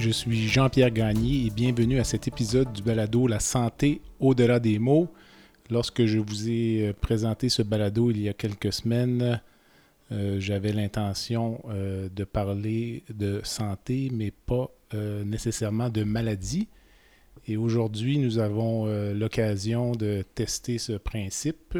Je 0.00 0.08
suis 0.08 0.48
Jean-Pierre 0.48 0.92
Gagné 0.92 1.44
et 1.44 1.50
bienvenue 1.50 2.00
à 2.00 2.04
cet 2.04 2.26
épisode 2.26 2.72
du 2.72 2.80
balado 2.80 3.26
La 3.26 3.38
santé 3.38 4.00
au-delà 4.18 4.58
des 4.58 4.78
mots. 4.78 5.12
Lorsque 5.70 6.06
je 6.06 6.18
vous 6.18 6.48
ai 6.48 6.88
euh, 6.88 6.92
présenté 6.98 7.50
ce 7.50 7.60
balado 7.60 8.10
il 8.10 8.18
y 8.18 8.26
a 8.30 8.32
quelques 8.32 8.72
semaines, 8.72 9.42
euh, 10.10 10.40
j'avais 10.40 10.72
l'intention 10.72 11.62
euh, 11.68 12.08
de 12.08 12.24
parler 12.24 13.04
de 13.14 13.42
santé, 13.44 14.10
mais 14.10 14.30
pas 14.30 14.70
nécessairement 15.24 15.90
de 15.90 16.02
maladie. 16.02 16.66
Et 17.46 17.58
aujourd'hui, 17.58 18.18
nous 18.18 18.38
avons 18.38 18.86
l'occasion 19.14 19.92
de 19.92 20.24
tester 20.34 20.78
ce 20.78 20.94
principe 20.94 21.78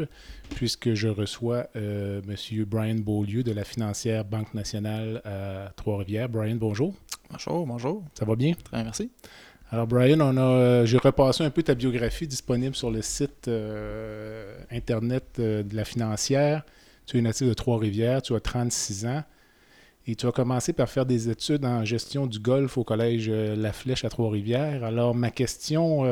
puisque 0.55 0.93
je 0.93 1.09
reçois 1.09 1.67
M. 1.75 2.23
Brian 2.65 2.95
Beaulieu 2.95 3.43
de 3.43 3.51
la 3.51 3.65
financière 3.65 4.23
Banque 4.23 4.53
nationale 4.53 5.21
à 5.25 5.73
Trois-Rivières. 5.75 6.29
Brian, 6.29 6.55
bonjour. 6.55 6.95
Bonjour, 7.31 7.65
bonjour. 7.65 8.03
Ça 8.13 8.25
va 8.25 8.35
bien? 8.35 8.53
Très 8.53 8.77
bien, 8.77 8.83
merci. 8.83 9.09
Alors, 9.69 9.87
Brian, 9.87 10.19
on 10.19 10.35
a, 10.35 10.41
euh, 10.41 10.85
j'ai 10.85 10.97
repassé 10.97 11.45
un 11.45 11.49
peu 11.49 11.63
ta 11.63 11.75
biographie 11.75 12.27
disponible 12.27 12.75
sur 12.75 12.91
le 12.91 13.01
site 13.01 13.47
euh, 13.47 14.57
Internet 14.69 15.37
euh, 15.39 15.63
de 15.63 15.73
la 15.75 15.85
financière. 15.85 16.65
Tu 17.05 17.17
es 17.17 17.21
natif 17.21 17.47
de 17.47 17.53
Trois-Rivières, 17.53 18.21
tu 18.21 18.35
as 18.35 18.41
36 18.41 19.05
ans 19.05 19.23
et 20.07 20.15
tu 20.15 20.27
as 20.27 20.31
commencé 20.33 20.73
par 20.73 20.89
faire 20.89 21.05
des 21.05 21.29
études 21.29 21.63
en 21.63 21.85
gestion 21.85 22.27
du 22.27 22.39
golf 22.39 22.77
au 22.77 22.83
collège 22.83 23.29
La 23.29 23.71
Flèche 23.71 24.03
à 24.03 24.09
Trois-Rivières. 24.09 24.83
Alors, 24.83 25.15
ma 25.15 25.31
question 25.31 26.03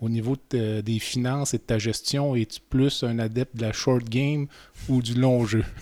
au 0.00 0.08
niveau 0.08 0.36
des 0.50 0.98
finances 0.98 1.54
et 1.54 1.58
de 1.58 1.62
ta 1.62 1.78
gestion, 1.78 2.36
es-tu 2.36 2.60
plus 2.60 3.02
un 3.02 3.18
adepte 3.18 3.56
de 3.56 3.62
la 3.62 3.72
short 3.72 4.04
game 4.04 4.46
ou 4.88 5.02
du 5.02 5.14
long 5.14 5.46
jeu? 5.46 5.64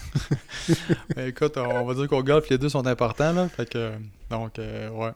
Ben, 1.16 1.28
écoute, 1.28 1.56
on 1.56 1.84
va 1.84 1.94
dire 1.94 2.08
qu'au 2.08 2.22
golf, 2.22 2.48
les 2.48 2.58
deux 2.58 2.68
sont 2.68 2.86
importants. 2.86 3.32
Là, 3.32 3.48
fait 3.48 3.68
que, 3.68 3.92
donc, 4.30 4.58
ouais, 4.58 5.12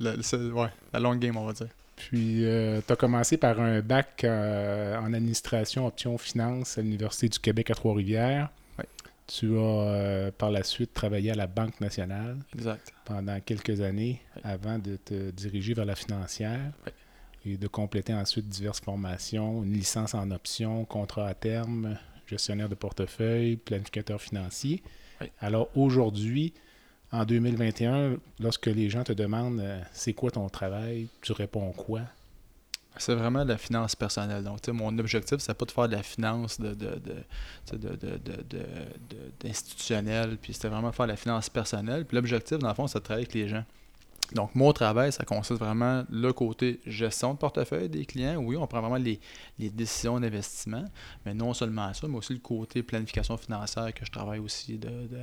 la 0.00 1.00
long 1.00 1.14
game, 1.16 1.36
on 1.36 1.46
va 1.46 1.52
dire. 1.52 1.68
Puis, 1.98 2.44
euh, 2.44 2.80
tu 2.86 2.92
as 2.92 2.96
commencé 2.96 3.36
par 3.36 3.60
un 3.60 3.80
bac 3.80 4.22
euh, 4.22 4.96
en 4.98 5.12
administration 5.12 5.86
option 5.86 6.16
finance 6.16 6.78
à 6.78 6.82
l'Université 6.82 7.28
du 7.28 7.38
Québec 7.38 7.70
à 7.70 7.74
Trois-Rivières. 7.74 8.50
Oui. 8.78 8.84
Tu 9.26 9.58
as 9.58 9.60
euh, 9.60 10.30
par 10.30 10.50
la 10.50 10.62
suite 10.62 10.94
travaillé 10.94 11.32
à 11.32 11.34
la 11.34 11.48
Banque 11.48 11.80
nationale 11.80 12.36
exact. 12.54 12.92
pendant 13.04 13.40
quelques 13.40 13.80
années 13.80 14.22
avant 14.44 14.78
de 14.78 14.96
te 14.96 15.30
diriger 15.30 15.74
vers 15.74 15.84
la 15.84 15.96
financière 15.96 16.72
et 17.44 17.56
de 17.56 17.66
compléter 17.66 18.14
ensuite 18.14 18.48
diverses 18.48 18.80
formations, 18.80 19.62
une 19.62 19.72
licence 19.72 20.14
en 20.14 20.30
option, 20.30 20.84
contrat 20.84 21.28
à 21.28 21.34
terme, 21.34 21.96
gestionnaire 22.26 22.68
de 22.68 22.74
portefeuille, 22.74 23.56
planificateur 23.56 24.20
financier. 24.20 24.82
Alors 25.40 25.68
aujourd'hui, 25.76 26.52
en 27.10 27.24
2021, 27.24 28.16
lorsque 28.40 28.66
les 28.66 28.90
gens 28.90 29.02
te 29.02 29.12
demandent 29.12 29.60
euh, 29.60 29.80
c'est 29.92 30.12
quoi 30.12 30.30
ton 30.30 30.48
travail, 30.48 31.08
tu 31.22 31.32
réponds 31.32 31.72
quoi? 31.72 32.02
C'est 32.98 33.14
vraiment 33.14 33.44
la 33.44 33.56
finance 33.56 33.94
personnelle. 33.94 34.42
Donc, 34.42 34.66
mon 34.68 34.98
objectif, 34.98 35.38
c'est 35.38 35.54
pas 35.54 35.64
de 35.64 35.70
faire 35.70 35.88
de 35.88 35.94
la 35.94 36.02
finance 36.02 36.60
de, 36.60 36.74
de, 36.74 36.90
d'institutionnel, 39.40 40.36
puis 40.36 40.52
c'était 40.52 40.68
vraiment 40.68 40.90
de 40.90 40.94
faire 40.94 41.06
de 41.06 41.12
la 41.12 41.16
finance 41.16 41.48
personnelle. 41.48 42.04
Puis 42.04 42.16
l'objectif, 42.16 42.58
dans 42.58 42.68
le 42.68 42.74
fond, 42.74 42.88
c'est 42.88 42.98
de 42.98 43.04
travailler 43.04 43.26
avec 43.26 43.34
les 43.34 43.48
gens. 43.48 43.64
Donc, 44.34 44.54
mon 44.54 44.72
travail, 44.72 45.12
ça 45.12 45.24
consiste 45.24 45.58
vraiment 45.58 46.04
le 46.10 46.32
côté 46.32 46.80
gestion 46.86 47.32
de 47.32 47.38
portefeuille 47.38 47.88
des 47.88 48.04
clients. 48.04 48.36
Oui, 48.36 48.56
on 48.56 48.66
prend 48.66 48.80
vraiment 48.80 48.96
les, 48.96 49.20
décisions 49.58 50.20
d'investissement, 50.20 50.84
mais 51.24 51.34
non 51.34 51.54
seulement 51.54 51.92
ça, 51.94 52.06
mais 52.08 52.16
aussi 52.16 52.34
le 52.34 52.40
côté 52.40 52.82
planification 52.82 53.36
financière 53.36 53.92
que 53.94 54.04
je 54.04 54.10
travaille 54.10 54.40
aussi 54.40 54.78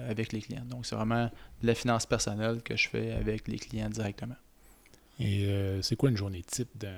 avec 0.09 0.33
les 0.33 0.41
clients. 0.41 0.65
Donc, 0.65 0.85
c'est 0.85 0.95
vraiment 0.95 1.29
la 1.61 1.75
finance 1.75 2.05
personnelle 2.05 2.61
que 2.63 2.75
je 2.75 2.89
fais 2.89 3.11
avec 3.11 3.47
les 3.47 3.59
clients 3.59 3.89
directement. 3.89 4.35
Et 5.19 5.45
euh, 5.45 5.81
c'est 5.81 5.95
quoi 5.95 6.09
une 6.09 6.17
journée 6.17 6.41
type 6.43 6.69
d'un 6.75 6.97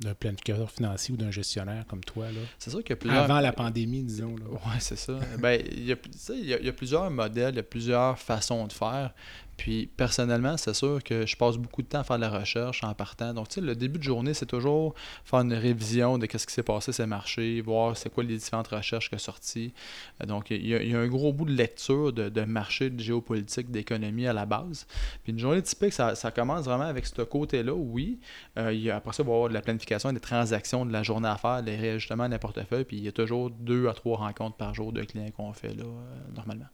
d'un 0.00 0.14
planificateur 0.14 0.70
financier 0.70 1.12
ou 1.14 1.16
d'un 1.16 1.30
gestionnaire 1.30 1.84
comme 1.86 2.02
toi? 2.02 2.26
Là? 2.26 2.40
C'est 2.58 2.70
sûr 2.70 2.80
qu'il 2.80 2.90
y 2.90 2.92
a 2.94 2.96
plusieurs... 2.96 3.24
Avant 3.24 3.40
la 3.40 3.52
pandémie, 3.52 4.02
disons. 4.02 4.34
Oui, 4.50 4.58
c'est 4.78 4.96
ça. 4.96 5.18
ben, 5.38 5.60
il, 5.70 5.84
y 5.84 5.92
a, 5.92 5.96
il, 6.30 6.46
y 6.46 6.68
a, 6.68 6.72
plusieurs 6.72 7.10
modèles, 7.10 7.54
il 7.54 7.56
y 7.56 7.60
a 7.60 7.64
plusieurs 7.64 8.18
façons 8.18 8.66
de 8.66 8.72
faire. 8.72 9.12
Puis 9.60 9.90
personnellement, 9.94 10.56
c'est 10.56 10.72
sûr 10.72 11.04
que 11.04 11.26
je 11.26 11.36
passe 11.36 11.58
beaucoup 11.58 11.82
de 11.82 11.86
temps 11.86 12.00
à 12.00 12.04
faire 12.04 12.16
de 12.16 12.22
la 12.22 12.30
recherche 12.30 12.82
en 12.82 12.94
partant. 12.94 13.34
Donc, 13.34 13.50
tu 13.50 13.56
sais, 13.56 13.60
le 13.60 13.76
début 13.76 13.98
de 13.98 14.02
journée, 14.02 14.32
c'est 14.32 14.46
toujours 14.46 14.94
faire 15.22 15.40
une 15.40 15.52
révision 15.52 16.16
de 16.16 16.26
ce 16.26 16.46
qui 16.46 16.54
s'est 16.54 16.62
passé 16.62 16.92
ces 16.92 17.04
marchés, 17.04 17.60
voir 17.60 17.94
c'est 17.94 18.08
quoi 18.08 18.24
les 18.24 18.38
différentes 18.38 18.68
recherches 18.68 19.10
qui 19.10 19.18
sont 19.18 19.32
sorties. 19.32 19.74
Euh, 20.22 20.26
donc, 20.26 20.50
il 20.50 20.66
y, 20.66 20.94
a, 20.94 20.98
un 20.98 21.06
gros 21.08 21.34
bout 21.34 21.44
de 21.44 21.52
lecture 21.52 22.10
de, 22.10 22.30
de 22.30 22.40
marché, 22.40 22.88
de 22.88 22.98
géopolitique, 23.02 23.70
d'économie 23.70 24.26
à 24.26 24.32
la 24.32 24.46
base. 24.46 24.86
Puis 25.24 25.32
une 25.32 25.38
journée 25.38 25.60
typique, 25.60 25.92
ça, 25.92 26.14
commence 26.34 26.64
vraiment 26.64 26.84
avec 26.84 27.04
ce 27.04 27.20
côté-là, 27.20 27.74
oui. 27.74 28.18
Euh, 28.56 28.72
y 28.72 28.88
a, 28.88 28.96
après 28.96 29.12
ça, 29.12 29.22
il 29.22 29.26
va 29.26 29.32
y 29.32 29.34
avoir 29.34 29.50
de 29.50 29.54
la 29.54 29.60
planification 29.60 30.10
des 30.10 30.20
transactions 30.20 30.86
de 30.86 30.92
la 30.92 31.02
journée 31.02 31.28
à 31.28 31.36
faire, 31.36 31.60
les 31.60 31.76
réajustements 31.76 32.30
d'un 32.30 32.38
portefeuille. 32.38 32.84
Puis 32.84 32.96
il 32.96 33.04
y 33.04 33.08
a 33.08 33.12
toujours 33.12 33.50
deux 33.50 33.88
à 33.88 33.92
trois 33.92 34.16
rencontres 34.16 34.56
par 34.56 34.72
jour 34.72 34.90
de 34.90 35.02
clients 35.02 35.30
qu'on 35.36 35.52
fait 35.52 35.74
là, 35.74 35.84
euh, 35.84 36.34
normalement. 36.34 36.68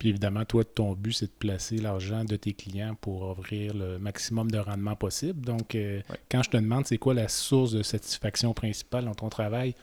Puis 0.00 0.08
évidemment, 0.08 0.46
toi, 0.46 0.64
ton 0.64 0.94
but, 0.94 1.12
c'est 1.12 1.26
de 1.26 1.38
placer 1.38 1.76
l'argent 1.76 2.24
de 2.24 2.34
tes 2.34 2.54
clients 2.54 2.94
pour 3.02 3.22
offrir 3.22 3.74
le 3.74 3.98
maximum 3.98 4.50
de 4.50 4.56
rendement 4.56 4.96
possible. 4.96 5.44
Donc, 5.44 5.74
euh, 5.74 6.00
quand 6.30 6.42
je 6.42 6.48
te 6.48 6.56
demande 6.56 6.86
c'est 6.86 6.96
quoi 6.96 7.12
la 7.12 7.28
source 7.28 7.72
de 7.72 7.82
satisfaction 7.82 8.54
principale 8.54 9.04
dans 9.04 9.14
ton 9.14 9.28
travail, 9.28 9.74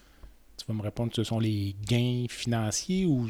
tu 0.57 0.65
vas 0.67 0.73
me 0.73 0.81
répondre 0.81 1.11
que 1.11 1.17
ce 1.17 1.23
sont 1.23 1.39
les 1.39 1.75
gains 1.85 2.25
financiers 2.29 3.05
ou 3.05 3.27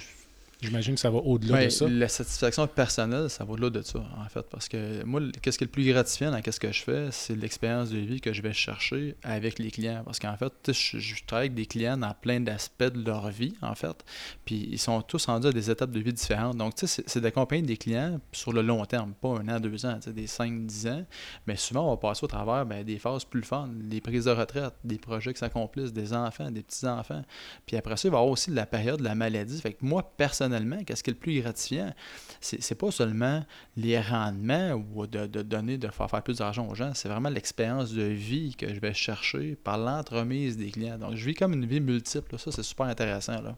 J'imagine 0.59 0.95
que 0.95 0.99
ça 0.99 1.11
va 1.11 1.19
au-delà 1.19 1.65
de 1.65 1.69
ça. 1.69 1.87
La 1.87 2.07
satisfaction 2.07 2.65
personnelle, 2.65 3.29
ça 3.29 3.45
va 3.45 3.53
au-delà 3.53 3.69
de 3.69 3.83
ça, 3.83 3.99
en 3.99 4.27
fait. 4.27 4.41
Parce 4.49 4.67
que 4.67 5.03
moi, 5.03 5.21
qu'est-ce 5.39 5.59
qui 5.59 5.63
est 5.63 5.67
le 5.67 5.71
plus 5.71 5.85
gratifiant 5.85 6.31
dans 6.31 6.41
ce 6.43 6.59
que 6.59 6.71
je 6.71 6.81
fais, 6.81 7.09
c'est 7.11 7.35
l'expérience 7.35 7.91
de 7.91 7.99
vie 7.99 8.19
que 8.19 8.33
je 8.33 8.41
vais 8.41 8.53
chercher 8.53 9.15
avec 9.21 9.59
les 9.59 9.69
clients. 9.69 10.01
Parce 10.03 10.17
qu'en 10.17 10.35
fait, 10.35 10.71
je, 10.71 11.25
travaille 11.27 11.45
avec 11.45 11.53
des 11.53 11.67
clients 11.67 11.97
dans 11.97 12.13
plein 12.13 12.39
d'aspects 12.39 12.83
de 12.83 13.05
leur 13.05 13.29
vie, 13.29 13.53
en 13.61 13.75
fait. 13.75 14.03
Puis 14.45 14.67
ils 14.71 14.79
sont 14.79 15.01
tous 15.03 15.27
rendus 15.27 15.47
à 15.47 15.51
des 15.51 15.69
étapes 15.69 15.91
de 15.91 15.99
vie 15.99 16.13
différentes. 16.13 16.57
Donc, 16.57 16.73
tu 16.73 16.87
sais, 16.87 17.03
c'est 17.05 17.21
d'accompagner 17.21 17.61
des 17.61 17.77
clients 17.77 18.19
sur 18.31 18.51
le 18.51 18.63
long 18.63 18.83
terme, 18.85 19.13
pas 19.13 19.29
un 19.29 19.47
an, 19.49 19.59
deux 19.59 19.85
ans, 19.85 19.99
des 20.07 20.25
cinq, 20.25 20.65
dix 20.65 20.87
ans. 20.87 21.05
Mais 21.45 21.55
souvent, 21.55 21.85
on 21.85 21.91
va 21.91 21.97
passer 21.97 22.23
au 22.23 22.27
travers 22.27 22.65
ben, 22.65 22.83
des 22.83 22.97
phases 22.97 23.25
plus 23.25 23.43
fun, 23.43 23.69
des 23.71 24.01
prises 24.01 24.25
de 24.25 24.31
retraite, 24.31 24.73
des 24.83 24.97
projets 24.97 25.33
qui 25.33 25.39
s'accomplissent, 25.39 25.93
des 25.93 26.13
enfants, 26.13 26.49
des 26.49 26.63
petits-enfants. 26.63 27.21
Puis 27.67 27.77
après 27.77 27.95
ça, 27.95 28.07
il 28.07 28.11
va 28.11 28.17
y 28.17 28.21
avoir 28.21 28.31
aussi 28.31 28.49
la 28.49 28.65
période 28.65 28.97
de 28.97 29.03
la 29.03 29.13
maladie. 29.13 29.61
Fait 29.61 29.73
que 29.73 29.85
moi, 29.85 30.13
personnellement, 30.17 30.46
personnellement, 30.47 30.83
qu'est-ce 30.83 31.03
qui 31.03 31.09
est 31.09 31.13
le 31.13 31.19
plus 31.19 31.41
gratifiant? 31.41 31.93
C'est 32.41 32.77
pas 32.77 32.91
seulement 32.91 33.43
les 33.75 33.99
rendements 33.99 34.73
ou 34.73 35.07
de, 35.07 35.25
donner, 35.25 35.77
de 35.77 35.87
faire 35.89 36.09
faire 36.09 36.23
plus 36.23 36.37
d'argent 36.37 36.67
aux 36.67 36.75
gens, 36.75 36.93
c'est 36.93 37.09
vraiment 37.09 37.29
l'expérience 37.29 37.91
de 37.91 38.03
vie 38.03 38.55
que 38.55 38.73
je 38.73 38.79
vais 38.79 38.93
chercher 38.93 39.55
par 39.55 39.77
l'entremise 39.77 40.57
des 40.57 40.71
clients. 40.71 40.97
Donc, 40.97 41.15
je 41.15 41.25
vis 41.25 41.33
comme 41.33 41.53
une 41.53 41.65
vie 41.65 41.79
multiple. 41.79 42.37
Ça, 42.39 42.51
c'est 42.51 42.63
super 42.63 42.85
intéressant. 42.85 43.41
Là. 43.41 43.55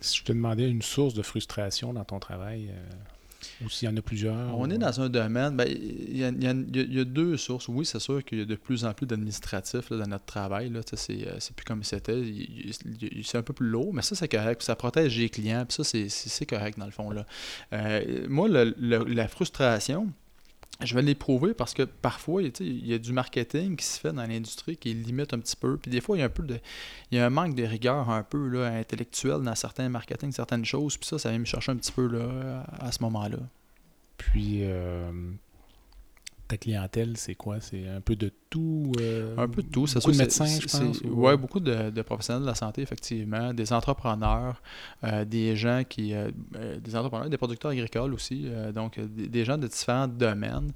Si 0.00 0.18
je 0.18 0.24
te 0.24 0.32
demandais 0.32 0.68
une 0.68 0.82
source 0.82 1.14
de 1.14 1.22
frustration 1.22 1.92
dans 1.92 2.04
ton 2.04 2.18
travail, 2.18 2.70
euh, 2.70 2.92
ou 3.64 3.68
s'il 3.68 3.88
y 3.88 3.92
en 3.92 3.96
a 3.96 4.02
plusieurs? 4.02 4.58
On 4.58 4.70
est 4.70 4.78
dans 4.78 5.00
un 5.00 5.08
domaine, 5.08 5.56
ben, 5.56 5.66
il, 5.68 6.18
y 6.18 6.98
a, 6.98 7.04
deux 7.04 7.36
sources. 7.36 7.68
Oui, 7.68 7.84
c'est 7.84 7.98
sûr 7.98 8.24
qu'il 8.24 8.38
y 8.38 8.42
a 8.42 8.44
de 8.44 8.54
plus 8.54 8.84
en 8.84 8.92
plus 8.92 9.06
d'administratifs 9.06 9.90
dans 9.90 10.06
notre 10.06 10.24
travail. 10.24 10.72
Euh, 10.74 10.80
c'est 11.38 11.56
plus 11.56 11.64
comme 11.64 11.82
c'était. 11.82 12.22
C'est 13.22 13.38
un 13.38 13.42
peu 13.42 13.52
plus 13.52 13.68
lourd, 13.68 13.92
mais 13.92 14.02
ça, 14.02 14.14
c'est 14.14 14.28
correct. 14.28 14.62
ça 14.62 14.76
protège 14.76 15.18
les 15.18 15.28
clients. 15.28 15.64
Puis 15.66 15.82
ça, 15.82 16.08
c'est 16.08 16.46
correct 16.46 16.78
dans 16.78 16.86
le 16.86 16.92
fond. 16.92 17.10
Là. 17.10 17.26
Euh, 17.72 18.26
moi, 18.28 18.48
la 18.48 19.28
frustration, 19.28 20.12
je 20.82 20.94
vais 20.94 21.02
l'éprouver 21.02 21.54
parce 21.54 21.72
que 21.72 21.82
parfois, 21.82 22.42
il 22.42 22.86
y 22.86 22.94
a 22.94 22.98
du 22.98 23.12
marketing 23.12 23.76
qui 23.76 23.84
se 23.84 23.98
fait 23.98 24.12
dans 24.12 24.26
l'industrie 24.26 24.76
qui 24.76 24.92
limite 24.92 25.32
un 25.32 25.38
petit 25.38 25.56
peu. 25.56 25.76
Puis 25.76 25.90
des 25.90 26.00
fois, 26.00 26.16
il 26.16 26.20
y 26.20 26.22
a 26.22 26.26
un 26.26 26.30
peu 26.30 26.42
de. 26.42 26.58
Il 27.10 27.18
y 27.18 27.20
a 27.20 27.26
un 27.26 27.30
manque 27.30 27.54
de 27.54 27.62
rigueur 27.62 28.10
un 28.10 28.22
peu 28.22 28.48
là, 28.48 28.66
intellectuel 28.66 29.42
dans 29.42 29.54
certains 29.54 29.88
marketing, 29.88 30.32
certaines 30.32 30.64
choses. 30.64 30.96
Puis 30.96 31.06
ça, 31.06 31.18
ça 31.18 31.30
vient 31.30 31.38
me 31.38 31.44
chercher 31.44 31.72
un 31.72 31.76
petit 31.76 31.92
peu 31.92 32.06
là, 32.06 32.66
à 32.80 32.90
ce 32.90 33.02
moment-là. 33.02 33.38
Puis 34.16 34.60
euh, 34.62 35.10
ta 36.54 36.58
clientèle, 36.58 37.16
c'est 37.16 37.34
quoi? 37.34 37.60
C'est 37.60 37.88
un 37.88 38.00
peu 38.00 38.16
de 38.16 38.30
tout? 38.50 38.92
Euh, 39.00 39.36
un 39.36 39.48
peu 39.48 39.62
de 39.62 39.68
tout. 39.68 39.86
C'est 39.86 39.98
beaucoup 39.98 40.12
de 40.12 40.18
médecins, 40.18 40.46
je 40.46 40.66
pense? 40.66 41.00
Oui, 41.04 41.36
beaucoup 41.36 41.60
de, 41.60 42.02
professionnels 42.02 42.42
de 42.42 42.46
la 42.46 42.54
santé, 42.54 42.82
effectivement. 42.82 43.52
Des 43.52 43.72
entrepreneurs, 43.72 44.62
euh, 45.02 45.24
des 45.24 45.56
gens 45.56 45.82
qui... 45.88 46.12
des 46.12 46.96
entrepreneurs, 46.96 47.28
des 47.28 47.38
producteurs 47.38 47.72
agricoles 47.72 48.14
aussi. 48.14 48.46
donc, 48.74 49.00
des, 49.00 49.44
gens 49.44 49.58
de 49.58 49.66
différents 49.66 50.08
domaines. 50.08 50.72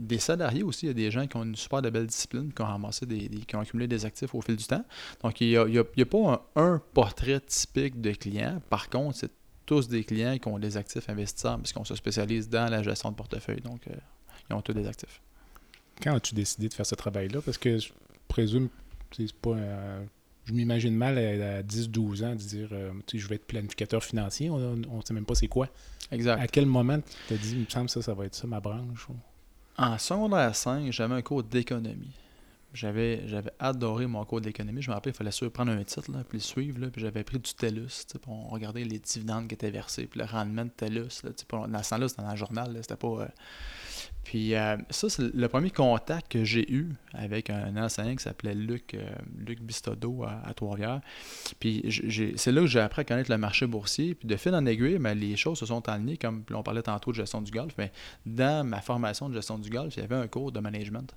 des 0.00 0.18
salariés 0.18 0.62
aussi. 0.62 0.86
Il 0.86 0.88
y 0.88 0.90
a 0.90 0.94
des 0.94 1.10
gens 1.10 1.26
qui 1.26 1.36
ont 1.36 1.44
une 1.44 1.56
super 1.56 1.82
de 1.82 1.90
belle 1.90 2.06
discipline, 2.06 2.52
qui 2.52 2.62
ont 2.62 2.66
ramassé 2.66 3.06
des, 3.06 3.28
qui 3.28 3.56
ont 3.56 3.60
accumulé 3.60 3.88
des 3.88 4.04
actifs 4.04 4.34
au 4.34 4.40
fil 4.40 4.56
du 4.56 4.64
temps. 4.64 4.84
Donc, 5.22 5.40
il 5.40 5.48
n'y 5.48 5.56
a, 5.78 5.80
a, 5.80 6.04
pas 6.04 6.46
un, 6.56 6.80
portrait 6.92 7.40
typique 7.40 8.00
de 8.00 8.12
client. 8.12 8.60
Par 8.68 8.88
contre, 8.88 9.16
c'est 9.16 9.32
tous 9.66 9.88
des 9.88 10.04
clients 10.04 10.38
qui 10.38 10.48
ont 10.48 10.58
des 10.58 10.76
actifs 10.76 11.08
investisseurs 11.10 11.58
puisqu'on 11.58 11.84
se 11.84 11.94
spécialise 11.94 12.48
dans 12.48 12.70
la 12.70 12.82
gestion 12.82 13.10
de 13.10 13.16
portefeuille. 13.16 13.60
Donc, 13.60 13.88
euh, 13.88 13.94
ils 14.50 14.54
ont 14.54 14.62
tous 14.62 14.74
des 14.74 14.86
actifs. 14.86 15.20
Quand 16.02 16.14
as-tu 16.14 16.34
décidé 16.34 16.68
de 16.68 16.74
faire 16.74 16.86
ce 16.86 16.94
travail-là? 16.94 17.40
Parce 17.40 17.58
que 17.58 17.78
je 17.78 17.90
présume, 18.28 18.68
c'est 19.12 19.32
pas 19.32 19.56
je 20.46 20.52
m'imagine 20.52 20.94
mal 20.94 21.18
à, 21.18 21.62
10-12 21.62 22.24
ans 22.24 22.30
de 22.30 22.36
dire 22.36 22.68
euh, 22.72 22.92
je 23.12 23.26
vais 23.26 23.34
être 23.34 23.46
planificateur 23.46 24.02
financier, 24.02 24.48
on 24.48 24.76
ne 24.76 25.02
sait 25.04 25.12
même 25.12 25.26
pas 25.26 25.34
c'est 25.34 25.48
quoi. 25.48 25.68
Exact. 26.12 26.40
À 26.40 26.46
quel 26.46 26.66
moment 26.66 27.00
tu 27.26 27.34
as 27.34 27.36
dit, 27.36 27.52
il 27.52 27.60
me 27.60 27.68
semble 27.68 27.86
que 27.86 27.92
ça, 27.92 28.02
ça 28.02 28.14
va 28.14 28.26
être 28.26 28.34
ça 28.34 28.46
ma 28.46 28.60
branche? 28.60 29.08
En 29.76 29.98
secondaire 29.98 30.54
5, 30.54 30.92
j'avais 30.92 31.14
un 31.14 31.22
cours 31.22 31.42
d'économie. 31.42 32.14
J'avais, 32.72 33.26
j'avais 33.26 33.52
adoré 33.58 34.06
mon 34.06 34.24
cours 34.24 34.40
d'économie. 34.40 34.82
Je 34.82 34.90
me 34.90 34.94
rappelle, 34.94 35.14
il 35.14 35.16
fallait 35.16 35.50
prendre 35.50 35.72
un 35.72 35.82
titre, 35.82 36.12
là, 36.12 36.22
puis 36.28 36.38
le 36.38 36.42
suivre. 36.42 36.78
Là, 36.78 36.88
puis 36.90 37.00
j'avais 37.00 37.24
pris 37.24 37.38
du 37.38 37.54
TELUS. 37.54 38.06
On 38.26 38.48
regardait 38.48 38.84
les 38.84 38.98
dividendes 38.98 39.48
qui 39.48 39.54
étaient 39.54 39.70
versés, 39.70 40.06
puis 40.06 40.20
le 40.20 40.26
rendement 40.26 40.64
de 40.64 40.70
TELUS. 40.70 41.22
Là, 41.24 41.30
dans 41.68 41.82
ce 41.82 41.90
temps-là, 41.90 42.08
c'était 42.08 42.22
dans 42.22 42.30
le 42.30 42.36
journal. 42.36 42.78
c'était 42.82 42.96
pas. 42.96 43.08
Euh, 43.08 43.28
puis 44.26 44.56
euh, 44.56 44.76
ça, 44.90 45.08
c'est 45.08 45.32
le 45.32 45.48
premier 45.48 45.70
contact 45.70 46.32
que 46.32 46.42
j'ai 46.42 46.68
eu 46.72 46.90
avec 47.14 47.48
un 47.48 47.76
enseignant 47.76 48.16
qui 48.16 48.24
s'appelait 48.24 48.56
Luc, 48.56 48.94
euh, 48.94 49.08
Luc 49.46 49.62
Bistodo 49.62 50.24
à, 50.24 50.52
Trois-Rivières. 50.52 51.00
Puis 51.60 52.34
c'est 52.36 52.50
là 52.50 52.62
que 52.62 52.66
j'ai 52.66 52.80
appris 52.80 53.02
à 53.02 53.04
connaître 53.04 53.30
le 53.30 53.38
marché 53.38 53.68
boursier. 53.68 54.16
Puis 54.16 54.26
de 54.26 54.36
fil 54.36 54.52
en 54.52 54.66
aiguille, 54.66 54.98
ben, 54.98 55.16
les 55.16 55.36
choses 55.36 55.60
se 55.60 55.66
sont 55.66 55.88
alignées, 55.88 56.16
comme 56.16 56.42
on 56.52 56.64
parlait 56.64 56.82
tantôt 56.82 57.12
de 57.12 57.16
gestion 57.16 57.40
du 57.40 57.52
golf. 57.52 57.72
Mais 57.78 57.92
dans 58.26 58.66
ma 58.66 58.80
formation 58.80 59.28
de 59.28 59.34
gestion 59.34 59.58
du 59.58 59.70
golf, 59.70 59.96
il 59.96 60.00
y 60.00 60.02
avait 60.02 60.16
un 60.16 60.26
cours 60.26 60.50
de 60.50 60.58
management 60.58 61.14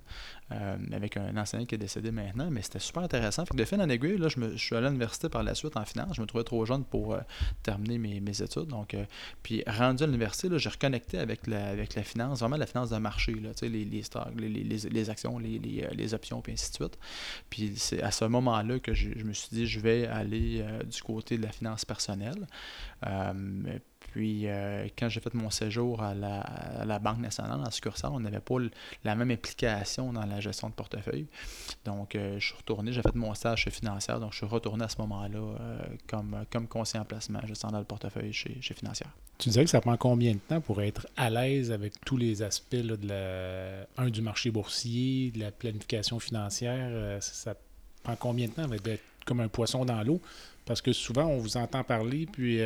euh, 0.52 0.76
avec 0.92 1.16
un 1.16 1.36
enseignant 1.36 1.66
qui 1.66 1.74
est 1.74 1.78
décédé 1.78 2.12
maintenant. 2.12 2.48
Mais 2.48 2.62
c'était 2.62 2.78
super 2.78 3.02
intéressant. 3.02 3.44
Fait 3.44 3.54
que 3.54 3.58
de 3.58 3.64
fil 3.64 3.80
en 3.80 3.88
aiguille, 3.88 4.18
là, 4.18 4.28
je, 4.28 4.38
me, 4.38 4.56
suis 4.56 4.76
allé 4.76 4.86
à 4.86 4.90
l'université 4.90 5.28
par 5.28 5.42
la 5.42 5.56
suite 5.56 5.76
en 5.76 5.84
finance. 5.84 6.14
Je 6.14 6.22
me 6.22 6.26
trouvais 6.26 6.44
trop 6.44 6.64
jeune 6.64 6.84
pour 6.84 7.16
terminer 7.64 7.98
mes, 7.98 8.20
mes, 8.20 8.40
études. 8.40 8.68
Donc, 8.68 8.96
puis 9.42 9.64
rendu 9.66 10.04
à 10.04 10.06
l'université, 10.06 10.48
j'ai 10.58 10.70
reconnecté 10.70 11.18
avec 11.18 11.48
la, 11.48 11.66
avec 11.66 11.96
la 11.96 12.04
finance, 12.04 12.38
vraiment 12.38 12.56
la 12.56 12.66
finance 12.66 12.79
de 12.88 12.96
marché, 12.96 13.34
là, 13.34 13.50
les, 13.60 13.84
les, 13.84 14.02
stocks, 14.02 14.32
les, 14.38 14.48
les, 14.48 14.62
les, 14.62 15.10
actions, 15.10 15.38
les, 15.38 15.58
les, 15.58 16.14
options, 16.14 16.40
puis 16.40 16.54
ainsi 16.54 16.70
de 16.70 16.76
suite. 16.76 16.98
Puis 17.50 17.74
c'est 17.76 18.02
à 18.02 18.10
ce 18.10 18.24
moment-là 18.24 18.78
que 18.78 18.94
je, 18.94 19.10
je, 19.14 19.24
me 19.24 19.34
suis 19.34 19.50
dit, 19.52 19.66
je 19.66 19.80
vais 19.80 20.06
aller 20.06 20.62
euh, 20.62 20.82
du 20.84 21.02
côté 21.02 21.36
de 21.36 21.42
la 21.42 21.52
finance 21.52 21.84
personnelle. 21.84 22.46
Euh, 23.06 23.78
puis, 24.10 24.48
euh, 24.48 24.88
quand 24.98 25.08
j'ai 25.08 25.20
fait 25.20 25.32
mon 25.34 25.50
séjour 25.50 26.02
à 26.02 26.14
la, 26.14 26.98
Banque 26.98 27.18
nationale, 27.18 27.60
en 27.60 27.70
succursale, 27.70 28.10
on 28.12 28.20
n'avait 28.20 28.40
pas 28.40 28.56
la 29.04 29.14
même 29.14 29.30
implication 29.30 30.12
dans 30.12 30.26
la 30.26 30.40
gestion 30.40 30.68
de 30.68 30.74
portefeuille. 30.74 31.26
Donc, 31.84 32.14
euh, 32.14 32.38
je 32.38 32.46
suis 32.46 32.56
retourné, 32.56 32.92
j'ai 32.92 33.02
fait 33.02 33.14
mon 33.14 33.32
stage 33.34 33.62
chez 33.62 33.70
Financière, 33.70 34.18
donc 34.18 34.32
je 34.32 34.38
suis 34.38 34.46
retourné 34.46 34.84
à 34.84 34.88
ce 34.88 34.96
moment-là 34.98 35.38
euh, 35.38 35.78
comme, 36.08 36.44
comme 36.50 36.66
conseiller 36.66 37.00
en 37.00 37.04
placement, 37.04 37.40
gestionnaire 37.46 37.80
de 37.80 37.86
portefeuille 37.86 38.32
chez, 38.32 38.58
Financière. 38.60 39.10
Tu 39.38 39.48
disais 39.48 39.64
que 39.64 39.70
ça 39.70 39.80
prend 39.80 39.96
combien 39.96 40.32
de 40.32 40.38
temps 40.38 40.60
pour 40.60 40.82
être 40.82 41.06
à 41.16 41.30
l'aise 41.30 41.72
avec 41.72 41.92
tous 42.04 42.16
les 42.16 42.42
aspects 42.42 42.76
un, 43.96 44.10
du 44.10 44.22
marché 44.22 44.50
boursier, 44.50 45.30
de 45.30 45.40
la 45.40 45.50
planification 45.50 46.18
financière? 46.18 47.22
ça 47.22 47.54
prend 48.02 48.16
combien 48.16 48.46
de 48.46 48.52
temps 48.52 48.66
d'être 48.66 49.02
comme 49.24 49.40
un 49.40 49.48
poisson 49.48 49.84
dans 49.84 50.02
l'eau? 50.02 50.20
Parce 50.66 50.82
que 50.82 50.92
souvent, 50.92 51.24
on 51.24 51.38
vous 51.38 51.56
entend 51.56 51.82
parler, 51.82 52.26
puis 52.26 52.60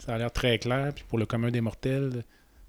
ça 0.00 0.14
a 0.14 0.18
l'air 0.18 0.32
très 0.32 0.58
clair. 0.58 0.92
Puis 0.94 1.04
pour 1.08 1.18
le 1.18 1.26
commun 1.26 1.50
des 1.50 1.60
mortels, 1.60 2.24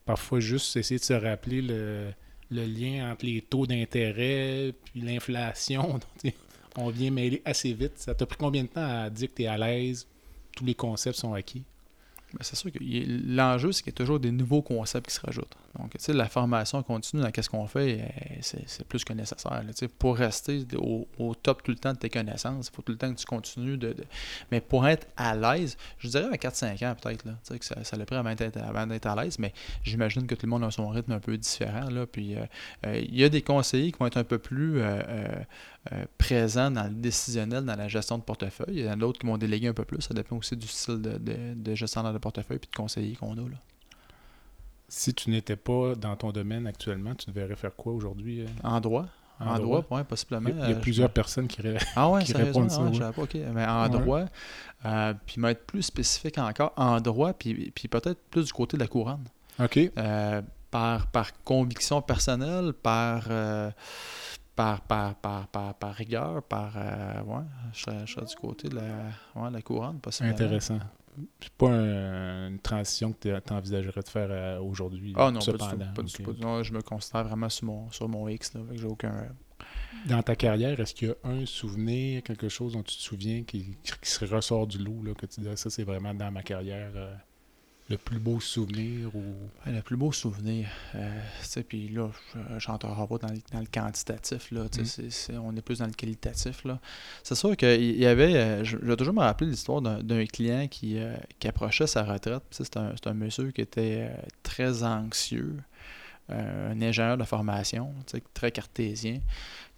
parfois 0.06 0.40
juste 0.40 0.76
essayer 0.76 1.00
de 1.00 1.04
se 1.04 1.14
rappeler 1.14 1.62
le, 1.62 2.14
lien 2.50 3.12
entre 3.12 3.26
les 3.26 3.42
taux 3.42 3.66
d'intérêt 3.66 4.74
puis 4.84 5.02
l'inflation. 5.02 6.00
On 6.78 6.90
vient 6.90 7.12
mêler 7.12 7.42
assez 7.46 7.74
vite. 7.74 7.98
Ça 7.98 8.14
t'a 8.14 8.26
pris 8.26 8.38
combien 8.38 8.64
de 8.64 8.68
temps 8.68 9.04
à 9.04 9.10
dire 9.10 9.30
que 9.30 9.36
tu 9.36 9.46
à 9.46 9.58
l'aise, 9.58 10.08
tous 10.56 10.66
les 10.66 10.76
concepts 10.76 11.18
sont 11.18 11.34
acquis? 11.34 11.64
Ben, 12.34 12.40
c'est 12.42 12.56
sûr 12.56 12.72
que 12.72 12.80
l'enjeu, 12.82 13.72
c'est 13.72 13.84
qu'il 13.84 13.92
y 13.92 13.96
a 13.96 13.98
toujours 13.98 14.20
des 14.20 14.32
nouveaux 14.32 14.62
concepts 14.62 15.08
qui 15.10 15.16
se 15.16 15.22
rajoutent. 15.22 15.56
Donc, 15.78 15.96
la 16.08 16.28
formation 16.28 16.82
continue 16.84 17.22
dans 17.22 17.32
ce 17.42 17.50
qu'on 17.50 17.68
fait, 17.68 18.12
eh, 18.30 18.40
c'est 18.42 18.88
plus 18.88 19.04
que 19.04 19.14
nécessaire. 19.14 19.64
pour 19.98 20.18
rester 20.18 20.66
au, 20.78 21.36
top 21.36 21.64
tout 21.64 21.72
le 21.72 21.78
temps 21.78 21.94
de 21.94 21.98
tes 21.98 22.10
connaissances, 22.10 22.70
il 22.72 22.76
faut 22.76 22.82
tout 22.82 22.92
le 22.92 22.98
temps 22.98 23.12
que 23.14 23.20
tu 23.20 23.26
continues 23.26 23.78
de. 23.78 23.96
Mais 24.52 24.62
pour 24.62 24.88
être 24.88 25.08
à 25.18 25.36
l'aise, 25.36 25.78
je 25.98 26.10
dirais 26.10 26.30
à 26.32 26.36
4-5 26.36 26.86
ans 26.86 26.96
peut-être, 27.02 27.24
que 27.24 27.66
ça, 27.66 27.84
ça 27.84 27.98
le 27.98 28.06
prend 28.06 28.18
avant 28.18 28.36
d'être 28.36 29.08
à 29.08 29.24
l'aise, 29.24 29.40
mais 29.40 29.54
j'imagine 29.84 30.28
que 30.28 30.36
tout 30.36 30.46
le 30.46 30.50
monde 30.50 30.64
a 30.64 30.72
son 30.72 30.90
rythme 30.90 31.14
un 31.14 31.20
peu 31.20 31.38
différent. 31.38 31.90
Là, 31.90 32.06
puis, 32.06 32.36
euh, 32.36 32.46
euh, 32.86 33.00
il 33.00 33.16
y 33.16 33.24
a 33.24 33.30
des 33.30 33.42
conseillers 33.42 33.92
qui 33.92 34.00
vont 34.00 34.08
être 34.08 34.18
un 34.18 34.24
peu 34.24 34.40
plus. 34.40 34.82
Euh, 34.82 35.02
euh, 35.92 36.06
présent 36.18 36.70
dans 36.70 36.84
le 36.84 36.94
décisionnel, 36.94 37.66
dans 37.66 37.76
la 37.76 37.88
gestion 37.88 38.18
de 38.18 38.24
portefeuille. 38.24 38.76
Il 38.76 38.86
y 38.86 38.90
en 38.90 38.94
a 38.94 38.96
d'autres 38.98 39.20
qui 39.20 39.26
vont 39.26 39.38
déléguer 39.38 39.68
un 39.68 39.74
peu 39.74 39.86
plus. 39.86 40.02
Ça 40.02 40.14
dépend 40.14 40.38
aussi 40.38 40.56
du 40.56 40.68
style 40.68 41.02
de, 41.02 41.18
de, 41.18 41.54
de 41.56 41.76
gestionnaire 41.76 42.14
de 42.14 42.20
portefeuille 42.20 42.58
et 42.58 42.60
de 42.60 42.76
conseiller 42.76 43.16
qu'on 43.16 43.34
a. 43.34 43.42
Là. 43.50 43.58
Si 44.94 45.14
tu 45.14 45.30
n'étais 45.30 45.56
pas 45.56 45.96
dans 45.96 46.18
ton 46.18 46.34
domaine 46.34 46.68
actuellement, 46.68 47.16
tu 47.16 47.32
devrais 47.32 47.56
faire 47.56 47.74
quoi 47.74 47.94
aujourd'hui? 47.94 48.42
Euh? 48.42 48.48
En 48.62 48.82
droit. 48.82 49.06
En, 49.40 49.58
droit, 49.58 49.82
possiblement. 50.04 50.50
Il 50.50 50.60
y 50.60 50.62
a, 50.62 50.66
euh, 50.66 50.82
plusieurs 50.82 51.10
personnes 51.10 51.48
qui, 51.48 51.62
ah 51.96 52.10
ouais, 52.10 52.24
qui 52.26 52.34
répondent 52.34 52.70
ça. 52.70 52.82
Ah 53.02 53.24
Mais 53.54 53.66
en 53.66 53.88
droit, 53.88 54.26
euh, 54.86 55.14
puis 55.26 55.44
être 55.46 55.66
plus 55.66 55.82
spécifique 55.82 56.38
encore, 56.38 56.74
en 56.76 57.00
droit, 57.00 57.32
puis, 57.32 57.72
puis 57.72 57.88
peut-être 57.88 58.20
plus 58.30 58.46
du 58.46 58.54
côté 58.54 58.76
de 58.76 58.82
la 58.84 58.88
couronne. 58.88 59.24
OK. 59.60 59.92
par, 60.70 61.08
par 61.08 61.44
conviction 61.44 62.02
personnelle, 62.02 62.74
par 62.74 63.30
par, 64.56 64.82
par, 64.82 65.16
par, 65.16 65.48
par, 65.48 65.76
par 65.76 65.94
rigueur, 65.96 66.44
par. 66.44 66.74
Euh, 66.76 67.22
ouais, 67.24 67.44
je 67.74 68.06
serais, 68.06 68.26
du 68.26 68.36
côté 68.36 68.70
de 68.70 68.76
la, 68.76 69.42
ouais, 69.42 69.52
la 69.52 69.62
couronne, 69.62 70.00
possiblement. 70.00 70.36
Intéressant. 70.36 70.80
C'est 71.42 71.52
pas 71.54 71.70
une 71.70 72.60
transition 72.60 73.12
que 73.12 73.40
tu 73.40 73.54
envisagerais 73.54 74.02
de 74.02 74.08
faire 74.08 74.30
euh, 74.32 74.60
aujourd'hui. 74.60 75.14
Ah 75.18 75.30
non, 75.30 75.40
pas 75.40 75.52
du 75.52 75.58
tout. 75.58 75.94
Pas 75.94 76.04
du 76.04 76.14
tout 76.14 76.36
non, 76.40 76.64
je 76.64 76.74
me 76.74 76.82
considère 76.82 77.26
vraiment 77.26 77.50
sur 77.50 77.66
mon, 77.66 77.92
sur 77.92 78.08
mon 78.08 78.28
X. 78.30 78.54
Là, 78.54 78.62
j'ai 78.74 78.86
aucun. 78.86 79.28
Dans 80.08 80.24
ta 80.24 80.36
carrière, 80.36 80.80
est-ce 80.80 80.96
qu'il 80.96 81.10
y 81.10 81.12
a 81.12 81.16
un 81.30 81.46
souvenir, 81.46 82.24
quelque 82.24 82.50
chose 82.50 82.74
dont 82.74 82.82
tu 82.82 82.96
te 82.96 83.02
souviens 83.02 83.44
qui, 83.44 83.78
qui 83.84 84.10
se 84.10 84.26
ressort 84.26 84.66
du 84.66 84.78
lot, 84.78 85.04
là, 85.04 85.14
que 85.14 85.26
tu 85.26 85.42
dis 85.42 85.48
ça, 85.56 85.70
c'est 85.70 85.84
vraiment 85.84 86.14
dans 86.14 86.32
ma 86.32 86.44
carrière 86.44 86.92
euh, 86.96 87.14
le 87.92 87.98
plus 87.98 88.20
beau 88.20 88.40
souvenir 88.40 89.14
ou? 89.16 89.24
Le 89.66 89.82
plus 89.82 89.98
beau 89.98 90.12
souvenir 90.12 90.70
euh, 90.96 91.22
puis 91.68 91.90
là 91.90 92.10
j'entrerai 92.58 93.08
pas 93.08 93.18
dans 93.28 93.34
dans 93.52 93.60
le 93.60 93.66
quantitatif 93.66 94.52
là 94.52 94.64
mm. 94.64 95.40
on 95.40 95.56
est 95.56 95.62
plus 95.62 95.80
dans 95.80 95.86
le 95.86 95.92
qualitatif 95.92 96.66
c'est 97.24 97.36
sûr 97.36 97.56
qu'il 97.58 97.98
y 97.98 98.06
avait 98.06 98.36
euh, 98.36 98.64
je, 98.64 98.78
vais 98.78 98.96
toujours 98.96 99.14
me 99.14 99.20
rappeler 99.20 99.48
l'histoire 99.48 99.82
d'un 99.82 100.26
client 100.26 100.68
qui, 100.68 100.98
euh, 100.98 101.16
qui 101.40 101.48
approchait 101.48 101.88
sa 101.88 102.04
retraite 102.04 102.44
c'est 102.52 102.78
un, 102.78 102.94
un 103.06 103.14
monsieur 103.14 103.52
qui 103.52 103.62
était 103.62 104.10
euh, 104.10 104.22
très 104.42 104.84
anxieux 104.84 105.58
un 106.30 106.82
ingénieur 106.82 107.18
de 107.18 107.26
formation 107.26 107.94
très 108.34 108.52
cartésien 108.52 109.20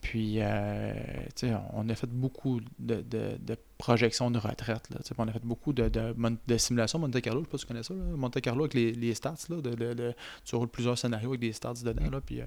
puis, 0.03 0.41
euh, 0.41 0.93
on 1.71 1.87
a 1.87 1.95
fait 1.95 2.09
beaucoup 2.09 2.59
de, 2.77 3.01
de, 3.01 3.57
projections 3.77 4.29
de 4.29 4.37
retraite. 4.37 4.89
Là, 4.89 4.99
on 5.17 5.27
a 5.29 5.31
fait 5.31 5.45
beaucoup 5.45 5.71
de, 5.71 5.87
de, 5.87 6.57
simulations 6.57 6.99
Monte 6.99 7.21
Carlo. 7.21 7.39
Je 7.39 7.45
sais 7.45 7.51
pas 7.51 7.57
si 7.57 7.63
tu 7.63 7.67
connais 7.69 7.83
ça. 7.83 7.93
Monte 7.93 8.41
Carlo 8.41 8.65
avec 8.65 8.73
les, 8.73 8.91
les 8.91 9.13
stats. 9.15 9.35
Là, 9.47 9.61
de, 9.61 10.13
tu 10.43 10.55
roules 10.55 10.67
plusieurs 10.67 10.97
scénarios 10.97 11.29
avec 11.29 11.39
des 11.39 11.53
stats 11.53 11.75
dedans. 11.85 12.11
Là, 12.11 12.19
puis, 12.19 12.41
euh, 12.41 12.45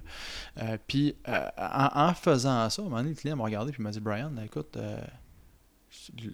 euh, 0.58 0.76
puis 0.86 1.16
en, 1.26 2.12
faisant 2.12 2.68
ça, 2.68 2.82
un 2.82 2.84
moment 2.84 2.98
donné, 2.98 3.10
le 3.10 3.16
client 3.16 3.36
m'a 3.36 3.44
regardé 3.44 3.72
et 3.76 3.82
m'a 3.82 3.90
dit 3.90 4.00
Brian, 4.00 4.30
écoute, 4.44 4.76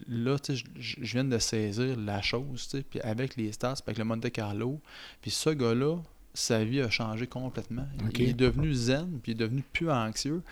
là, 0.08 0.36
je 0.76 0.96
viens 1.02 1.24
de 1.24 1.38
saisir 1.38 1.96
la 1.96 2.20
chose. 2.20 2.68
Puis 2.90 3.00
avec 3.00 3.36
les 3.36 3.52
stats, 3.52 3.76
avec 3.86 3.96
le 3.96 4.04
Monte 4.04 4.28
Carlo, 4.32 4.80
puis 5.20 5.30
ce 5.30 5.50
gars-là, 5.50 5.98
sa 6.34 6.64
vie 6.64 6.80
a 6.80 6.90
changé 6.90 7.26
complètement. 7.26 7.86
Il 8.14 8.30
est 8.30 8.34
devenu 8.34 8.72
zen, 8.72 9.20
puis 9.22 9.32
il 9.32 9.34
est 9.34 9.38
devenu 9.38 9.62
plus 9.72 9.90
anxieux. 9.90 10.42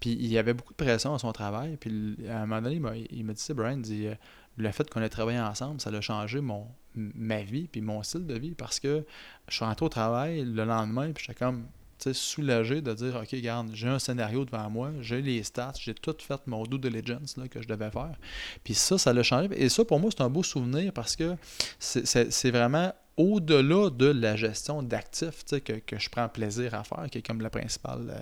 Puis 0.00 0.10
il 0.12 0.26
y 0.26 0.38
avait 0.38 0.54
beaucoup 0.54 0.72
de 0.72 0.82
pression 0.82 1.14
à 1.14 1.18
son 1.18 1.32
travail. 1.32 1.76
Puis 1.76 2.16
à 2.28 2.42
un 2.42 2.46
moment 2.46 2.62
donné, 2.62 3.06
il 3.10 3.24
m'a 3.24 3.32
dit, 3.32 3.44
Brian, 3.50 3.76
dit, 3.78 4.06
euh, 4.06 4.14
le 4.56 4.70
fait 4.70 4.88
qu'on 4.88 5.02
ait 5.02 5.08
travaillé 5.08 5.40
ensemble, 5.40 5.80
ça 5.80 5.90
a 5.90 6.00
changé 6.00 6.40
mon, 6.40 6.66
ma 6.94 7.42
vie, 7.42 7.66
puis 7.66 7.80
mon 7.80 8.02
style 8.02 8.26
de 8.26 8.38
vie, 8.38 8.54
parce 8.54 8.78
que 8.78 9.04
je 9.48 9.54
suis 9.54 9.64
rentré 9.64 9.84
au 9.84 9.88
travail 9.88 10.44
le 10.44 10.64
lendemain, 10.64 11.12
puis 11.12 11.24
j'étais 11.26 11.38
comme 11.38 11.66
soulagé 12.12 12.82
de 12.82 12.92
dire 12.92 13.16
OK, 13.16 13.28
regarde, 13.32 13.70
j'ai 13.72 13.88
un 13.88 13.98
scénario 13.98 14.44
devant 14.44 14.68
moi, 14.68 14.90
j'ai 15.00 15.22
les 15.22 15.42
stats, 15.42 15.72
j'ai 15.80 15.94
tout 15.94 16.14
fait 16.18 16.40
mon 16.46 16.64
due 16.64 16.78
diligence 16.78 17.36
là, 17.36 17.48
que 17.48 17.62
je 17.62 17.68
devais 17.68 17.90
faire. 17.90 18.16
Puis 18.62 18.74
ça, 18.74 18.98
ça 18.98 19.12
l'a 19.12 19.22
changé. 19.22 19.48
Et 19.52 19.68
ça, 19.68 19.84
pour 19.84 19.98
moi, 19.98 20.10
c'est 20.14 20.22
un 20.22 20.28
beau 20.28 20.42
souvenir 20.42 20.92
parce 20.92 21.16
que 21.16 21.36
c'est 21.78 22.50
vraiment 22.50 22.92
au-delà 23.16 23.90
de 23.90 24.06
la 24.06 24.36
gestion 24.36 24.82
d'actifs 24.82 25.44
que, 25.44 25.72
que 25.74 25.98
je 25.98 26.10
prends 26.10 26.28
plaisir 26.28 26.74
à 26.74 26.84
faire, 26.84 27.06
qui 27.10 27.18
est 27.18 27.26
comme 27.26 27.40
la 27.40 27.50
principale. 27.50 28.10
Euh, 28.10 28.20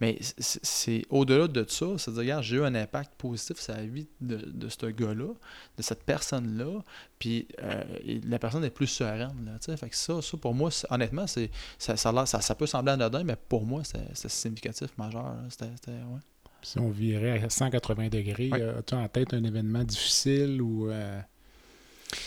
mais 0.00 0.18
c'est 0.38 1.04
au-delà 1.10 1.46
de 1.48 1.64
ça, 1.68 1.86
c'est-à-dire, 1.96 2.22
regarde, 2.22 2.42
j'ai 2.42 2.56
eu 2.56 2.64
un 2.64 2.74
impact 2.74 3.14
positif 3.16 3.58
sur 3.58 3.74
la 3.74 3.84
vie 3.84 4.08
de, 4.20 4.36
de 4.36 4.68
ce 4.68 4.86
gars-là, 4.86 5.32
de 5.76 5.82
cette 5.82 6.02
personne-là, 6.04 6.82
puis 7.18 7.46
euh, 7.62 7.84
la 8.26 8.38
personne 8.38 8.64
est 8.64 8.70
plus 8.70 8.88
sereine. 8.88 9.58
Là, 9.68 9.76
fait 9.76 9.88
que 9.88 9.96
ça, 9.96 10.20
ça, 10.20 10.36
pour 10.36 10.54
moi, 10.54 10.70
honnêtement, 10.90 11.26
c'est 11.26 11.50
ça, 11.78 11.96
ça, 11.96 12.26
ça, 12.26 12.54
peut 12.54 12.66
sembler 12.66 12.92
anodin, 12.92 13.22
mais 13.24 13.36
pour 13.36 13.64
moi, 13.64 13.82
c'est 13.84 14.28
significatif 14.28 14.90
majeur. 14.98 15.36
C'était, 15.48 15.92
ouais. 15.92 16.20
Si 16.64 16.78
on 16.78 16.90
virait 16.90 17.42
à 17.42 17.50
180 17.50 18.08
degrés, 18.08 18.50
as-tu 18.52 18.94
en 18.94 19.08
tête 19.08 19.34
un 19.34 19.42
événement 19.42 19.82
difficile 19.82 20.62
ou 20.62 20.90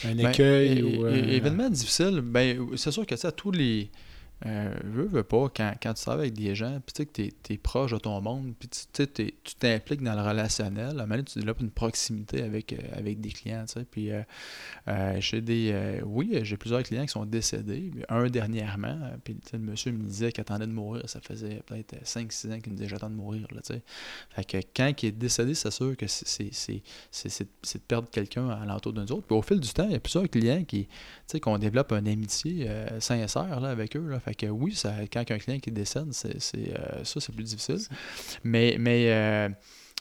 un 0.04 0.16
ben, 0.16 0.30
écueil 0.30 0.82
ou. 0.82 1.06
Euh, 1.06 1.14
événement 1.14 1.70
difficile, 1.70 2.22
ben, 2.22 2.68
c'est 2.76 2.92
sûr 2.92 3.06
que 3.06 3.16
ça, 3.16 3.32
tous 3.32 3.52
les. 3.52 3.90
Euh, 4.46 4.74
veux, 4.84 5.06
veux 5.06 5.24
pas, 5.24 5.50
quand, 5.56 5.74
quand 5.82 5.94
tu 5.94 6.04
travailles 6.04 6.28
avec 6.28 6.34
des 6.34 6.56
gens, 6.56 6.80
puis 6.86 6.94
tu 6.94 7.02
sais 7.02 7.06
que 7.06 7.34
tu 7.44 7.54
es, 7.54 7.58
proche 7.58 7.92
de 7.92 7.98
ton 7.98 8.20
monde, 8.22 8.54
puis 8.60 8.68
tu 8.70 9.08
t'impliques 9.58 10.04
dans 10.04 10.14
le 10.14 10.22
relationnel, 10.22 11.00
à 11.00 11.04
un 11.04 11.06
moment 11.06 11.24
tu 11.24 11.40
développes 11.40 11.62
une 11.62 11.72
proximité 11.72 12.44
avec, 12.44 12.74
euh, 12.74 12.78
avec 12.94 13.22
des 13.22 13.30
clients, 13.30 13.64
tu 13.66 13.80
sais. 13.80 13.86
Puis 13.90 14.12
euh, 14.12 15.20
j'ai 15.20 15.42
des. 15.42 16.02
oui, 16.06 16.38
j'ai 16.44 16.58
plusieurs 16.58 16.84
clients 16.84 17.06
qui 17.06 17.12
sont 17.12 17.26
décédés, 17.26 17.92
un 18.10 18.28
dernièrement, 18.28 19.00
puis 19.24 19.38
le 19.54 19.60
monsieur 19.60 19.92
me 19.94 20.04
disait 20.04 20.32
qu'il 20.32 20.42
attendait 20.42 20.68
de 20.68 20.72
mourir, 20.72 21.10
ça 21.10 21.22
faisait 21.22 21.62
peut-être 21.66 21.96
5-6 22.04 22.54
ans 22.54 22.60
qu'il 22.60 22.74
me 22.74 22.78
disait 22.78 22.90
j'attends 22.90 23.10
de 23.10 23.16
mourir, 23.16 23.48
tu 23.50 23.58
sais. 23.64 23.82
Fait 24.32 24.44
que 24.44 24.58
quand 24.76 24.92
il 25.02 25.08
est 25.08 25.12
décédé, 25.12 25.54
c'est 25.54 25.72
sûr 25.72 25.96
que 25.96 26.08
c'est 26.08 26.44
de 26.44 27.80
perdre 27.88 28.10
quelqu'un 28.10 28.50
à 28.50 28.66
l'entour 28.66 28.92
d'un 28.92 29.04
autre. 29.04 29.24
Puis 29.24 29.36
au 29.36 29.42
fil 29.42 29.60
du 29.60 29.70
temps, 29.70 29.86
il 29.86 29.94
y 29.94 29.96
a 29.96 30.00
plusieurs 30.00 30.30
clients 30.30 30.64
qui, 30.66 30.86
tu 30.86 30.92
sais, 31.28 31.40
qu'on 31.40 31.58
développe 31.58 31.94
une 31.94 32.08
amitié 32.08 32.70
sincère 33.00 33.60
là, 33.62 33.70
avec 33.70 33.96
eux. 33.96 34.14
Fait 34.26 34.34
que 34.34 34.48
oui, 34.48 34.74
ça, 34.74 34.94
quand 35.14 35.30
un 35.30 35.38
client 35.38 35.60
qui 35.60 35.72
décède, 35.72 36.12
c'est, 36.12 36.36
euh, 36.56 37.04
ça, 37.04 37.20
c'est 37.20 37.34
plus 37.34 37.44
difficile. 37.44 37.78
Mais, 38.44 38.76
mais 38.80 39.50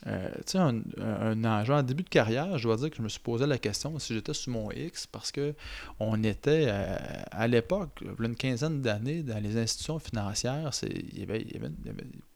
euh, 0.06 0.11
euh, 0.14 0.28
tu 0.46 0.52
sais, 0.52 0.58
un, 0.58 0.82
un 1.00 1.68
en 1.70 1.82
début 1.82 2.02
de 2.02 2.08
carrière, 2.08 2.58
je 2.58 2.64
dois 2.64 2.76
dire 2.76 2.90
que 2.90 2.96
je 2.96 3.02
me 3.02 3.08
suis 3.08 3.20
posé 3.20 3.46
la 3.46 3.58
question 3.58 3.99
si 3.99 4.14
j'étais 4.14 4.34
sur 4.34 4.52
mon 4.52 4.70
X, 4.70 5.06
parce 5.06 5.32
que 5.32 5.54
on 5.99 6.23
était 6.23 6.68
à 7.30 7.46
l'époque, 7.46 8.04
une 8.20 8.37
quinzaine 8.37 8.80
d'années, 8.80 9.23
dans 9.23 9.42
les 9.42 9.56
institutions 9.56 9.99
financières, 9.99 10.70
il 10.82 11.18
n'y 11.18 11.23
avait, 11.23 11.44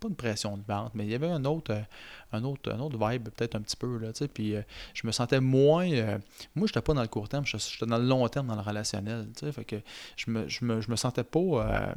pas 0.01 0.09
une 0.09 0.17
pression 0.17 0.57
de 0.57 0.63
vente, 0.67 0.93
mais 0.95 1.05
il 1.05 1.11
y 1.11 1.15
avait 1.15 1.29
un 1.29 1.45
autre, 1.45 1.79
un 2.33 2.45
autre, 2.45 2.73
un 2.73 2.81
autre 2.81 2.99
vibe, 2.99 3.29
peut-être 3.31 3.55
un 3.55 3.61
petit 3.61 3.77
peu. 3.77 3.99
Là, 3.99 4.13
puis 4.33 4.55
je 4.95 5.07
me 5.07 5.13
sentais 5.13 5.41
moins. 5.41 5.89
moi, 6.55 6.67
je 6.67 6.73
n'étais 6.73 6.81
pas 6.81 6.95
dans 6.95 7.03
le 7.03 7.09
court 7.09 7.29
terme, 7.29 7.45
j'étais 7.47 7.87
dans 7.87 7.99
le 7.99 8.07
long 8.07 8.27
terme, 8.29 8.47
dans 8.47 8.57
le 8.57 8.63
relationnel. 8.63 9.27
Fait 9.53 9.65
que 9.65 9.77
je 10.17 10.31
me, 10.31 10.49
je 10.49 10.65
me, 10.65 10.81
je 10.81 10.91
me 10.91 10.97
sentais 10.97 11.25
pas 11.25 11.95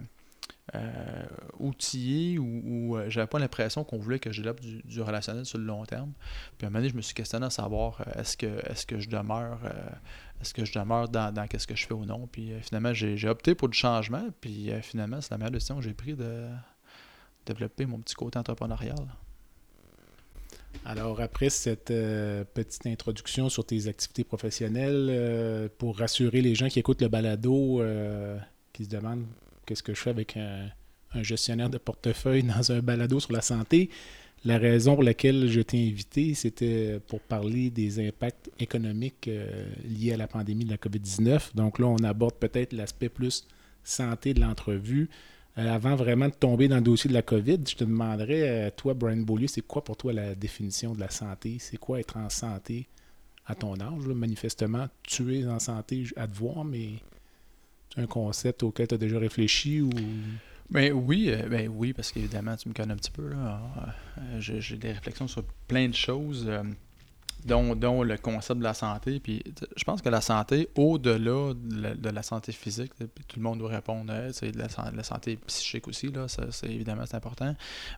euh, 0.74 1.26
outillé 1.60 2.40
ou, 2.40 2.96
euh, 2.96 3.10
j'avais 3.10 3.28
pas 3.28 3.40
l'impression 3.40 3.84
qu'on 3.84 3.98
voulait 3.98 4.20
que 4.20 4.32
je 4.32 4.42
développe 4.42 4.62
du, 4.62 5.02
relationnel 5.02 5.46
sur 5.46 5.58
le 5.58 5.66
long 5.66 5.84
terme. 5.84 6.14
Puis 6.58 6.66
à 6.66 6.68
un 6.68 6.70
moment 6.70 6.80
donné, 6.80 6.90
je 6.90 6.96
me 6.96 7.02
suis 7.02 7.14
questionné 7.14 7.46
à 7.46 7.50
savoir 7.50 8.00
euh, 8.00 8.22
est-ce 8.22 8.38
que 8.38 8.46
est-ce 8.70 8.86
que 8.86 8.98
je 8.98 9.10
demeure 9.10 9.60
est-ce 10.40 10.54
que 10.54 10.64
je 10.64 10.72
demeure 10.74 11.10
dans, 11.10 11.34
dans 11.34 11.46
qu'est-ce 11.46 11.68
que 11.68 11.76
je 11.76 11.86
fais 11.86 11.94
ou 11.94 12.06
non. 12.06 12.28
Puis 12.32 12.54
finalement, 12.62 12.94
j'ai, 12.94 13.28
opté 13.28 13.54
pour 13.54 13.68
du 13.68 13.78
changement. 13.78 14.24
Puis 14.40 14.72
finalement, 14.82 15.20
c'est 15.20 15.32
la 15.32 15.38
meilleure 15.38 15.52
décision 15.52 15.76
que 15.76 15.84
j'ai 15.84 15.94
prise 15.94 16.16
de 16.16 16.48
développer 17.46 17.86
mon 17.86 18.00
petit 18.00 18.16
côté 18.16 18.40
entrepreneurial. 18.40 18.96
Alors, 20.86 21.20
après 21.20 21.50
cette 21.50 21.88
petite 22.54 22.88
introduction 22.88 23.50
sur 23.50 23.66
tes 23.66 23.88
activités 23.88 24.24
professionnelles, 24.24 25.70
pour 25.78 26.00
rassurer 26.00 26.42
les 26.42 26.56
gens 26.56 26.70
qui 26.70 26.80
écoutent 26.80 27.02
le 27.02 27.10
balado, 27.10 27.84
qui 28.74 28.86
se 28.86 28.90
demandent 28.90 29.28
qu'est-ce 29.66 29.84
que 29.84 29.94
je 29.94 30.00
fais 30.00 30.10
avec 30.10 30.38
un, 30.38 30.70
gestionnaire 31.22 31.70
de 31.70 31.78
portefeuille 31.78 32.44
dans 32.44 32.72
un 32.72 32.80
balado 32.80 33.20
sur 33.20 33.34
la 33.34 33.42
santé. 33.42 33.90
La 34.44 34.58
raison 34.58 34.96
pour 34.96 35.04
laquelle 35.04 35.48
je 35.50 35.62
t'ai 35.62 35.90
invité, 35.90 36.34
c'était 36.34 37.00
pour 37.08 37.20
parler 37.20 37.70
des 37.70 38.06
impacts 38.08 38.50
économiques 38.60 39.28
euh, 39.28 39.66
liés 39.84 40.14
à 40.14 40.18
la 40.18 40.28
pandémie 40.28 40.66
de 40.66 40.72
la 40.72 40.78
COVID-19. 40.78 41.54
Donc 41.54 41.78
là, 41.78 41.88
on 41.88 41.98
aborde 41.98 42.36
peut-être 42.36 42.74
l'aspect 42.74 43.10
plus 43.10 43.46
santé 43.84 44.34
de 44.34 44.42
l'entrevue. 44.42 45.10
Euh, 45.58 45.70
avant 45.70 45.96
vraiment 45.96 46.30
de 46.30 46.34
tomber 46.34 46.68
dans 46.68 46.78
le 46.78 46.82
dossier 46.82 47.10
de 47.10 47.14
la 47.14 47.22
COVID, 47.22 47.60
je 47.68 47.76
te 47.76 47.84
demanderais, 47.84 48.50
euh, 48.50 48.70
toi, 48.76 48.94
Brian 48.94 49.18
Beaulieu, 49.18 49.48
c'est 49.48 49.62
quoi 49.62 49.84
pour 49.84 49.98
toi 49.98 50.14
la 50.14 50.34
définition 50.34 50.94
de 50.94 51.00
la 51.00 51.10
santé? 51.10 51.58
C'est 51.60 51.78
quoi 51.78 52.00
être 52.00 52.18
en 52.18 52.30
santé 52.30 52.88
à 53.46 53.56
ton 53.56 53.74
âge? 53.82 54.06
Manifestement, 54.08 54.88
tu 55.04 55.38
es 55.38 55.46
en 55.46 55.60
santé 55.60 56.06
à 56.16 56.28
te 56.28 56.36
voir, 56.36 56.64
mais 56.64 56.92
un 57.98 58.06
concept 58.06 58.64
auquel 58.64 58.88
tu 58.88 58.96
as 58.96 58.98
déjà 58.98 59.20
réfléchi 59.20 59.82
ou? 59.82 59.90
Ben 60.70 60.94
oui, 60.94 61.30
euh, 61.30 61.50
ben 61.50 61.70
oui, 61.70 61.92
parce 61.92 62.12
qu'évidemment, 62.12 62.56
tu 62.56 62.70
me 62.70 62.74
connais 62.74 62.94
un 62.94 62.98
petit 62.98 63.12
peu. 63.12 63.32
Euh, 63.34 64.40
j'ai 64.40 64.78
des 64.78 64.94
réflexions 64.94 65.28
sur 65.28 65.44
plein 65.68 65.90
de 65.90 65.96
choses. 65.96 66.50
Euh, 67.50 67.76
dont, 67.76 68.04
le 68.04 68.18
concept 68.18 68.60
de 68.60 68.64
la 68.64 68.74
santé. 68.74 69.20
Puis 69.20 69.44
je 69.76 69.84
pense 69.84 70.02
que 70.02 70.10
la 70.10 70.22
santé, 70.22 70.70
au-delà 70.76 71.54
de, 71.54 72.10
la 72.10 72.24
santé 72.24 72.52
physique, 72.52 72.92
tout 72.98 73.38
le 73.38 73.42
monde 73.42 73.60
doit 73.60 73.70
répondre, 73.70 74.14
c'est 74.32 74.52
de, 74.52 74.60
la, 74.60 75.04
santé 75.04 75.38
psychique 75.48 75.88
aussi, 75.88 76.12
là, 76.12 76.26
c'est 76.28 76.70
évidemment 76.70 77.04
c'est 77.06 77.16
important. 77.16 77.56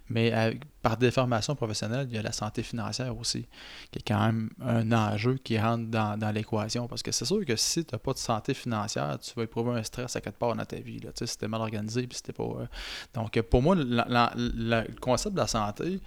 Mais 0.10 0.58
par 0.82 0.98
déformation 0.98 1.56
professionnelle, 1.56 2.08
il 2.10 2.16
y 2.16 2.18
a 2.18 2.22
la 2.22 2.32
santé 2.32 2.64
financière 2.64 3.18
aussi, 3.18 3.48
qui 3.92 4.00
est 4.00 4.08
quand 4.08 4.20
même 4.20 4.50
un 4.62 4.92
enjeu 4.92 5.38
qui 5.44 5.58
rentre 5.60 5.90
dans, 5.90 6.34
l'équation. 6.34 6.88
Parce 6.88 7.04
que 7.04 7.12
c'est 7.12 7.26
sûr 7.26 7.46
que 7.46 7.56
si 7.56 7.86
tu 7.86 7.94
n'as 7.94 8.00
pas 8.00 8.14
de 8.14 8.18
santé 8.18 8.54
financière, 8.54 9.18
tu 9.20 9.34
vas 9.36 9.44
éprouver 9.44 9.80
un 9.80 9.84
stress 9.84 10.16
à 10.16 10.22
quelque 10.22 10.40
part 10.40 10.56
dans 10.56 10.66
ta 10.66 10.78
vie. 10.78 11.00
Là, 11.00 11.12
si 11.14 11.38
tu 11.38 11.48
mal 11.48 11.62
organisé, 11.62 12.08
puis 12.08 12.18
c'était 12.18 12.34
pas. 12.34 12.44
Euh, 12.44 12.66
donc 13.14 13.40
pour 13.42 13.62
moi, 13.62 13.76
le 13.76 15.00
concept 15.00 15.36
de 15.36 15.40
la 15.40 15.48
santé, 15.48 16.00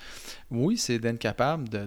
oui, 0.50 0.76
c'est 0.78 0.98
d'être 0.98 1.18
capable 1.18 1.68
de 1.68 1.86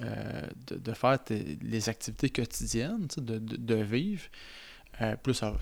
euh, 0.00 0.42
de, 0.68 0.92
faire 0.92 1.18
les 1.62 1.88
activités 1.88 2.30
quotidiennes, 2.30 3.08
de, 3.16 3.74
vivre. 3.74 4.22
Euh, 5.00 5.16
plus 5.16 5.34
ça, 5.34 5.54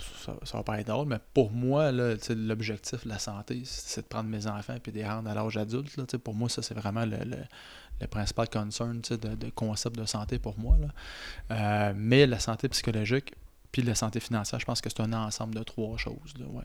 ça, 0.44 0.56
va 0.56 0.62
pas 0.62 0.80
être 0.80 0.88
drôle, 0.88 1.08
mais 1.08 1.20
pour 1.32 1.52
moi, 1.52 1.90
l'objectif 1.90 3.04
de 3.04 3.08
la 3.08 3.18
santé, 3.18 3.62
c'est 3.64 4.02
de 4.02 4.06
prendre 4.06 4.28
mes 4.28 4.46
enfants 4.46 4.74
et 4.74 4.90
de 4.90 4.96
les 4.96 5.06
rendre 5.06 5.30
à 5.30 5.34
l'âge 5.34 5.56
adulte. 5.56 6.16
pour 6.18 6.34
moi, 6.34 6.48
ça, 6.48 6.60
c'est 6.60 6.74
vraiment 6.74 7.06
le, 7.06 8.06
principal 8.08 8.48
concern 8.50 9.00
de, 9.00 9.16
de, 9.16 9.50
concept 9.50 9.96
de 9.96 10.04
santé 10.04 10.38
pour 10.38 10.58
moi. 10.58 10.76
Euh, 11.50 11.92
mais 11.96 12.26
la 12.26 12.38
santé 12.38 12.68
psychologique 12.68 13.32
puis 13.72 13.82
la 13.82 13.94
santé 13.94 14.20
financière, 14.20 14.60
je 14.60 14.64
pense 14.64 14.80
que 14.80 14.88
c'est 14.88 15.00
un 15.00 15.12
ensemble 15.12 15.54
de 15.54 15.62
trois 15.62 15.96
choses. 15.96 16.34
ouais. 16.38 16.64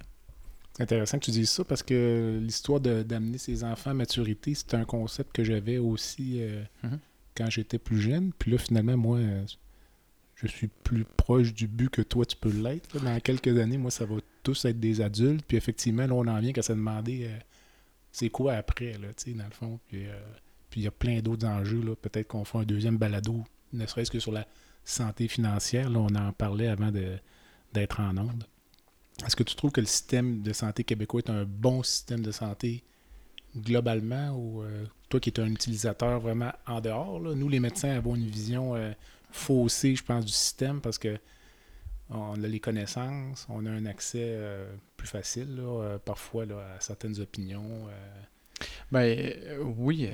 C'est 0.74 0.84
intéressant 0.84 1.20
que 1.20 1.26
tu 1.26 1.32
dises 1.32 1.50
ça 1.50 1.66
parce 1.66 1.84
que 1.84 2.40
l'histoire 2.42 2.80
d'amener 2.80 3.38
ses 3.38 3.66
enfants 3.66 3.92
à 3.92 3.94
maturité, 3.94 4.54
c'est 4.56 4.74
un 4.74 4.86
concept 4.86 5.34
que 5.34 5.44
j'avais 5.44 5.78
aussi. 5.78 6.42
Mm-hmm 6.84 6.98
quand 7.36 7.50
j'étais 7.50 7.80
plus 7.80 8.00
jeune. 8.00 8.32
Puis 8.38 8.52
là, 8.52 8.58
finalement, 8.58 8.98
moi, 8.98 9.20
je 10.36 10.48
suis 10.48 10.68
plus 10.68 11.06
proche 11.06 11.54
du 11.54 11.68
but 11.68 11.90
que 11.90 12.02
toi, 12.02 12.26
tu 12.26 12.36
peux 12.36 12.52
l'être. 12.52 13.00
Dans 13.04 13.20
quelques 13.20 13.58
années, 13.58 13.78
moi, 13.78 13.92
ça 13.92 14.06
va 14.06 14.16
tous 14.44 14.66
être 14.66 14.80
des 14.80 15.02
adultes. 15.02 15.46
Puis 15.48 15.58
effectivement, 15.58 16.08
là, 16.08 16.14
on 16.14 16.28
en 16.28 16.40
vient 16.40 16.52
qu'à 16.52 16.64
se 16.64 16.74
demander 16.74 17.28
euh, 17.28 17.38
c'est 18.12 18.30
quoi 18.30 18.54
après, 18.54 18.94
là, 18.94 19.10
tu 19.16 19.32
sais, 19.32 19.38
dans 19.38 19.46
le 19.46 19.52
fond. 19.52 19.80
Puis 19.88 20.08
euh, 20.08 20.20
il 20.76 20.84
y 20.84 20.88
a 20.88 20.92
plein 20.92 21.20
d'autres 21.22 21.48
enjeux. 21.48 21.82
Là. 21.82 21.96
Peut-être 21.96 22.28
qu'on 22.28 22.46
fera 22.46 22.64
un 22.64 22.66
deuxième 22.66 22.98
balado, 22.98 23.44
ne 23.74 23.86
serait-ce 23.86 24.12
que 24.12 24.20
sur 24.20 24.32
la 24.32 24.48
santé 24.84 25.28
financière. 25.28 25.90
Là, 25.90 26.00
on 26.00 26.16
en 26.16 26.32
parlait 26.34 26.68
avant 26.68 26.92
d'être 27.74 28.00
en 28.00 28.18
onde. 28.18 28.46
Est-ce 29.26 29.36
que 29.36 29.44
tu 29.44 29.56
trouves 29.56 29.72
que 29.72 29.82
le 29.82 29.88
système 29.88 30.42
de 30.42 30.54
santé 30.54 30.84
québécois 30.84 31.22
est 31.24 31.30
un 31.30 31.46
bon 31.46 31.84
système 31.84 32.22
de 32.22 32.32
santé 32.32 32.84
globalement 33.56 34.32
ou 34.32 34.64
euh, 34.64 34.86
toi 35.10 35.20
qui 35.20 35.30
es 35.30 35.40
un 35.40 35.48
utilisateur 35.48 36.20
vraiment 36.20 36.52
en 36.68 36.82
dehors, 36.82 37.20
nous 37.20 37.50
les 37.50 37.60
médecins 37.60 37.90
avons 37.90 38.16
une 38.16 38.28
vision 38.28 38.76
euh, 38.76 38.92
faussée, 39.32 39.96
je 39.96 40.04
pense, 40.04 40.26
du 40.26 40.32
système 40.32 40.82
parce 40.82 40.98
que 40.98 41.18
on 42.10 42.44
a 42.44 42.48
les 42.48 42.60
connaissances, 42.60 43.48
on 43.50 43.66
a 43.66 43.70
un 43.70 43.86
accès 43.86 44.26
euh, 44.26 44.70
plus 44.98 45.08
facile 45.08 45.62
parfois 46.04 46.44
à 46.44 46.80
certaines 46.82 47.20
opinions. 47.22 47.88
Ben 48.92 49.34
oui, 49.78 50.10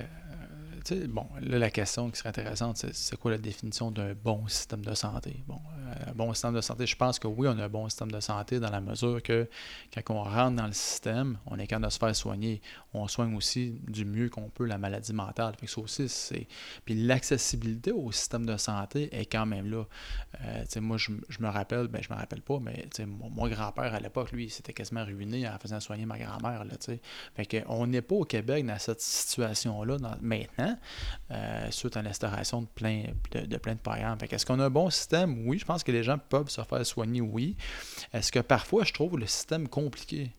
bon, 0.95 1.27
là, 1.41 1.59
la 1.59 1.69
question 1.69 2.09
qui 2.09 2.17
serait 2.17 2.29
intéressante, 2.29 2.85
c'est 2.91 3.17
quoi 3.17 3.31
la 3.31 3.37
définition 3.37 3.91
d'un 3.91 4.13
bon 4.13 4.47
système 4.47 4.83
de 4.83 4.93
santé? 4.93 5.43
Bon, 5.47 5.59
un 6.07 6.13
bon 6.13 6.33
système 6.33 6.53
de 6.53 6.61
santé, 6.61 6.85
je 6.85 6.95
pense 6.95 7.19
que 7.19 7.27
oui, 7.27 7.47
on 7.47 7.57
a 7.59 7.65
un 7.65 7.69
bon 7.69 7.87
système 7.89 8.11
de 8.11 8.19
santé 8.19 8.59
dans 8.59 8.69
la 8.69 8.81
mesure 8.81 9.21
que 9.21 9.47
quand 9.93 10.15
on 10.15 10.23
rentre 10.23 10.55
dans 10.55 10.67
le 10.67 10.73
système, 10.73 11.37
on 11.45 11.57
est 11.59 11.67
capable 11.67 11.85
de 11.85 11.91
se 11.91 11.99
faire 11.99 12.15
soigner. 12.15 12.61
On 12.93 13.07
soigne 13.07 13.35
aussi 13.35 13.79
du 13.87 14.05
mieux 14.05 14.29
qu'on 14.29 14.49
peut 14.49 14.65
la 14.65 14.77
maladie 14.77 15.13
mentale. 15.13 15.55
Fait 15.59 15.65
que 15.65 15.71
ça 15.71 15.81
aussi, 15.81 16.09
c'est. 16.09 16.47
Puis 16.85 16.95
l'accessibilité 16.95 17.91
au 17.91 18.11
système 18.11 18.45
de 18.45 18.57
santé 18.57 19.09
est 19.15 19.25
quand 19.25 19.45
même 19.45 19.69
là. 19.69 19.85
Euh, 20.41 20.81
moi, 20.81 20.97
je, 20.97 21.11
me 21.11 21.47
rappelle, 21.47 21.87
ben 21.87 22.01
je 22.01 22.13
me 22.13 22.17
rappelle 22.17 22.41
pas, 22.41 22.59
mais 22.59 22.87
mon, 23.05 23.29
mon 23.29 23.47
grand-père 23.47 23.93
à 23.93 23.99
l'époque, 23.99 24.31
lui, 24.31 24.45
il 24.45 24.49
s'était 24.49 24.73
quasiment 24.73 25.03
ruiné 25.03 25.47
en 25.47 25.57
faisant 25.59 25.79
soigner 25.79 26.05
ma 26.05 26.17
grand-mère. 26.17 26.63
Fait 27.35 27.45
que 27.45 27.57
on 27.67 27.87
n'est 27.87 28.01
pas 28.01 28.15
au 28.15 28.25
Québec 28.25 28.65
dans 28.65 28.79
cette 28.79 29.01
situation-là 29.01 29.97
maintenant, 30.21 30.76
euh, 31.31 31.71
suite 31.71 31.97
à 31.97 32.01
l'instauration 32.01 32.61
de 32.61 32.67
plein 32.67 33.03
de, 33.31 33.41
de 33.41 33.57
plein 33.57 33.73
de 33.73 34.33
est-ce 34.33 34.45
qu'on 34.45 34.59
a 34.59 34.65
un 34.65 34.69
bon 34.69 34.89
système? 34.89 35.47
Oui, 35.47 35.59
je 35.59 35.65
pense 35.65 35.83
que 35.83 35.91
les 35.91 36.03
gens 36.03 36.17
peuvent 36.17 36.49
se 36.49 36.61
faire 36.61 36.85
soigner? 36.85 37.21
Oui. 37.21 37.55
Est-ce 38.13 38.31
que 38.31 38.39
parfois 38.39 38.83
je 38.83 38.93
trouve 38.93 39.17
le 39.17 39.27
système 39.27 39.67
compliqué? 39.67 40.31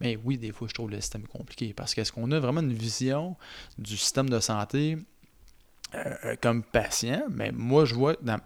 Mais 0.00 0.16
oui, 0.24 0.38
des 0.38 0.52
fois, 0.52 0.68
je 0.68 0.74
trouve 0.74 0.90
le 0.90 1.00
système 1.00 1.26
compliqué. 1.26 1.74
Parce 1.74 1.94
qu'est-ce 1.94 2.12
qu'on 2.12 2.30
a 2.30 2.38
vraiment 2.38 2.60
une 2.60 2.72
vision 2.72 3.36
du 3.78 3.96
système 3.96 4.30
de 4.30 4.38
santé 4.38 4.96
euh, 5.94 6.36
comme 6.42 6.62
patient, 6.62 7.22
mais 7.30 7.50
moi, 7.50 7.86
je 7.86 7.94
vois 7.94 8.14
dans, 8.20 8.38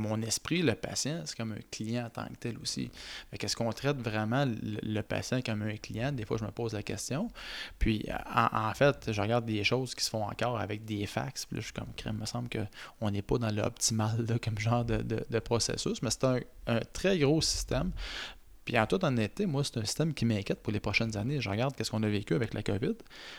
mon 0.00 0.20
esprit, 0.22 0.60
le 0.60 0.74
patient, 0.74 1.22
c'est 1.24 1.36
comme 1.36 1.52
un 1.52 1.62
client 1.70 2.06
en 2.06 2.10
tant 2.10 2.26
que 2.26 2.34
tel 2.40 2.58
aussi. 2.58 2.90
Qu'est-ce 3.38 3.54
qu'on 3.54 3.70
traite 3.72 3.98
vraiment 3.98 4.44
le, 4.44 5.00
patient 5.02 5.40
comme 5.40 5.62
un 5.62 5.76
client? 5.76 6.10
Des 6.10 6.24
fois, 6.24 6.36
je 6.36 6.44
me 6.44 6.50
pose 6.50 6.72
la 6.72 6.82
question. 6.82 7.30
Puis, 7.78 8.08
en, 8.34 8.74
fait, 8.74 9.12
je 9.12 9.20
regarde 9.20 9.46
des 9.46 9.62
choses 9.62 9.94
qui 9.94 10.04
se 10.04 10.10
font 10.10 10.24
encore 10.24 10.58
avec 10.58 10.84
des 10.84 11.06
fax. 11.06 11.46
Puis 11.46 11.56
là, 11.56 11.60
je 11.60 11.66
suis 11.66 11.72
comme, 11.72 11.92
il 12.04 12.12
me 12.12 12.26
semble 12.26 12.48
qu'on 12.48 13.10
n'est 13.10 13.22
pas 13.22 13.38
dans 13.38 13.54
l'optimal 13.54 14.26
comme 14.42 14.58
genre 14.58 14.84
de, 14.84 15.38
processus, 15.38 16.02
mais 16.02 16.10
c'est 16.10 16.24
un, 16.24 16.80
très 16.92 17.18
gros 17.20 17.40
système. 17.40 17.92
Puis 18.70 18.78
en 18.78 18.86
toute 18.86 19.02
honnêteté, 19.02 19.46
moi, 19.46 19.64
c'est 19.64 19.78
un 19.78 19.84
système 19.84 20.14
qui 20.14 20.24
m'inquiète 20.24 20.62
pour 20.62 20.72
les 20.72 20.78
prochaines 20.78 21.16
années. 21.16 21.40
Je 21.40 21.50
regarde 21.50 21.74
qu'est-ce 21.74 21.90
qu'on 21.90 22.04
a 22.04 22.08
vécu 22.08 22.36
avec 22.36 22.54
la 22.54 22.62
COVID, 22.62 22.94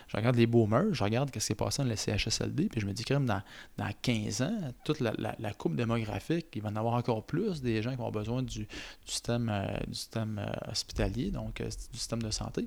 je 0.10 0.18
regarde 0.18 0.36
les 0.36 0.46
boomers, 0.46 0.94
je 0.94 1.02
regarde 1.06 1.32
qu'est-ce 1.32 1.46
qui 1.46 1.54
est 1.54 1.56
passé 1.56 1.82
dans 1.82 1.88
le 1.88 1.96
CHSLD, 1.96 2.68
puis 2.68 2.82
je 2.82 2.86
me 2.86 2.92
dis 2.92 3.06
même 3.12 3.26
dans, 3.26 3.42
dans 3.78 3.90
15 4.02 4.42
ans, 4.42 4.74
toute 4.84 5.00
la, 5.00 5.14
la, 5.18 5.54
coupe 5.54 5.78
démographique, 5.78 6.48
il 6.54 6.62
va 6.62 6.68
en 6.68 6.76
avoir 6.76 6.96
encore 6.96 7.26
plus 7.26 7.62
des 7.62 7.82
gens 7.82 7.92
qui 7.92 7.96
vont 7.96 8.12
besoin 8.12 8.44
du, 8.44 8.68
système, 9.06 9.48
euh, 9.50 9.74
du 9.88 9.94
système 9.94 10.38
euh, 10.38 10.70
hospitalier, 10.70 11.32
donc 11.32 11.62
euh, 11.62 11.70
du 11.94 11.98
système 11.98 12.22
de 12.22 12.32
santé. 12.32 12.66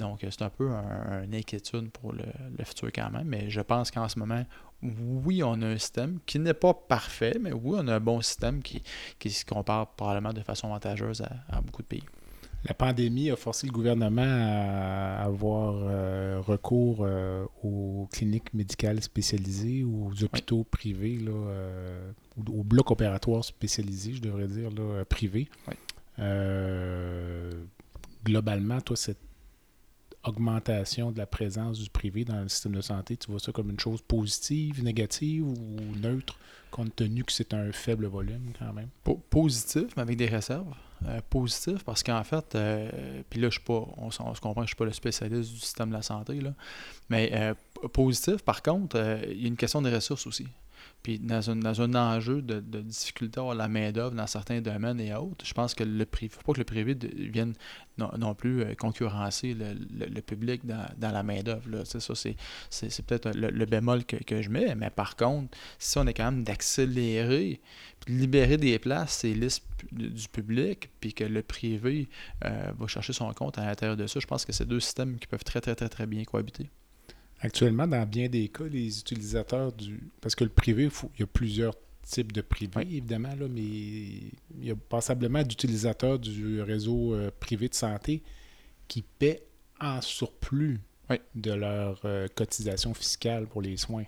Donc 0.00 0.26
c'est 0.28 0.42
un 0.42 0.50
peu 0.50 0.68
une 0.68 1.32
inquiétude 1.32 1.92
pour 1.92 2.12
le, 2.12 2.24
le 2.58 2.64
futur 2.64 2.90
quand 2.92 3.10
même, 3.10 3.28
mais 3.28 3.50
je 3.50 3.60
pense 3.60 3.92
qu'en 3.92 4.08
ce 4.08 4.18
moment, 4.18 4.44
oui, 4.82 5.42
on 5.42 5.60
a 5.62 5.66
un 5.66 5.78
système 5.78 6.18
qui 6.24 6.38
n'est 6.38 6.54
pas 6.54 6.72
parfait, 6.72 7.36
mais 7.40 7.52
oui, 7.52 7.78
on 7.80 7.88
a 7.88 7.96
un 7.96 8.00
bon 8.00 8.20
système 8.22 8.62
qui, 8.62 8.82
se 9.30 9.44
compare 9.44 9.88
probablement 9.88 10.32
de 10.32 10.40
façon 10.40 10.68
avantageuse 10.68 11.22
à, 11.48 11.60
beaucoup 11.60 11.82
de 11.82 11.86
pays. 11.86 12.04
La 12.64 12.74
pandémie 12.74 13.30
a 13.30 13.36
forcé 13.36 13.66
le 13.66 13.72
gouvernement 13.72 14.22
à 14.22 15.22
avoir 15.22 15.74
euh, 15.76 16.40
recours 16.40 16.98
euh, 17.00 17.46
aux 17.62 18.06
cliniques 18.12 18.52
médicales 18.52 19.02
spécialisées 19.02 19.82
ou 19.82 20.08
aux 20.08 20.24
hôpitaux 20.24 20.64
privés, 20.64 21.18
là, 21.18 21.32
euh, 21.32 22.12
ou 22.36 22.60
aux 22.60 22.64
blocs 22.64 22.90
opératoires 22.90 23.44
spécialisés, 23.44 24.12
je 24.14 24.20
devrais 24.20 24.46
dire, 24.46 24.70
là, 24.70 25.04
privés. 25.06 25.48
globalement, 28.24 28.80
toi, 28.82 28.96
cette 28.96 29.29
augmentation 30.24 31.12
de 31.12 31.18
la 31.18 31.26
présence 31.26 31.78
du 31.78 31.88
privé 31.90 32.24
dans 32.24 32.40
le 32.42 32.48
système 32.48 32.72
de 32.72 32.80
santé, 32.80 33.16
tu 33.16 33.30
vois 33.30 33.40
ça 33.40 33.52
comme 33.52 33.70
une 33.70 33.80
chose 33.80 34.02
positive, 34.02 34.82
négative 34.82 35.46
ou 35.46 35.78
neutre, 35.96 36.36
compte 36.70 36.94
tenu 36.94 37.24
que 37.24 37.32
c'est 37.32 37.54
un 37.54 37.72
faible 37.72 38.06
volume 38.06 38.52
quand 38.58 38.72
même? 38.72 38.88
Positif, 39.30 39.96
mais 39.96 40.02
avec 40.02 40.16
des 40.16 40.26
réserves. 40.26 40.74
Euh, 41.06 41.20
positif 41.30 41.82
parce 41.82 42.02
qu'en 42.02 42.22
fait, 42.24 42.54
euh, 42.54 43.22
puis 43.30 43.40
là, 43.40 43.48
je 43.48 43.54
suis 43.54 43.64
pas, 43.64 43.86
on, 43.96 44.10
se 44.10 44.18
comprend 44.18 44.60
je 44.62 44.66
suis 44.66 44.76
pas 44.76 44.84
le 44.84 44.92
spécialiste 44.92 45.50
du 45.50 45.58
système 45.58 45.88
de 45.88 45.94
la 45.94 46.02
santé, 46.02 46.38
là, 46.42 46.52
mais 47.08 47.30
euh, 47.32 47.54
positif, 47.90 48.42
par 48.42 48.62
contre, 48.62 48.98
il 49.26 49.40
y 49.40 49.44
a 49.46 49.48
une 49.48 49.56
question 49.56 49.80
de 49.80 49.90
ressources 49.90 50.26
aussi. 50.26 50.46
Puis 51.02 51.18
dans 51.18 51.50
un, 51.50 51.56
dans 51.56 51.80
un 51.80 51.94
enjeu 51.94 52.42
de, 52.42 52.60
difficulté 52.80 53.40
à 53.40 53.54
la 53.54 53.68
main-d'œuvre 53.68 54.14
dans 54.14 54.26
certains 54.26 54.60
domaines 54.60 55.00
et 55.00 55.14
autres, 55.14 55.46
je 55.46 55.54
pense 55.54 55.74
que 55.74 55.84
le 55.84 56.04
privé, 56.04 56.32
faut 56.34 56.42
pas 56.42 56.52
que 56.52 56.58
le 56.58 56.64
privé 56.64 56.96
vienne 57.16 57.54
non, 57.98 58.34
plus 58.34 58.62
euh, 58.62 58.74
concurrencer 58.74 59.54
le, 59.54 60.20
public 60.20 60.62
dans, 60.66 61.10
la 61.12 61.22
main-d'œuvre. 61.22 61.84
Ça, 61.84 62.00
c'est, 62.14 63.02
peut-être 63.06 63.30
le, 63.34 63.64
bémol 63.66 64.04
que, 64.04 64.42
je 64.42 64.48
mets, 64.50 64.74
mais 64.74 64.90
par 64.90 65.16
contre, 65.16 65.56
si 65.78 65.98
on 65.98 66.06
est 66.06 66.14
quand 66.14 66.30
même 66.30 66.44
d'accélérer, 66.44 67.60
puis 68.00 68.14
libérer 68.14 68.56
des 68.56 68.78
places, 68.78 69.12
ces 69.18 69.34
listes 69.34 69.66
du 69.92 70.28
public, 70.28 70.90
puis 71.00 71.12
que 71.14 71.24
le 71.24 71.42
privé 71.42 72.08
euh, 72.44 72.72
va 72.78 72.86
chercher 72.86 73.12
son 73.12 73.32
compte 73.32 73.58
à 73.58 73.66
l'intérieur 73.66 73.96
de 73.96 74.06
ça, 74.06 74.20
je 74.20 74.26
pense 74.26 74.44
que 74.44 74.52
c'est 74.52 74.66
deux 74.66 74.80
systèmes 74.80 75.18
qui 75.18 75.26
peuvent 75.26 75.44
très, 75.44 75.60
très, 75.60 75.74
très, 75.74 75.88
très 75.88 76.06
bien 76.06 76.24
cohabiter. 76.24 76.70
Actuellement, 77.42 77.86
dans 77.86 78.06
bien 78.06 78.28
des 78.28 78.48
cas, 78.48 78.64
les 78.64 79.00
utilisateurs 79.00 79.72
du. 79.72 80.00
Parce 80.20 80.34
que 80.34 80.44
le 80.44 80.50
privé, 80.50 80.88
il 81.14 81.20
y 81.20 81.22
a 81.22 81.26
plusieurs 81.26 81.74
types 82.02 82.32
de 82.32 82.40
privés, 82.40 82.82
évidemment, 82.82 83.34
là, 83.34 83.46
mais 83.48 83.62
il 83.62 84.64
y 84.64 84.70
a 84.70 84.74
passablement 84.76 85.42
d'utilisateurs 85.42 86.18
du 86.18 86.60
réseau 86.60 87.14
euh, 87.14 87.30
privé 87.40 87.68
de 87.68 87.74
santé 87.74 88.22
qui 88.88 89.02
paient 89.02 89.42
en 89.80 90.00
surplus 90.00 90.80
de 91.34 91.52
leur 91.52 92.00
euh, 92.04 92.28
cotisation 92.34 92.94
fiscale 92.94 93.46
pour 93.46 93.62
les 93.62 93.76
soins. 93.76 94.04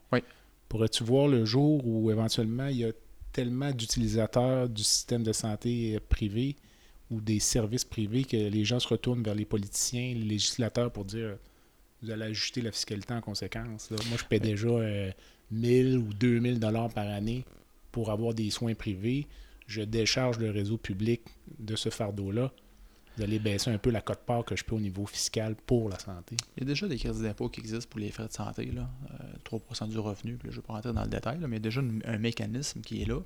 Pourrais-tu 0.68 1.04
voir 1.04 1.28
le 1.28 1.44
jour 1.44 1.86
où 1.86 2.10
éventuellement 2.10 2.66
il 2.66 2.78
y 2.78 2.84
a 2.84 2.92
tellement 3.32 3.70
d'utilisateurs 3.70 4.68
du 4.68 4.82
système 4.82 5.22
de 5.22 5.32
santé 5.32 5.96
euh, 5.96 6.00
privé 6.08 6.56
ou 7.10 7.20
des 7.20 7.40
services 7.40 7.84
privés 7.84 8.24
que 8.24 8.36
les 8.36 8.64
gens 8.64 8.78
se 8.78 8.88
retournent 8.88 9.22
vers 9.22 9.34
les 9.34 9.44
politiciens, 9.44 10.14
les 10.14 10.24
législateurs 10.24 10.90
pour 10.90 11.04
dire 11.04 11.36
vous 12.02 12.10
allez 12.10 12.24
ajuster 12.24 12.62
la 12.62 12.72
fiscalité 12.72 13.14
en 13.14 13.20
conséquence. 13.20 13.90
Moi, 13.90 14.18
je 14.18 14.24
paie 14.24 14.40
déjà 14.40 14.68
1000 15.50 15.86
euh, 15.86 15.98
ou 15.98 16.12
2000 16.14 16.58
dollars 16.58 16.90
par 16.90 17.06
année 17.06 17.44
pour 17.92 18.10
avoir 18.10 18.34
des 18.34 18.50
soins 18.50 18.74
privés. 18.74 19.26
Je 19.66 19.82
décharge 19.82 20.38
le 20.38 20.50
réseau 20.50 20.76
public 20.76 21.22
de 21.58 21.76
ce 21.76 21.88
fardeau-là 21.88 22.52
allez 23.20 23.38
baisser 23.38 23.70
un 23.70 23.78
peu 23.78 23.90
la 23.90 24.00
cote-part 24.00 24.44
que 24.44 24.56
je 24.56 24.64
peux 24.64 24.74
au 24.74 24.80
niveau 24.80 25.06
fiscal 25.06 25.54
pour 25.54 25.88
la 25.88 25.98
santé. 25.98 26.36
Il 26.56 26.62
y 26.62 26.66
a 26.66 26.66
déjà 26.66 26.88
des 26.88 26.96
crédits 26.96 27.22
d'impôt 27.22 27.48
qui 27.48 27.60
existent 27.60 27.88
pour 27.90 28.00
les 28.00 28.10
frais 28.10 28.26
de 28.26 28.32
santé, 28.32 28.66
là, 28.66 28.88
3% 29.44 29.84
euh, 29.84 29.86
du 29.86 29.98
revenu. 29.98 30.38
je 30.42 30.48
ne 30.48 30.52
vais 30.52 30.62
pas 30.62 30.74
rentrer 30.74 30.92
dans 30.92 31.02
le 31.02 31.08
détail, 31.08 31.38
mais 31.40 31.48
il 31.48 31.52
y 31.52 31.56
a 31.56 31.58
déjà 31.60 31.80
un 31.80 32.18
mécanisme 32.18 32.80
qui 32.80 33.02
est 33.02 33.06
là, 33.06 33.20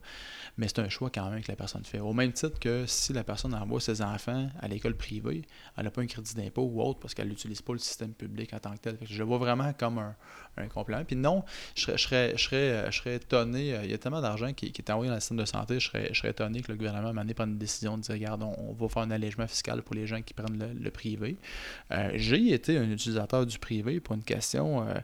mais 0.56 0.68
c'est 0.68 0.80
un 0.80 0.88
choix 0.88 1.10
quand 1.10 1.30
même 1.30 1.42
que 1.42 1.50
la 1.50 1.56
personne 1.56 1.84
fait. 1.84 2.00
Au 2.00 2.12
même 2.12 2.32
titre 2.32 2.58
que 2.58 2.84
si 2.86 3.12
la 3.12 3.24
personne 3.24 3.54
envoie 3.54 3.80
ses 3.80 4.02
enfants 4.02 4.48
à 4.60 4.68
l'école 4.68 4.96
privée, 4.96 5.42
elle 5.76 5.84
n'a 5.84 5.90
pas 5.90 6.02
un 6.02 6.06
crédit 6.06 6.34
d'impôt 6.34 6.62
ou 6.62 6.82
autre 6.82 7.00
parce 7.00 7.14
qu'elle 7.14 7.28
n'utilise 7.28 7.62
pas 7.62 7.72
le 7.72 7.78
système 7.78 8.12
public 8.12 8.52
en 8.54 8.58
tant 8.58 8.72
que 8.72 8.78
tel. 8.78 8.98
je 9.02 9.18
le 9.18 9.24
vois 9.24 9.38
vraiment 9.38 9.72
comme 9.74 9.98
un, 9.98 10.16
un 10.56 10.68
complément. 10.68 11.04
Puis 11.04 11.16
non, 11.16 11.44
je 11.74 11.82
serais, 11.82 11.96
je 11.96 12.02
serais, 12.02 12.32
je 12.36 12.42
serais, 12.42 12.90
je 12.90 12.98
serais 12.98 13.14
étonné, 13.16 13.74
euh, 13.74 13.84
il 13.84 13.90
y 13.90 13.94
a 13.94 13.98
tellement 13.98 14.20
d'argent 14.20 14.52
qui, 14.52 14.66
est 14.66 14.90
envoyé 14.90 15.08
dans 15.08 15.16
le 15.16 15.20
système 15.20 15.38
de 15.38 15.44
santé, 15.44 15.80
je 15.80 15.88
serais, 15.88 16.08
je 16.12 16.18
serais 16.18 16.30
étonné 16.30 16.62
que 16.62 16.72
le 16.72 16.78
gouvernement 16.78 17.12
m'en 17.12 17.26
prenne 17.34 17.50
une 17.50 17.58
décision 17.58 17.96
de 17.96 18.02
dire, 18.02 18.14
regarde, 18.14 18.42
on 18.42 18.72
va 18.72 18.88
faire 18.88 19.02
un 19.02 19.10
allègement 19.10 19.46
fiscal 19.46 19.82
pour 19.82 19.94
les 19.94 20.06
gens 20.06 20.22
qui 20.22 20.34
prennent 20.34 20.76
le, 20.80 20.90
privé. 20.90 21.36
Euh, 21.92 22.10
j'ai 22.14 22.52
été 22.52 22.78
un 22.78 22.90
utilisateur 22.90 23.44
du 23.44 23.58
privé 23.58 24.00
pour 24.00 24.14
une 24.14 24.22
question 24.22 24.82
euh, 24.82 24.94
euh, 24.94 25.00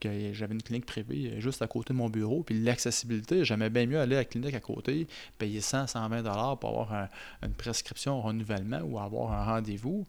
que 0.00 0.32
j'avais 0.32 0.54
une 0.54 0.62
clinique 0.62 0.86
privée 0.86 1.40
juste 1.40 1.62
à 1.62 1.66
côté 1.66 1.92
de 1.92 1.98
mon 1.98 2.08
bureau, 2.08 2.42
puis 2.42 2.60
l'accessibilité, 2.60 3.44
j'aimais 3.44 3.70
bien 3.70 3.86
mieux 3.86 4.00
aller 4.00 4.16
à 4.16 4.20
la 4.20 4.24
clinique 4.24 4.54
à 4.54 4.60
côté, 4.60 5.06
payer 5.38 5.60
100, 5.60 5.88
120 5.88 6.22
dollars 6.22 6.58
pour 6.58 6.70
avoir 6.70 7.08
une 7.42 7.52
prescription 7.52 8.20
renouvellement 8.20 8.80
ou 8.82 8.98
avoir 8.98 9.32
un 9.32 9.44
rendez-vous 9.44 10.06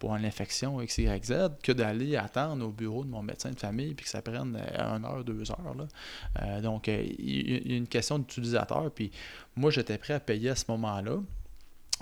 pour 0.00 0.16
une 0.16 0.24
infection 0.24 0.78
XYZ 0.78 1.50
que 1.62 1.72
d'aller 1.72 2.16
attendre 2.16 2.66
au 2.66 2.70
bureau 2.70 3.04
de 3.04 3.08
mon 3.08 3.22
médecin 3.22 3.50
de 3.50 3.58
famille 3.58 3.94
puis 3.94 4.04
que 4.04 4.10
ça 4.10 4.22
prenne 4.22 4.56
une 4.56 5.04
heure, 5.04 5.24
deux 5.24 5.50
heures. 5.50 5.74
Là. 5.76 6.60
donc, 6.60 6.88
il 6.88 7.68
y 7.68 7.74
a 7.74 7.76
une 7.76 7.86
question 7.86 8.18
d'utilisateur, 8.18 8.90
puis 8.90 9.12
moi, 9.56 9.70
j'étais 9.70 9.98
prêt 9.98 10.14
à 10.14 10.20
payer 10.20 10.50
à 10.50 10.56
ce 10.56 10.64
moment-là. 10.68 11.18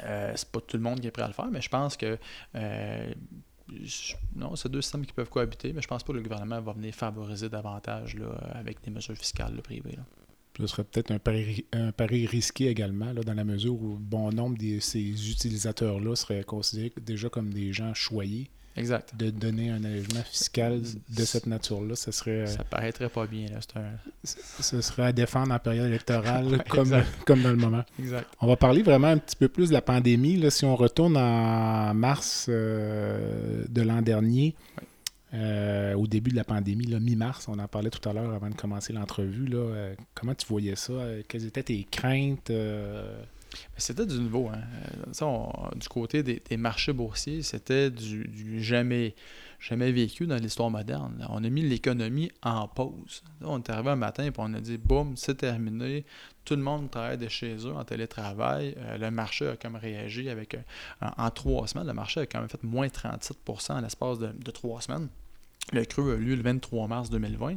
Euh, 0.03 0.33
c'est 0.35 0.51
pas 0.51 0.61
tout 0.61 0.77
le 0.77 0.83
monde 0.83 1.01
qui 1.01 1.07
est 1.07 1.13
prêt 1.13 1.23
à 1.23 1.29
le 1.29 1.33
faire, 1.33 1.49
mais 1.51 1.61
je 1.61 1.69
pense 1.69 1.97
que 1.97 2.19
euh, 2.57 3.15
non, 4.35 4.57
c'est 4.57 4.69
deux 4.69 4.83
systèmes 4.83 5.07
qui 5.07 5.13
peuvent 5.13 5.29
cohabiter, 5.29 5.73
mais 5.73 5.83
je 5.83 5.89
pense 5.89 6.03
pas 6.03 6.13
que 6.13 6.17
le 6.17 6.23
gouvernement 6.23 6.61
va 6.61 6.73
venir 6.73 6.95
favoriser 6.95 7.49
davantage 7.49 8.17
là, 8.17 8.33
avec 8.53 8.83
des 8.83 8.91
mesures 8.91 9.17
fiscales 9.17 9.61
privées. 9.63 9.99
Ce 10.59 10.67
serait 10.69 10.85
peut-être 10.85 11.11
un 11.11 11.19
pari, 11.19 11.67
un 11.73 11.91
pari 11.91 12.27
risqué 12.27 12.69
également, 12.69 13.13
dans 13.13 13.35
la 13.35 13.45
mesure 13.45 13.75
où 13.75 13.99
bon 13.99 14.31
nombre 14.31 14.57
de 14.57 14.79
ces 14.79 15.31
utilisateurs-là 15.31 16.15
seraient 16.15 16.45
considérés 16.45 16.93
déjà 17.01 17.29
comme 17.29 17.53
des 17.53 17.73
gens 17.73 17.93
choyés 17.93 18.51
Exact. 18.77 19.15
De 19.17 19.31
donner 19.31 19.71
un 19.71 19.85
allègement 19.85 20.23
fiscal 20.25 20.81
de 20.83 21.25
cette 21.25 21.47
nature-là, 21.47 21.95
ce 21.95 22.11
serait. 22.11 22.41
Euh, 22.41 22.47
ça 22.47 22.65
paraîtrait 22.65 23.09
pas 23.09 23.27
bien. 23.27 23.47
Là. 23.49 23.61
Ce 24.25 24.81
serait 24.81 25.05
à 25.05 25.13
défendre 25.13 25.55
en 25.55 25.59
période 25.59 25.87
électorale, 25.87 26.63
comme, 26.69 26.93
comme 27.25 27.43
dans 27.43 27.51
le 27.51 27.57
moment. 27.57 27.85
Exact. 27.99 28.27
On 28.41 28.49
va 28.49 28.57
parler 28.57 28.83
vraiment 28.83 29.09
un 29.09 29.19
petit 29.19 29.37
peu 29.37 29.49
plus 29.49 29.69
de 29.69 29.75
la 29.75 29.83
pandémie. 29.83 30.37
Là. 30.37 30.51
Si 30.51 30.65
on 30.65 30.75
retourne 30.75 31.17
en 31.17 31.95
mars 31.95 32.47
euh, 32.49 33.65
de 33.69 33.83
l'an 33.83 34.03
dernier, 34.03 34.57
euh, 35.35 35.95
au 35.95 36.09
début 36.09 36.31
de 36.31 36.37
la 36.37 36.45
pandémie, 36.45 36.87
mi-mars, 37.01 37.47
on 37.49 37.59
en 37.61 37.69
parlait 37.69 37.91
tout 37.91 38.09
à 38.09 38.13
l'heure 38.13 38.33
avant 38.33 38.51
de 38.51 38.55
commencer 38.55 38.93
l'entrevue. 38.93 39.49
comment 40.15 40.35
tu 40.35 40.47
voyais 40.49 40.77
ça? 40.77 40.95
Quelles 41.29 41.47
étaient 41.47 41.63
tes 41.63 41.87
craintes? 41.89 42.51
C'était 43.77 44.07
du 44.07 44.19
nouveau. 44.19 44.49
Hein. 44.49 44.61
Euh, 45.23 45.71
du 45.77 45.89
côté 45.89 46.23
des, 46.23 46.57
marchés 46.57 46.93
boursiers, 46.93 47.43
c'était 47.43 47.91
du, 47.91 48.63
jamais, 48.63 49.15
jamais 49.61 49.93
vécu 49.93 50.27
dans 50.27 50.37
l'histoire 50.37 50.71
moderne. 50.71 51.27
On 51.31 51.43
a 51.43 51.49
mis 51.49 51.63
l'économie 51.63 52.31
en 52.43 52.69
pause. 52.69 53.23
on 53.43 53.61
est 53.61 53.71
arrivé 53.71 53.91
un 53.91 53.97
matin 53.97 54.25
et 54.25 54.33
on 54.39 54.55
a 54.55 54.61
dit 54.61 54.79
boum, 54.79 55.17
c'est 55.17 55.37
terminé. 55.37 56.05
Tout 56.45 56.57
le 56.57 56.63
monde 56.63 56.91
travaille 56.91 57.19
de 57.19 57.29
chez 57.29 57.55
eux 57.67 57.75
en 57.75 57.85
télétravail. 57.85 58.75
Euh, 58.79 58.99
le 58.99 59.11
marché 59.11 59.49
a 59.49 59.57
comme 59.57 59.77
réagi 59.77 60.29
avec. 60.29 60.57
En, 61.01 61.31
trois 61.31 61.67
semaines, 61.67 61.87
le 61.87 61.95
marché 61.95 62.21
a 62.21 62.27
quand 62.27 62.41
même 62.41 62.49
fait 62.49 62.63
moins 62.63 62.87
37% 62.87 63.73
en 63.73 63.81
l'espace 63.81 64.19
de, 64.19 64.51
trois 64.51 64.81
semaines. 64.81 65.09
Le 65.73 65.85
creux 65.85 66.15
a 66.15 66.17
eu 66.17 66.21
lieu 66.21 66.35
le 66.37 66.43
23 66.43 66.89
mars 66.89 67.11
2020 67.11 67.57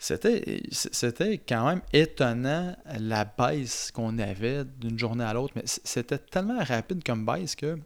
c'était, 0.00 1.42
quand 1.46 1.66
même 1.66 1.82
étonnant 1.92 2.74
la 2.98 3.24
baisse 3.26 3.90
qu'on 3.92 4.18
avait 4.18 4.64
d'une 4.64 4.98
journée 4.98 5.24
à 5.24 5.34
l'autre, 5.34 5.52
mais 5.54 5.64
c'était 5.66 6.18
tellement 6.18 6.64
rapide 6.64 7.04
comme 7.04 7.26
baisse 7.26 7.54
que 7.54 7.78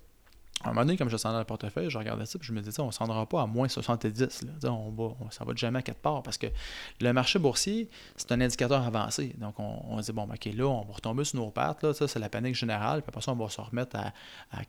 à 0.64 0.68
un 0.68 0.72
moment 0.72 0.87
donné, 0.87 0.96
comme 0.96 1.11
je 1.11 1.16
dans 1.22 1.38
le 1.38 1.44
portefeuille, 1.44 1.90
je 1.90 1.98
regardais 1.98 2.27
ça 2.27 2.38
et 2.40 2.44
je 2.44 2.53
me 2.53 2.61
disais, 2.61 2.81
on 2.81 2.87
ne 2.87 2.92
s'en 2.92 3.05
rendra 3.05 3.27
pas 3.27 3.42
à 3.42 3.46
moins 3.46 3.68
70. 3.68 4.42
Là. 4.42 4.72
On 4.72 4.90
va, 4.90 5.14
ça 5.31 5.44
va 5.44 5.53
jamais 5.55 5.79
à 5.79 5.83
quatre 5.83 5.98
parts 5.98 6.22
parce 6.22 6.38
que 6.38 6.46
le 7.00 7.12
marché 7.12 7.38
boursier, 7.38 7.88
c'est 8.16 8.33
un 8.33 8.40
indicateur 8.40 8.83
avancé. 8.83 9.35
Donc, 9.38 9.59
on, 9.59 9.83
on 9.88 10.00
dit, 10.00 10.12
bon, 10.12 10.27
ben, 10.27 10.35
OK, 10.35 10.53
là, 10.55 10.64
on 10.64 10.85
va 10.85 10.94
retomber 10.94 11.24
sur 11.24 11.38
nos 11.38 11.50
pattes. 11.50 11.83
Là, 11.83 11.92
ça, 11.92 12.09
c'est 12.09 12.18
la 12.18 12.29
panique 12.29 12.55
générale. 12.55 13.03
Puis 13.03 13.09
après 13.09 13.20
ça, 13.20 13.33
on 13.33 13.37
va 13.37 13.48
se 13.48 13.61
remettre 13.61 13.96
à, 13.96 14.12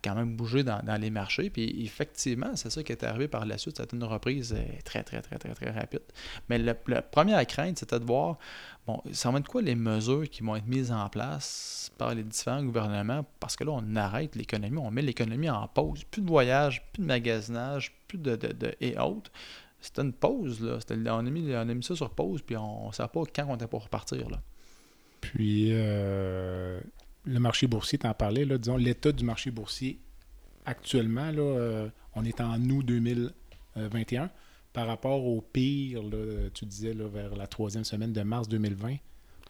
quand 0.02 0.14
même 0.14 0.36
bouger 0.36 0.64
dans, 0.64 1.00
les 1.00 1.10
marchés. 1.10 1.50
Puis 1.50 1.84
effectivement, 1.84 2.54
c'est 2.56 2.70
ça 2.70 2.82
qui 2.82 2.92
est 2.92 3.04
arrivé 3.04 3.28
par 3.28 3.46
la 3.46 3.58
suite. 3.58 3.78
C'était 3.78 3.96
une 3.96 4.04
reprise 4.04 4.54
euh, 4.56 4.62
très, 4.84 5.02
très, 5.02 5.22
très, 5.22 5.38
très, 5.38 5.54
très 5.54 5.70
rapide. 5.70 6.02
Mais 6.48 6.58
la 6.58 6.74
première 6.74 7.44
crainte, 7.46 7.78
c'était 7.78 7.98
de 7.98 8.04
voir, 8.04 8.38
Bon, 8.86 9.02
ça 9.10 9.32
va 9.32 9.38
être 9.40 9.48
quoi 9.48 9.62
les 9.62 9.74
mesures 9.74 10.28
qui 10.30 10.42
vont 10.42 10.54
être 10.54 10.66
mises 10.66 10.92
en 10.92 11.08
place 11.08 11.90
par 11.98 12.14
les 12.14 12.22
différents 12.22 12.62
gouvernements? 12.62 13.26
Parce 13.40 13.56
que 13.56 13.64
là, 13.64 13.72
on 13.72 13.96
arrête 13.96 14.36
l'économie, 14.36 14.78
on 14.78 14.92
met 14.92 15.02
l'économie 15.02 15.50
en 15.50 15.66
pause. 15.66 16.04
Plus 16.04 16.22
de 16.22 16.28
voyages, 16.28 16.84
plus 16.92 17.02
de 17.02 17.06
magasinage, 17.06 17.96
plus 18.06 18.18
de, 18.18 18.38
et 18.80 18.96
autres. 18.98 19.32
C'était 19.80 20.02
une 20.02 20.12
pause, 20.12 20.60
là. 20.60 20.78
On 21.16 21.26
a, 21.26 21.30
mis, 21.30 21.52
on 21.52 21.68
a 21.68 21.74
mis 21.74 21.82
ça 21.82 21.96
sur 21.96 22.10
pause, 22.10 22.42
puis 22.42 22.56
on 22.56 22.88
ne 22.88 22.92
savait 22.92 23.08
pas 23.08 23.22
quand 23.34 23.46
on 23.48 23.56
était 23.56 23.66
pour 23.66 23.82
repartir, 23.82 24.30
là. 24.30 24.40
Puis, 25.20 25.70
euh, 25.72 26.80
le 27.24 27.40
marché 27.40 27.66
boursier, 27.66 27.98
tu 27.98 28.06
en 28.06 28.14
parlais, 28.14 28.44
là, 28.44 28.56
disons, 28.56 28.76
l'état 28.76 29.10
du 29.10 29.24
marché 29.24 29.50
boursier 29.50 29.98
actuellement, 30.64 31.30
là, 31.32 31.42
euh, 31.42 31.88
on 32.14 32.24
est 32.24 32.40
en 32.40 32.60
août 32.70 32.84
2021 32.84 34.30
par 34.76 34.88
rapport 34.88 35.24
au 35.24 35.40
pire, 35.40 36.02
tu 36.52 36.66
disais 36.66 36.92
vers 36.92 37.34
la 37.34 37.46
troisième 37.46 37.84
semaine 37.84 38.12
de 38.12 38.20
mars 38.20 38.46
2020, 38.46 38.96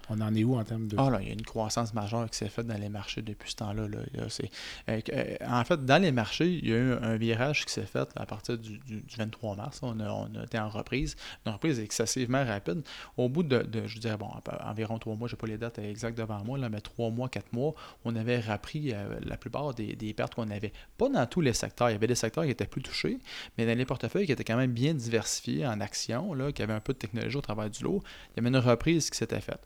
on 0.09 0.21
en 0.21 0.35
est 0.35 0.45
où 0.45 0.57
en 0.57 0.65
termes 0.65 0.87
de. 0.89 0.97
Ah 0.99 1.11
là, 1.11 1.19
il 1.21 1.29
y 1.29 1.31
a 1.31 1.35
une 1.35 1.43
croissance 1.43 1.95
majeure 1.95 2.29
qui 2.31 2.39
s'est 2.39 2.49
faite 2.49 2.67
dans 2.67 2.79
les 2.79 2.89
marchés 2.89 3.23
depuis 3.23 3.51
ce 3.51 3.57
temps-là. 3.57 3.89
Là. 3.89 3.99
Euh, 4.19 5.01
euh, 5.13 5.37
en 5.49 5.65
fait, 5.65 5.85
dans 5.85 6.01
les 6.01 6.13
marchés, 6.13 6.49
il 6.49 6.69
y 6.69 6.73
a 6.73 6.77
eu 6.77 6.93
un 6.93 7.17
virage 7.17 7.65
qui 7.65 7.73
s'est 7.73 7.87
fait 7.87 8.09
à 8.17 8.27
partir 8.27 8.59
du, 8.59 8.81
23 9.17 9.57
mars. 9.57 9.81
On 9.83 9.99
a, 10.01 10.29
été 10.45 10.59
en 10.59 10.69
reprise. 10.69 11.17
Une 11.45 11.53
reprise 11.53 11.81
excessivement 11.81 12.45
rapide. 12.45 12.83
Au 13.17 13.29
bout 13.29 13.43
de, 13.43 13.65
je 13.87 13.99
dirais, 13.99 14.17
bon, 14.17 14.29
environ 14.65 14.99
trois 14.99 15.17
mois, 15.17 15.29
je 15.29 15.35
n'ai 15.35 15.39
pas 15.39 15.47
les 15.47 15.59
dates 15.59 15.79
exactes 15.79 16.19
devant 16.19 16.43
moi, 16.45 16.59
mais 16.69 16.81
trois 16.81 17.11
mois, 17.11 17.29
quatre 17.29 17.53
mois, 17.53 17.75
on 18.05 18.15
avait 18.17 18.41
repris 18.41 18.93
euh, 18.93 19.19
la 19.25 19.37
plupart 19.37 19.75
des, 19.75 20.15
pertes 20.15 20.35
qu'on 20.35 20.51
avait. 20.51 20.73
Pas 20.99 21.09
dans 21.09 21.27
tous 21.27 21.41
les 21.41 21.53
secteurs. 21.53 21.91
Il 21.91 21.93
y 21.93 21.97
avait 21.97 22.07
des 22.07 22.15
secteurs 22.15 22.45
qui 22.45 22.51
étaient 22.51 22.67
plus 22.67 22.83
touchés, 22.83 23.19
mais 23.59 23.67
dans 23.67 23.77
les 23.77 23.85
portefeuilles 23.85 24.27
qui 24.27 24.33
étaient 24.33 24.45
quand 24.45 24.57
même 24.57 24.73
bien 24.73 24.95
diversifiés 24.95 25.67
en 25.67 25.81
actions, 25.81 26.33
qui 26.55 26.63
avaient 26.63 26.73
un 26.73 26.81
peu 26.81 26.93
de 26.93 26.99
technologie 26.99 27.37
au 27.37 27.41
travers 27.41 27.71
du 27.71 27.83
lot, 27.83 28.03
il 28.31 28.37
y 28.37 28.41
avait 28.41 28.57
une 28.57 28.65
reprise 28.65 29.11
qui 29.11 29.19
s'était 29.19 29.41
faite. 29.41 29.61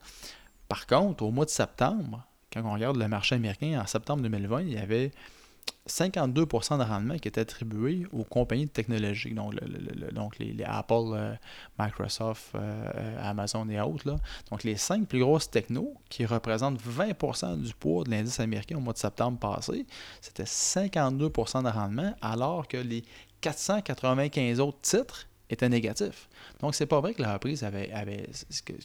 Par 0.70 0.86
contre, 0.86 1.24
au 1.24 1.32
mois 1.32 1.46
de 1.46 1.50
septembre, 1.50 2.24
quand 2.52 2.62
on 2.64 2.72
regarde 2.72 2.96
le 2.96 3.08
marché 3.08 3.34
américain, 3.34 3.80
en 3.82 3.88
septembre 3.88 4.22
2020, 4.22 4.60
il 4.62 4.72
y 4.74 4.78
avait 4.78 5.10
52% 5.88 6.78
de 6.78 6.84
rendement 6.84 7.18
qui 7.18 7.26
était 7.26 7.40
attribué 7.40 8.06
aux 8.12 8.22
compagnies 8.22 8.66
de 8.66 8.70
technologie, 8.70 9.34
donc, 9.34 10.38
les, 10.38 10.62
Apple, 10.64 10.94
euh, 11.12 11.34
Microsoft, 11.76 12.54
euh, 12.54 12.88
euh, 12.94 13.18
Amazon 13.20 13.68
et 13.68 13.80
autres. 13.80 14.16
Donc 14.50 14.62
les 14.62 14.76
cinq 14.76 15.08
plus 15.08 15.18
grosses 15.18 15.50
technos 15.50 15.92
qui 16.08 16.24
représentent 16.24 16.80
20% 16.80 17.60
du 17.60 17.74
poids 17.74 18.04
de 18.04 18.10
l'indice 18.10 18.38
américain 18.38 18.76
au 18.76 18.80
mois 18.80 18.92
de 18.92 18.98
septembre 18.98 19.40
passé, 19.40 19.86
c'était 20.20 20.44
52% 20.44 21.64
de 21.64 21.68
rendement, 21.68 22.14
alors 22.22 22.68
que 22.68 22.76
les 22.76 23.02
495 23.40 24.60
autres 24.60 24.80
titres 24.82 25.26
était 25.50 25.68
négatif. 25.68 26.28
Donc, 26.60 26.74
c'est 26.74 26.86
pas 26.86 27.00
vrai 27.00 27.12
que 27.14 27.22
la 27.22 27.34
reprise 27.34 27.64
avait, 27.64 27.90
avait 27.92 28.30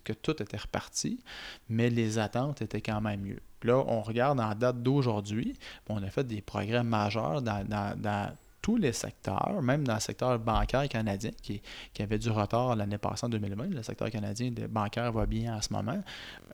que, 0.03 0.13
tout 0.13 0.41
était 0.41 0.57
reparti, 0.57 1.23
mais 1.69 1.89
les 1.89 2.17
attentes 2.17 2.61
étaient 2.61 2.81
quand 2.81 3.01
même 3.01 3.21
mieux. 3.21 3.39
là, 3.63 3.83
on 3.87 4.01
regarde 4.01 4.39
en 4.39 4.53
date 4.55 4.81
d'aujourd'hui, 4.81 5.57
on 5.87 6.01
a 6.03 6.09
fait 6.09 6.25
des 6.25 6.41
progrès 6.41 6.83
majeurs 6.83 7.41
dans, 7.41 7.63
dans, 7.67 7.99
dans 7.99 8.31
tous 8.65 8.77
les 8.77 8.93
secteurs, 8.93 9.61
même 9.61 9.85
dans 9.85 9.93
le 9.93 9.99
secteur 9.99 10.39
bancaire 10.39 10.89
canadien, 10.89 11.29
qui, 11.43 11.61
avait 11.99 12.17
du 12.17 12.31
retard 12.31 12.75
l'année 12.75 12.97
passée 12.97 13.27
en 13.27 13.29
2020. 13.29 13.67
Le 13.67 13.83
secteur 13.83 14.09
canadien 14.09 14.49
de 14.49 14.65
bancaire 14.65 15.11
va 15.11 15.27
bien 15.27 15.55
en 15.55 15.61
ce 15.61 15.71
moment, 15.71 16.01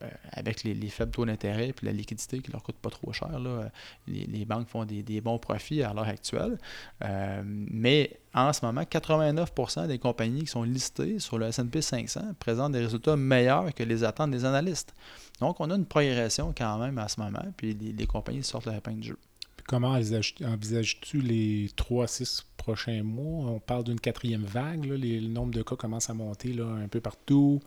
euh, 0.02 0.10
avec 0.32 0.62
les, 0.62 0.74
faibles 0.90 1.10
taux 1.10 1.24
d'intérêt 1.24 1.68
et 1.68 1.74
la 1.80 1.92
liquidité 1.92 2.40
qui 2.40 2.50
ne 2.50 2.52
leur 2.52 2.62
coûte 2.62 2.76
pas 2.76 2.90
trop 2.90 3.14
cher. 3.14 3.30
Les, 4.06 4.44
banques 4.44 4.68
font 4.68 4.84
des, 4.84 5.22
bons 5.22 5.38
profits 5.38 5.82
à 5.82 5.94
l'heure 5.94 6.06
actuelle. 6.06 6.58
Euh, 7.02 7.42
mais 7.46 8.20
en 8.34 8.52
ce 8.52 8.62
moment, 8.62 8.82
89% 8.82 9.86
des 9.86 9.98
compagnies 9.98 10.40
qui 10.40 10.48
sont 10.48 10.64
listées 10.64 11.18
sur 11.18 11.38
le 11.38 11.46
S&P 11.46 11.80
500 11.80 12.34
présentent 12.38 12.72
des 12.72 12.80
résultats 12.80 13.16
meilleurs 13.16 13.72
que 13.72 13.84
les 13.84 14.04
attentes 14.04 14.32
des 14.32 14.44
analystes. 14.44 14.92
Donc, 15.40 15.60
on 15.60 15.70
a 15.70 15.76
une 15.76 15.86
progression 15.86 16.52
quand 16.54 16.76
même 16.76 16.98
à 16.98 17.08
ce 17.08 17.18
moment, 17.22 17.46
puis 17.56 17.72
les, 17.72 18.06
compagnies 18.06 18.44
sortent 18.44 18.66
la 18.66 18.76
épingle 18.76 19.00
du 19.00 19.08
jeu. 19.08 19.18
Comment 19.72 19.92
envisages-tu 19.92 21.22
les 21.22 21.70
3 21.76 22.04
à 22.04 22.06
6 22.06 22.44
prochains 22.58 23.02
mois? 23.02 23.52
On 23.52 23.58
parle 23.58 23.84
d'une 23.84 23.98
quatrième 23.98 24.44
vague. 24.44 24.84
le 24.84 25.26
nombre 25.28 25.50
de 25.50 25.62
cas 25.62 25.76
commence 25.76 26.10
à 26.10 26.12
monter 26.12 26.54
un 26.60 26.88
peu 26.88 27.00
partout. 27.00 27.58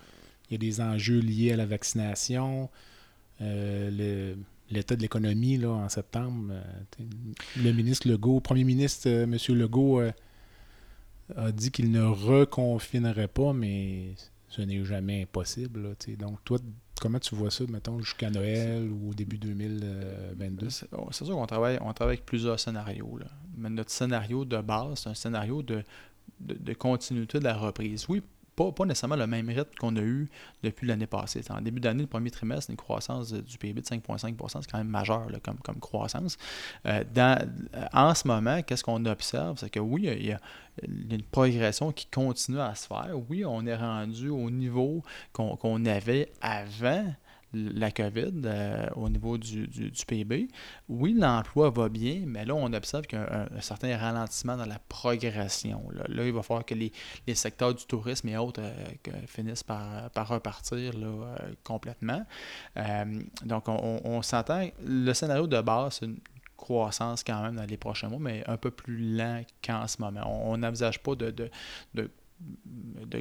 Il 0.48 0.54
y 0.54 0.56
a 0.56 0.60
des 0.60 0.82
enjeux 0.82 1.18
liés 1.18 1.54
à 1.54 1.56
la 1.56 1.65
vaccination. 1.65 2.70
Euh, 3.41 4.36
l'état 4.70 4.96
de 4.96 5.02
l'économie 5.02 5.65
en 5.65 5.89
septembre. 5.89 6.52
Euh, 6.52 7.06
le 7.58 7.72
ministre 7.72 8.08
Legault, 8.08 8.39
premier 8.39 8.65
ministre 8.65 9.10
euh, 9.10 9.24
M. 9.24 9.39
Legault 9.58 10.00
a 11.36 11.52
dit 11.52 11.72
qu'il 11.72 11.89
ne 11.89 12.04
reconfinerait 12.04 13.30
pas, 13.30 13.52
mais 13.52 14.13
ce 14.49 14.62
n'est 14.62 14.84
jamais 14.86 15.23
impossible. 15.23 15.95
donc, 16.17 16.43
toi, 16.43 16.58
comment 17.01 17.19
tu 17.19 17.36
vois 17.36 17.51
ça, 17.51 17.63
mettons, 17.69 17.99
jusqu'à 17.99 18.29
Noël 18.29 18.89
ou 18.89 19.10
au 19.10 19.13
début 19.13 19.38
2022? 19.38 20.69
C'est 20.69 20.88
sûr 21.25 21.36
qu'on 21.36 21.45
travaille, 21.45 21.77
on 21.81 21.93
travaille 21.93 22.15
avec 22.15 22.25
plusieurs 22.25 22.60
scénarios. 22.60 23.19
Mais 23.58 23.69
notre 23.69 23.91
scénario 23.91 24.45
de 24.45 24.58
base, 24.58 24.99
c'est 24.99 25.10
un 25.10 25.13
scénario 25.13 25.62
de, 25.62 25.84
de, 26.39 26.73
continuité 26.73 27.39
de 27.39 27.43
la 27.43 27.55
reprise. 27.55 28.05
Oui, 28.10 28.21
pas, 28.56 28.86
nécessairement 28.86 29.15
le 29.15 29.28
même 29.28 29.50
rythme 29.50 29.76
qu'on 29.80 29.96
a 29.98 30.02
eu 30.02 30.30
depuis 30.63 30.88
l'année 30.88 31.08
passée. 31.08 31.41
En 31.50 31.62
début 31.62 31.80
d'année, 31.80 32.04
le 32.04 32.08
premier 32.08 32.32
trimestre, 32.32 32.72
une 32.72 32.78
croissance 32.78 33.34
du 33.34 33.58
PIB 33.58 33.82
de 33.82 33.86
5,5% 33.86 34.62
c'est 34.62 34.72
quand 34.72 34.78
même 34.78 34.88
majeur 34.88 35.28
comme, 35.44 35.58
comme 35.58 35.80
croissance. 35.80 36.38
Euh, 36.86 37.04
dans, 37.13 37.38
euh, 37.76 37.86
en 37.94 38.13
ce 38.15 38.28
moment, 38.28 38.62
qu'est-ce 38.62 38.84
qu'on 38.84 39.06
observe? 39.06 39.58
C'est 39.60 39.70
que 39.70 39.80
oui, 39.80 40.08
il 40.08 40.28
y, 40.28 40.32
a, 40.32 40.39
une 40.88 41.22
progression 41.24 41.91
qui 41.91 42.06
continue 42.08 42.60
à 42.60 42.76
se 42.76 42.88
faire. 42.88 43.13
Oui, 43.30 43.46
on 43.46 43.65
est 43.65 43.76
rendu 43.76 44.30
au 44.30 44.50
niveau 44.50 45.04
qu'on 45.34 45.86
avait 45.86 46.32
avant 46.41 47.06
la 47.56 47.91
COVID 47.91 48.41
euh, 48.46 48.88
au 48.96 49.10
niveau 49.10 49.38
du, 49.38 49.68
du, 49.68 50.06
PIB. 50.06 50.48
Oui, 50.89 51.13
l'emploi 51.13 51.70
va 51.70 51.89
bien, 51.89 52.24
mais 52.26 52.46
là, 52.46 52.56
on 52.56 52.72
observe 52.74 53.06
qu'il 53.06 53.18
y 53.20 53.22
a 53.22 53.48
un, 53.56 53.62
certain 53.62 53.98
ralentissement 53.98 54.58
dans 54.58 54.65
la 54.65 54.80
progression. 54.89 55.84
Là, 56.08 56.26
il 56.26 56.34
va 56.34 56.44
falloir 56.44 56.65
que 56.65 56.76
les, 56.76 56.91
secteurs 57.34 57.74
du 57.74 57.86
tourisme 57.86 58.30
et 58.30 58.38
autres 58.38 58.62
euh, 58.62 59.12
finissent 59.28 59.63
par, 59.63 60.10
par 60.12 60.28
repartir 60.28 60.94
euh, 60.96 61.36
complètement. 61.63 62.26
donc, 63.44 63.68
on, 63.68 64.22
s'entend, 64.22 64.68
le 64.86 65.13
scénario 65.13 65.48
de 65.48 65.62
base, 65.62 65.98
c'est 66.00 66.06
une 66.06 66.20
croissance 66.58 67.24
quand 67.24 67.41
même 67.41 67.56
dans 67.56 67.65
les 67.65 67.78
prochains 67.78 68.10
mois, 68.10 68.20
mais 68.20 68.44
un 68.48 68.58
peu 68.58 68.72
plus 68.72 68.98
lent 69.15 69.44
qu'en 69.63 69.88
ce 69.88 70.02
moment. 70.02 70.22
On 70.50 70.58
n'envisage 70.58 71.02
pas 71.02 71.15
de 71.15 71.50
de 71.94 72.10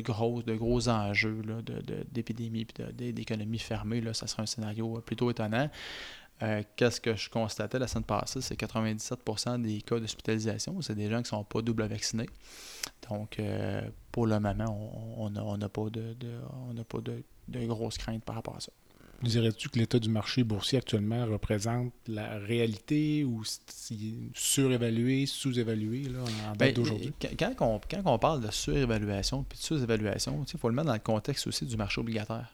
gros, 0.03 0.43
de 0.43 0.55
gros 0.55 0.89
enjeux 0.89 1.43
d'épidémie 2.11 2.67
et 2.99 3.13
d'économie 3.13 3.59
fermée, 3.59 4.01
là, 4.01 4.15
ça 4.15 4.27
serait 4.27 4.43
un 4.43 4.47
scénario 4.47 5.01
plutôt 5.05 5.31
étonnant. 5.31 5.71
Euh, 6.43 6.63
qu'est-ce 6.75 7.01
que 7.01 7.15
je 7.15 7.31
constatais 7.31 7.79
la 7.79 7.87
semaine 7.87 8.05
passée? 8.05 8.41
C'est 8.41 8.59
97% 8.59 9.61
des 9.61 9.81
cas 9.83 10.01
d'hospitalisation, 10.01 10.81
c'est 10.83 10.97
des 10.97 11.09
gens 11.09 11.19
qui 11.19 11.35
ne 11.35 11.39
sont 11.39 11.45
pas 11.45 11.63
double 11.63 11.87
vaccinés. 11.87 12.29
Donc, 13.09 13.39
euh, 13.39 13.89
pour 14.11 14.27
le 14.27 14.41
moment, 14.41 15.17
on 15.17 15.31
n'a 15.31 15.45
on 15.45 15.59
pas, 15.59 15.91
de, 15.91 16.15
de, 16.15 17.25
de 17.49 17.67
grosses 17.67 17.99
craintes 17.99 18.25
par 18.25 18.35
rapport 18.35 18.57
à 18.57 18.61
ça. 18.61 18.73
Dirais-tu 19.23 19.69
que 19.69 19.79
l'état 19.79 19.99
du 19.99 20.09
marché 20.09 20.45
boursier 20.45 20.79
actuellement 20.79 21.27
représente 21.27 21.93
la 22.07 22.39
réalité 22.39 23.25
ou 23.25 23.43
surévalué, 24.35 25.27
sous-évalué 25.27 26.07
en 26.09 26.51
date 26.51 26.59
ben, 26.59 26.75
d'aujourd'hui? 26.75 27.13
Quand, 27.39 27.55
on, 27.61 27.81
quand 27.91 28.03
on 28.05 28.19
parle 28.19 28.41
de 28.41 28.51
surévaluation 28.51 29.45
et 29.51 29.55
de 29.55 29.61
sous-évaluation, 29.61 30.45
il 30.53 30.59
faut 30.59 30.69
le 30.69 30.75
mettre 30.75 30.89
dans 30.89 30.95
le 30.95 30.99
contexte 30.99 31.47
aussi 31.47 31.65
du 31.65 31.77
marché 31.77 32.01
obligataire. 32.01 32.53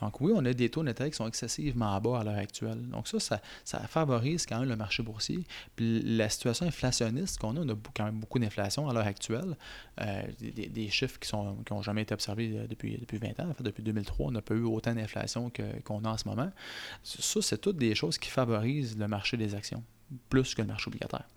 Donc 0.00 0.20
oui, 0.20 0.32
on 0.34 0.44
a 0.44 0.52
des 0.52 0.70
taux 0.70 0.82
d'intérêt 0.82 1.10
qui 1.10 1.16
sont 1.16 1.26
excessivement 1.26 2.00
bas 2.00 2.20
à 2.20 2.24
l'heure 2.24 2.38
actuelle. 2.38 2.80
Donc 2.88 3.08
ça, 3.08 3.40
ça, 3.64 3.78
favorise 3.80 4.46
quand 4.46 4.58
même 4.60 4.68
le 4.68 4.76
marché 4.76 5.02
boursier. 5.02 5.44
Puis 5.76 6.02
la 6.02 6.28
situation 6.28 6.66
inflationniste 6.66 7.38
qu'on 7.38 7.56
a, 7.56 7.60
on 7.60 7.68
a 7.68 7.74
quand 7.94 8.04
même 8.04 8.18
beaucoup 8.18 8.38
d'inflation 8.38 8.88
à 8.88 8.94
l'heure 8.94 9.06
actuelle. 9.06 9.56
Euh, 10.00 10.22
des, 10.38 10.88
chiffres 10.88 11.18
qui 11.18 11.34
n'ont 11.34 11.56
qui 11.56 11.82
jamais 11.82 12.02
été 12.02 12.14
observés 12.14 12.52
euh, 12.56 12.66
depuis, 12.66 12.96
depuis 12.98 13.18
20 13.18 13.40
ans. 13.40 13.50
En 13.50 13.54
fait, 13.54 13.62
depuis 13.62 13.82
2003, 13.82 14.26
on 14.26 14.30
n'a 14.30 14.42
pas 14.42 14.54
eu 14.54 14.62
autant 14.62 14.94
d'inflation 14.94 15.52
qu'on 15.84 16.04
a 16.04 16.08
en 16.08 16.16
ce 16.16 16.28
moment. 16.28 16.50
Ça, 17.02 17.42
c'est 17.42 17.58
toutes 17.58 17.78
des 17.78 17.94
choses 17.94 18.18
qui 18.18 18.30
favorisent 18.30 18.96
le 18.96 19.08
marché 19.08 19.36
des 19.36 19.54
actions. 19.54 19.82
Plus 20.28 20.54
que 20.54 20.62
le 20.62 20.68
marché 20.68 20.88
obligataire. 20.88 21.28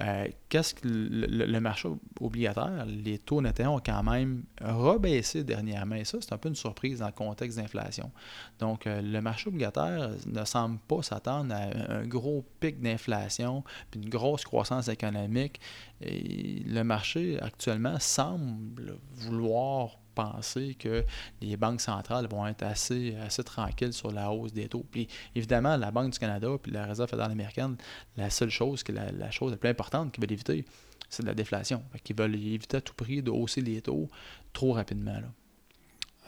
Euh, 0.00 0.28
qu'est-ce 0.48 0.74
que 0.74 0.86
le, 0.86 1.60
marché 1.60 1.88
obligataire, 2.20 2.86
les 2.86 3.18
taux 3.18 3.40
d'intérêt 3.40 3.68
ont 3.68 3.80
quand 3.80 4.02
même 4.02 4.44
rebaissé 4.60 5.44
dernièrement. 5.44 5.96
Et 5.96 6.04
ça, 6.04 6.18
c'est 6.20 6.32
un 6.32 6.38
peu 6.38 6.48
une 6.48 6.54
surprise 6.54 7.00
dans 7.00 7.06
le 7.06 7.12
contexte 7.12 7.58
d'inflation. 7.58 8.10
Donc, 8.58 8.86
euh, 8.86 9.00
le 9.02 9.20
marché 9.20 9.48
obligataire 9.48 10.10
ne 10.26 10.44
semble 10.44 10.78
pas 10.80 11.02
s'attendre 11.02 11.54
à 11.54 11.92
un 11.92 12.06
gros 12.06 12.44
pic 12.60 12.80
d'inflation, 12.80 13.64
puis 13.90 14.00
une 14.00 14.08
grosse 14.08 14.44
croissance 14.44 14.88
économique. 14.88 15.60
Et 16.00 16.62
le 16.66 16.82
marché 16.82 17.40
actuellement 17.40 17.98
semble 17.98 18.98
vouloir 19.14 19.98
penser 20.14 20.74
que 20.78 21.04
les 21.40 21.56
banques 21.56 21.80
centrales 21.80 22.26
vont 22.28 22.46
être 22.46 22.62
assez, 22.62 23.14
assez 23.16 23.42
tranquilles 23.42 23.92
sur 23.92 24.10
la 24.10 24.30
hausse 24.30 24.52
des 24.52 24.68
taux. 24.68 24.84
Puis 24.90 25.08
évidemment, 25.34 25.76
la 25.76 25.90
Banque 25.90 26.12
du 26.12 26.18
Canada 26.18 26.48
puis 26.62 26.72
la 26.72 26.86
Réserve 26.86 27.10
fédérale 27.10 27.32
américaine, 27.32 27.76
la 28.16 28.30
seule 28.30 28.50
chose, 28.50 28.82
que 28.82 28.92
la, 28.92 29.30
chose 29.30 29.52
la 29.52 29.56
plus 29.56 29.68
importante 29.68 30.12
qu'ils 30.12 30.22
veulent 30.22 30.32
éviter, 30.32 30.64
c'est 31.08 31.22
de 31.22 31.28
la 31.28 31.34
déflation. 31.34 31.82
Ils 32.08 32.16
veulent 32.16 32.34
éviter 32.34 32.78
à 32.78 32.80
tout 32.80 32.94
prix 32.94 33.22
de 33.22 33.30
hausser 33.30 33.60
les 33.60 33.80
taux 33.82 34.08
trop 34.52 34.72
rapidement. 34.72 35.20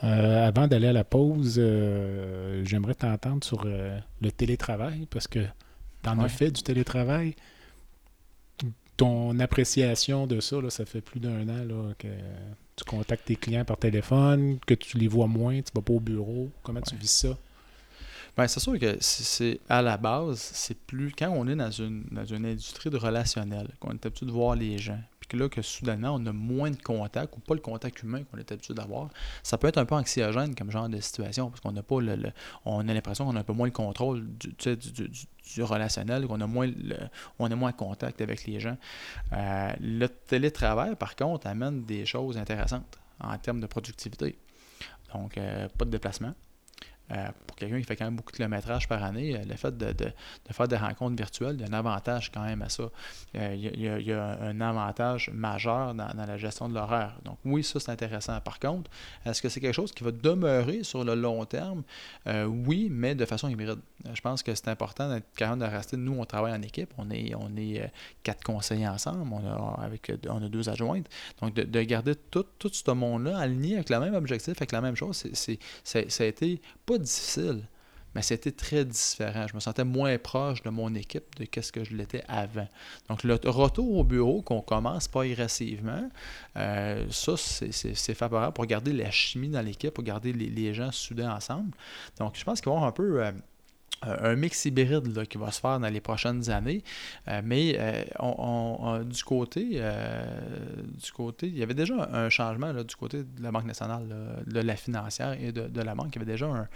Euh, 0.03 0.47
avant 0.47 0.67
d'aller 0.67 0.89
à 0.89 0.93
la 0.93 1.05
pause, 1.05 1.57
euh, 1.59 2.63
j'aimerais 2.65 2.95
t'entendre 2.95 3.45
sur 3.45 3.63
euh, 3.65 3.99
le 4.21 4.33
télétravail 4.33 5.07
parce 5.09 5.29
que 5.29 5.41
tu 6.03 6.09
en 6.11 6.19
as 6.19 6.29
fait 6.29 6.51
du 6.51 6.63
télétravail 6.63 7.35
ton 8.97 9.39
appréciation 9.41 10.27
de 10.27 10.41
ça, 10.41 10.57
ça 10.71 10.85
fait 10.85 11.01
plus 11.01 11.21
d'un 11.21 11.49
an 11.49 11.93
que 11.99 12.09
tu 12.77 12.85
contactes 12.85 13.27
tes 13.27 13.37
clients 13.37 13.65
par 13.65 13.77
téléphone, 13.77 14.59
que 14.67 14.75
tu 14.75 14.99
les 14.99 15.09
vois 15.09 15.27
moins, 15.27 15.61
tu 15.63 15.71
vas 15.75 15.83
pas 15.83 15.93
au 15.93 16.01
bureau. 16.01 16.51
Comment 16.63 16.81
tu 16.81 16.97
vis 16.97 17.11
ça? 17.11 17.37
Bien, 18.37 18.49
c'est 18.49 18.59
sûr 18.59 18.77
que 18.79 18.97
c'est 19.01 19.61
à 19.69 19.81
la 19.81 19.97
base, 19.97 20.39
c'est 20.39 20.77
plus 20.77 21.13
quand 21.17 21.31
on 21.31 21.47
est 21.47 21.55
dans 21.55 21.71
une, 21.71 22.05
dans 22.11 22.25
une 22.25 22.45
industrie 22.47 22.91
de 22.91 22.97
relationnel, 22.97 23.69
qu'on 23.79 23.93
est 23.93 24.07
habitué 24.07 24.27
de 24.27 24.33
voir 24.33 24.57
les 24.57 24.77
gens, 24.77 24.99
que 25.27 25.37
là, 25.37 25.49
que 25.49 25.63
soudainement, 25.63 26.15
on 26.15 26.27
a 26.27 26.33
moins 26.33 26.71
de 26.71 26.81
contact 26.81 27.37
ou 27.37 27.41
pas 27.41 27.55
le 27.55 27.61
contact 27.61 28.03
humain 28.03 28.23
qu'on 28.25 28.39
est 28.39 28.51
habitué 28.53 28.75
d'avoir, 28.75 29.11
ça 29.43 29.59
peut 29.59 29.69
être 29.69 29.79
un 29.79 29.85
peu 29.85 29.95
anxiogène 29.95 30.55
comme 30.55 30.71
genre 30.71 30.89
de 30.89 31.01
situation 31.01 31.51
parce 31.51 31.61
qu'on 31.61 31.73
n'a 31.73 31.83
pas 31.83 32.01
le, 32.01 32.33
on 32.65 32.89
a 32.89 32.95
l'impression 32.95 33.27
qu'on 33.27 33.37
a 33.37 33.41
un 33.41 33.45
peu 33.45 33.53
moins 33.53 33.67
le 33.67 33.73
contrôle 33.73 34.27
du, 34.39 34.55
du, 34.77 35.63
relationnel, 35.63 36.27
qu'on 36.27 36.41
a 36.41 36.47
moins 36.47 36.71
on 37.39 37.51
est 37.51 37.55
moins 37.55 37.71
en 37.71 37.73
contact 37.73 38.21
avec 38.21 38.45
les 38.47 38.61
gens. 38.61 38.77
Euh, 39.33 39.73
le 39.81 40.09
télétravail, 40.09 40.97
par 40.97 41.17
contre, 41.17 41.47
amène 41.47 41.85
des 41.85 42.07
choses 42.07 42.37
intéressantes 42.37 42.99
en 43.21 43.37
termes 43.39 43.61
de 43.61 43.67
productivité. 43.67 44.39
Donc, 45.15 45.39
euh, 45.39 45.69
pas 45.79 45.85
de 45.85 45.91
déplacement. 45.91 46.35
Euh, 47.13 47.29
pour 47.47 47.57
quelqu'un 47.57 47.79
qui 47.79 47.85
fait 47.85 47.97
quand 47.97 48.07
même 48.07 48.17
beaucoup 48.17 48.33
de 48.33 48.37
kilométrage 48.37 48.89
par 48.89 49.05
année, 49.05 49.37
euh, 49.37 49.45
le 49.45 49.57
fait 49.57 49.77
de, 49.77 49.95
faire 50.51 50.69
des 50.69 50.77
rencontres 50.77 51.17
virtuelles, 51.17 51.57
il 51.59 51.61
y 51.61 51.65
a 51.65 51.69
un 51.69 51.79
avantage 51.79 52.33
quand 52.33 52.43
même 52.43 52.63
à 52.63 52.71
ça. 52.71 52.85
Euh, 53.37 53.55
il, 53.55 54.07
y 54.07 54.13
a, 54.13 54.39
un 54.41 54.61
avantage 54.63 55.31
majeur 55.35 55.95
dans, 55.95 56.09
la 56.17 56.39
gestion 56.39 56.69
de 56.69 56.75
l'horaire. 56.75 57.19
Donc 57.25 57.39
oui, 57.45 57.63
ça 57.63 57.79
c'est 57.79 57.91
intéressant. 57.91 58.41
Par 58.41 58.59
contre, 58.59 58.91
est-ce 59.27 59.43
que 59.43 59.51
c'est 59.51 59.61
quelque 59.61 59.75
chose 59.75 59.93
qui 59.93 60.03
va 60.03 60.13
demeurer 60.13 60.83
sur 60.83 61.05
le 61.05 61.15
long 61.15 61.45
terme? 61.45 61.83
oui, 62.27 62.89
mais 62.91 63.15
de 63.15 63.25
façon 63.27 63.49
hybride. 63.49 63.79
Je 64.13 64.21
pense 64.21 64.43
que 64.43 64.55
c'est 64.55 64.69
important 64.69 65.09
d'être 65.11 65.27
quand 65.37 65.57
de 65.57 65.65
rester. 65.65 65.97
Nous, 65.97 66.17
on 66.19 66.25
travaille 66.25 66.53
en 66.53 66.63
équipe. 66.63 66.91
On 66.97 67.11
est, 67.11 67.35
on 67.35 67.55
est 67.57 67.91
quatre 68.23 68.43
conseillers 68.43 68.89
ensemble. 68.89 69.31
On 69.31 69.47
a, 69.47 69.83
avec, 69.83 70.11
on 70.29 70.43
a 70.43 70.49
deux 70.49 70.69
adjointes. 70.69 71.07
Donc 71.41 71.55
de, 71.55 71.83
garder 71.83 72.15
tout, 72.15 72.47
tout 72.59 72.71
ce 72.73 72.91
monde-là 72.91 73.39
aligné 73.39 73.75
avec 73.75 73.91
le 73.91 74.01
même 74.01 74.15
objectif, 74.15 74.55
avec 74.57 74.73
la 74.73 74.81
même 74.81 74.97
chose, 74.97 75.25
c'est, 75.33 75.59
ça 75.85 76.25
a 76.25 76.27
été 76.27 76.61
pas 76.87 76.94
difficile, 76.99 77.63
mais 78.15 78.23
c'était 78.23 78.53
très 78.53 78.85
différent. 78.85 79.47
Je 79.49 79.55
me 79.55 79.61
sentais 79.61 79.85
moins 79.85 80.17
proche 80.19 80.63
de 80.63 80.71
mon 80.71 80.95
équipe 80.95 81.25
de 81.37 81.61
ce 81.61 81.73
que 81.73 81.85
je 81.85 81.95
l'étais 81.97 82.23
avant. 82.29 82.69
Donc, 83.09 83.25
le 83.25 83.35
retour 83.45 83.99
au 83.99 84.05
bureau, 84.05 84.43
qu'on 84.43 84.61
commence 84.61 85.09
pas 85.09 85.23
agressivement, 85.23 86.09
euh, 86.57 87.07
ça, 87.11 87.35
c'est 87.37 88.15
favorable 88.15 88.55
pour 88.55 88.67
garder 88.67 88.93
la 88.93 89.11
chimie 89.11 89.49
dans 89.49 89.63
l'équipe, 89.63 89.93
pour 89.93 90.05
garder 90.05 90.33
les, 90.33 90.75
gens 90.75 90.93
soudés 90.93 91.27
ensemble. 91.27 91.73
Donc, 92.19 92.37
je 92.37 92.45
pense 92.45 92.61
qu'il 92.61 92.71
va 92.71 92.75
y 92.75 92.77
avoir 92.77 92.89
un 92.89 92.93
peu... 92.93 93.25
Euh, 93.25 93.33
un 94.03 94.37
mix 94.37 94.65
hybride 94.65 95.27
qui 95.27 95.39
va 95.39 95.51
se 95.51 95.61
faire 95.61 95.81
dans 95.81 95.89
les 95.89 96.01
prochaines 96.01 96.51
années. 96.51 96.83
Euh, 97.29 97.41
mais 97.45 97.77
euh, 97.79 99.05
du 99.05 99.25
côté 99.25 99.71
euh, 99.75 100.25
du 101.03 101.13
côté, 101.13 101.47
il 101.47 101.59
y 101.59 101.63
avait 101.63 101.75
déjà 101.75 102.09
un 102.13 102.29
changement 102.29 102.73
du 102.73 102.97
côté 102.97 103.23
de 103.25 103.43
la 103.43 103.51
Banque 103.51 103.67
nationale, 103.67 104.07
de 104.47 104.61
la 104.61 104.77
financière 104.77 105.33
et 105.41 105.53
de, 105.53 105.81
la 105.81 105.95
banque. 105.95 106.15
Il 106.15 106.19
y 106.19 106.23
avait 106.23 106.33
déjà 106.33 106.69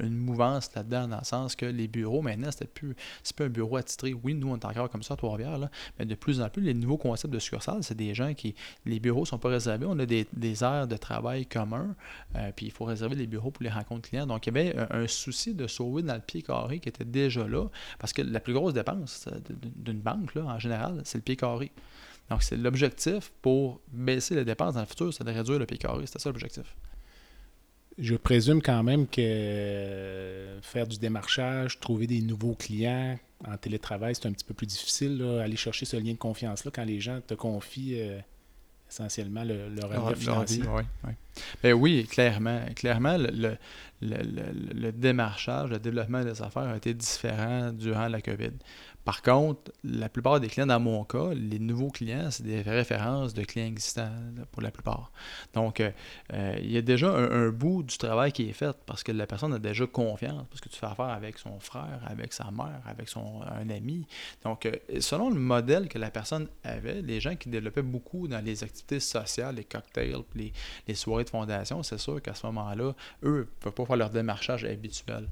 une 0.00 0.16
mouvance 0.16 0.74
là-dedans, 0.74 1.08
dans 1.08 1.18
le 1.18 1.24
sens 1.24 1.56
que 1.56 1.66
les 1.66 1.88
bureaux, 1.88 2.22
maintenant, 2.22 2.50
c'était 2.50 2.66
plus, 2.66 2.94
c'est 3.22 3.36
plus 3.36 3.46
un 3.46 3.50
bureau 3.50 3.76
attitré. 3.76 4.14
Oui, 4.14 4.34
nous, 4.34 4.50
on 4.50 4.56
est 4.56 4.64
encore 4.64 4.88
comme 4.90 5.02
ça 5.02 5.14
à 5.14 5.16
Trois-Rivières, 5.16 5.58
mais 5.98 6.06
de 6.06 6.14
plus 6.14 6.40
en 6.40 6.48
plus, 6.48 6.62
les 6.62 6.74
nouveaux 6.74 6.96
concepts 6.96 7.32
de 7.32 7.38
succursales, 7.38 7.82
c'est 7.82 7.96
des 7.96 8.14
gens 8.14 8.34
qui. 8.34 8.54
Les 8.86 9.00
bureaux 9.00 9.20
ne 9.20 9.26
sont 9.26 9.38
pas 9.38 9.48
réservés. 9.48 9.86
On 9.88 9.98
a 9.98 10.06
des, 10.06 10.26
des 10.32 10.64
aires 10.64 10.86
de 10.86 10.96
travail 10.96 11.46
communs, 11.46 11.94
puis 12.56 12.66
il 12.66 12.72
faut 12.72 12.84
réserver 12.84 13.16
les 13.16 13.26
bureaux 13.26 13.50
pour 13.50 13.62
les 13.62 13.70
rencontres 13.70 14.08
clients. 14.08 14.26
Donc, 14.26 14.46
il 14.46 14.54
y 14.54 14.58
avait 14.58 14.76
un, 14.76 15.02
un 15.02 15.06
souci 15.06 15.54
de 15.54 15.66
sauver 15.66 16.02
dans 16.02 16.14
le 16.14 16.20
pied 16.20 16.42
carré 16.42 16.73
qui 16.80 16.88
était 16.88 17.04
déjà 17.04 17.46
là, 17.46 17.66
parce 17.98 18.12
que 18.12 18.22
la 18.22 18.40
plus 18.40 18.52
grosse 18.52 18.74
dépense 18.74 19.28
euh, 19.32 19.38
d'une 19.76 20.00
banque, 20.00 20.34
là, 20.34 20.44
en 20.44 20.58
général, 20.58 21.02
c'est 21.04 21.18
le 21.18 21.22
pied 21.22 21.36
carré. 21.36 21.70
Donc, 22.30 22.42
c'est 22.42 22.56
l'objectif 22.56 23.32
pour 23.42 23.80
baisser 23.92 24.34
les 24.34 24.44
dépenses 24.44 24.74
dans 24.74 24.80
le 24.80 24.86
futur, 24.86 25.12
c'est 25.12 25.24
de 25.24 25.30
réduire 25.30 25.58
le 25.58 25.66
pied 25.66 25.78
carré. 25.78 26.06
C'était 26.06 26.18
ça 26.18 26.30
l'objectif. 26.30 26.74
Je 27.98 28.16
présume 28.16 28.60
quand 28.60 28.82
même 28.82 29.06
que 29.06 29.20
euh, 29.20 30.60
faire 30.62 30.86
du 30.86 30.98
démarchage, 30.98 31.78
trouver 31.78 32.06
des 32.06 32.22
nouveaux 32.22 32.54
clients 32.54 33.18
en 33.46 33.56
télétravail, 33.56 34.14
c'est 34.14 34.26
un 34.26 34.32
petit 34.32 34.44
peu 34.44 34.54
plus 34.54 34.66
difficile. 34.66 35.22
Aller 35.40 35.56
chercher 35.56 35.84
ce 35.84 35.96
lien 35.96 36.12
de 36.12 36.18
confiance-là 36.18 36.70
quand 36.74 36.84
les 36.84 37.00
gens 37.00 37.20
te 37.20 37.34
confient 37.34 38.00
euh, 38.00 38.18
essentiellement 38.88 39.44
le, 39.44 39.68
leur 39.68 40.16
financier. 40.16 40.62
Ben 41.62 41.72
oui, 41.72 42.06
clairement. 42.06 42.60
Clairement, 42.76 43.16
le, 43.18 43.56
le, 44.02 44.90
démarchage, 44.92 45.70
le 45.70 45.78
développement 45.78 46.22
des 46.22 46.42
affaires 46.42 46.68
a 46.68 46.76
été 46.76 46.94
différent 46.94 47.72
durant 47.72 48.08
la 48.08 48.20
COVID. 48.20 48.52
Par 49.04 49.20
contre, 49.20 49.70
la 49.84 50.08
plupart 50.08 50.40
des 50.40 50.48
clients, 50.48 50.66
dans 50.66 50.80
mon 50.80 51.04
cas, 51.04 51.34
les 51.34 51.58
nouveaux 51.58 51.90
clients, 51.90 52.30
c'est 52.30 52.42
des 52.42 52.62
références 52.62 53.34
de 53.34 53.42
clients 53.42 53.66
existants 53.66 54.10
pour 54.50 54.62
la 54.62 54.70
plupart. 54.70 55.12
Donc, 55.52 55.80
euh, 55.80 55.90
euh, 56.32 56.56
il 56.62 56.72
y 56.72 56.78
a 56.78 56.82
déjà 56.82 57.10
un, 57.10 57.50
bout 57.50 57.82
du 57.82 57.98
travail 57.98 58.32
qui 58.32 58.48
est 58.48 58.54
fait 58.54 58.74
parce 58.86 59.02
que 59.02 59.12
la 59.12 59.26
personne 59.26 59.52
a 59.52 59.58
déjà 59.58 59.86
confiance, 59.86 60.46
parce 60.48 60.60
que 60.60 60.70
tu 60.70 60.78
fais 60.78 60.86
affaire 60.86 61.06
avec 61.06 61.38
son 61.38 61.60
frère, 61.60 62.00
avec 62.06 62.32
sa 62.32 62.50
mère, 62.50 62.80
avec 62.86 63.08
son, 63.10 63.42
un 63.42 63.68
ami. 63.68 64.06
Donc, 64.42 64.64
euh, 64.64 64.72
selon 65.00 65.28
le 65.28 65.38
modèle 65.38 65.88
que 65.88 65.98
la 65.98 66.10
personne 66.10 66.48
avait, 66.62 67.02
les 67.02 67.20
gens 67.20 67.36
qui 67.36 67.50
développaient 67.50 67.82
beaucoup 67.82 68.26
dans 68.26 68.42
les 68.42 68.64
activités 68.64 69.00
sociales, 69.00 69.56
les 69.56 69.64
cocktails, 69.64 70.22
les, 70.34 70.52
les 70.88 70.94
soirées 70.94 71.24
de 71.24 71.30
fondation, 71.30 71.82
c'est 71.82 71.98
sûr 71.98 72.22
qu'à 72.22 72.34
ce 72.34 72.46
moment-là, 72.46 72.94
eux 73.22 73.38
ne 73.40 73.42
peuvent 73.42 73.72
pas 73.72 73.84
faire 73.84 73.96
leur 73.96 74.10
démarchage 74.10 74.64
habituel. 74.64 75.28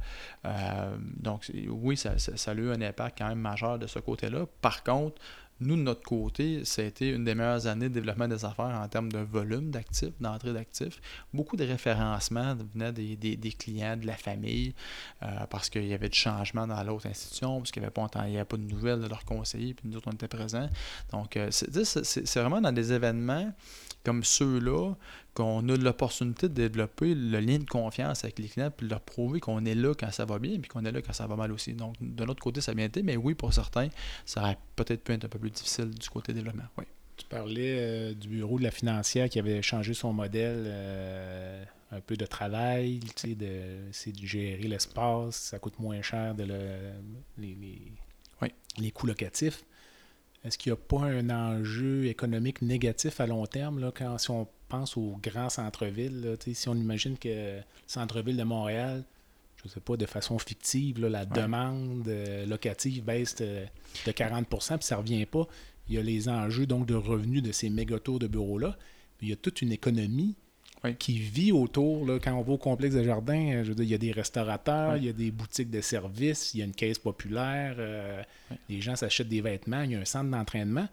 donc, 1.17 1.51
oui, 1.69 1.97
ça, 1.97 2.19
ça 2.19 2.51
a 2.51 2.55
eu 2.55 2.71
un 2.71 2.81
impact 2.83 3.19
quand 3.19 3.29
même 3.29 3.39
majeur 3.39 3.62
de 3.79 3.87
ce 3.87 3.99
côté-là. 3.99 4.47
Par 4.61 4.83
contre, 4.83 5.21
nous, 5.63 5.77
de 5.77 5.83
notre 5.83 6.03
côté, 6.03 6.65
ça 6.65 6.83
a 6.83 6.85
été 6.85 7.11
une 7.11 7.25
des 7.25 7.35
meilleures 7.35 7.67
années 7.67 7.89
de 7.89 7.95
développement 7.95 8.27
des 8.27 8.45
affaires 8.45 8.81
en 8.83 8.89
termes 8.89 9.13
de 9.13 9.19
volume 9.19 9.71
d'actifs, 9.71 10.13
d'entrée 10.21 10.53
d'actifs. 10.53 11.01
Beaucoup 11.33 11.57
de 11.57 11.65
référencements 11.65 12.57
venaient 12.75 12.93
des, 12.93 13.53
clients, 13.57 13.97
de 13.97 14.07
la 14.07 14.17
famille, 14.17 14.75
euh, 15.23 15.27
parce 15.49 15.71
qu'il 15.71 15.87
y 15.87 15.95
avait 15.95 16.09
du 16.09 16.19
changement 16.19 16.67
dans 16.67 16.83
l'autre 16.83 17.07
institution, 17.07 17.59
parce 17.59 17.71
qu'il 17.71 17.81
n'y 17.83 17.87
avait 17.87 18.45
pas 18.45 18.57
de 18.57 18.63
nouvelles 18.63 19.01
de 19.01 19.07
leurs 19.07 19.25
conseillers, 19.25 19.75
puis 19.75 19.89
nous 19.89 19.99
autres, 19.99 20.09
on 20.11 20.15
était 20.15 20.29
présents. 20.29 20.69
Donc, 21.13 21.37
euh, 21.37 21.49
c'est 21.51 22.37
vraiment 22.41 22.61
dans 22.61 22.73
des 22.73 22.93
événements 22.93 23.53
comme 24.05 24.25
ceux-là 24.25 24.95
qu'on 25.35 25.69
a 25.69 25.77
l'opportunité 25.77 26.49
de 26.49 26.55
développer 26.55 27.15
le 27.15 27.41
lien 27.41 27.59
de 27.59 27.65
confiance 27.65 28.25
avec 28.25 28.39
les 28.39 28.49
clients 28.49 28.71
puis 28.71 28.87
leur 28.89 29.01
prouver 29.01 29.41
qu'on 29.41 29.65
est 29.65 29.75
là 29.75 29.95
quand 29.99 30.11
ça 30.11 30.25
va 30.25 30.39
bien 30.39 30.59
puis 30.59 30.69
qu'on 30.69 30.85
est 30.85 30.93
là 30.93 31.01
quand 31.01 31.13
ça 31.13 31.27
va 31.27 31.37
mal 31.37 31.53
aussi. 31.53 31.73
Donc, 31.73 31.95
de 32.01 32.25
l'autre 32.25 32.43
côté, 32.43 32.61
ça 32.61 32.73
a 32.73 32.75
bien 32.75 32.87
été, 32.87 33.03
mais 33.03 33.17
oui, 33.17 33.35
pour 33.35 33.53
certains, 33.53 33.89
ça 34.27 34.43
aurait 34.43 34.59
peut-être 34.77 35.03
pu 35.05 35.13
être 35.13 35.25
un 35.25 35.29
peu 35.29 35.39
plus 35.39 35.51
difficile 35.51 35.91
du 35.91 36.09
côté 36.09 36.33
développement. 36.33 36.65
Oui. 36.79 36.85
Tu 37.17 37.27
parlais 37.27 37.77
euh, 37.79 38.15
du 38.15 38.29
bureau 38.29 38.59
de 38.59 38.65
la 38.65 38.71
financière 38.71 39.29
qui 39.29 39.39
avait 39.39 39.63
changé 39.63 39.95
son 39.95 40.13
modèle, 40.13 40.65
euh, 40.67 41.65
un 41.93 42.01
peu 42.01 42.17
de 42.17 42.27
travail, 42.27 43.01
tu 43.01 43.29
sais, 43.29 43.35
de, 43.35 43.91
c'est 43.93 44.13
de 44.13 44.27
gérer 44.27 44.67
l'espace, 44.67 45.37
ça 45.37 45.59
coûte 45.59 45.79
moins 45.79 46.01
cher 46.03 46.35
de 46.35 46.45
le, 46.45 46.57
les, 47.39 47.55
les, 47.55 48.53
les 48.79 48.91
coûts 48.91 49.07
locatifs. 49.07 49.63
Est-ce 50.45 50.59
qu'il 50.59 50.73
n'y 50.73 50.79
a 50.79 50.81
pas 50.81 51.03
un 51.03 51.31
enjeu 51.31 52.07
économique 52.07 52.63
négatif 52.63 53.21
à 53.21 53.27
long 53.27 53.47
terme 53.47 53.79
là, 53.79 53.93
quand 53.95 54.19
si 54.19 54.31
on 54.31 54.49
pense 54.69 54.97
aux 54.97 55.17
grands 55.23 55.51
centres-villes? 55.51 56.37
Si 56.53 56.69
on 56.69 56.75
imagine 56.75 57.17
que 57.17 57.29
le 57.29 57.63
centre-ville 57.87 58.37
de 58.37 58.43
Montréal, 58.43 59.05
je 59.57 59.69
ne 59.69 59.73
sais 59.73 59.81
pas, 59.81 59.97
de 59.97 60.07
façon 60.07 60.39
fictive, 60.39 61.01
la 61.01 61.25
demande 61.25 62.09
euh, 62.09 62.45
locative 62.47 63.05
baisse 63.05 63.37
de, 63.37 63.65
40% 64.07 64.79
puis 64.79 64.87
ça 64.87 64.97
ne 64.97 65.01
revient 65.01 65.27
pas. 65.27 65.47
Il 65.89 65.95
y 65.95 65.99
a 65.99 66.03
les 66.03 66.29
enjeux 66.29 66.67
donc 66.67 66.87
de 66.87 66.95
revenus 66.95 67.43
de 67.43 67.53
ces 67.53 67.71
méga 67.71 67.97
de 67.99 68.27
bureaux-là. 68.27 68.77
Il 69.21 69.29
y 69.29 69.33
a 69.33 69.37
toute 69.37 69.63
une 69.63 69.71
économie 69.71 70.35
qui 70.99 71.19
vit 71.19 71.53
autour. 71.53 72.05
Là, 72.07 72.19
quand 72.19 72.33
on 72.35 72.43
va 72.43 72.53
au 72.55 72.59
complexe 72.59 72.95
de 72.95 73.03
jardin, 73.05 73.53
euh, 73.55 73.65
je 73.65 73.69
veux 73.69 73.75
dire, 73.77 73.85
il 73.85 73.91
y 73.91 73.95
a 73.95 73.99
des 73.99 74.13
restaurateurs, 74.13 74.95
Oui. 74.95 74.99
il 75.01 75.05
y 75.07 75.09
a 75.09 75.13
des 75.13 75.31
boutiques 75.31 75.71
de 75.71 75.81
services, 75.81 76.55
il 76.55 76.59
y 76.59 76.63
a 76.63 76.65
une 76.67 76.75
caisse 76.75 76.99
populaire, 76.99 77.77
euh, 77.79 78.23
Oui. 78.51 78.57
les 78.69 78.81
gens 78.81 78.97
s'achètent 78.97 79.29
des 79.29 79.41
vêtements, 79.41 79.83
il 79.83 79.93
y 79.93 79.95
a 79.95 80.01
un 80.01 80.05
centre 80.05 80.31
d'entraînement. 80.31 80.89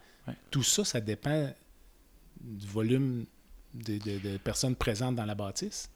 Tout 0.51 0.61
ça, 0.63 0.85
ça 0.85 1.01
dépend 1.01 1.51
du 2.39 2.67
volume 2.67 3.25
de, 3.73 3.97
de- 3.97 4.19
de 4.33 4.37
personnes 4.37 4.75
présentes 4.75 5.15
dans 5.15 5.25
la 5.25 5.33
bâtisse. 5.35 5.89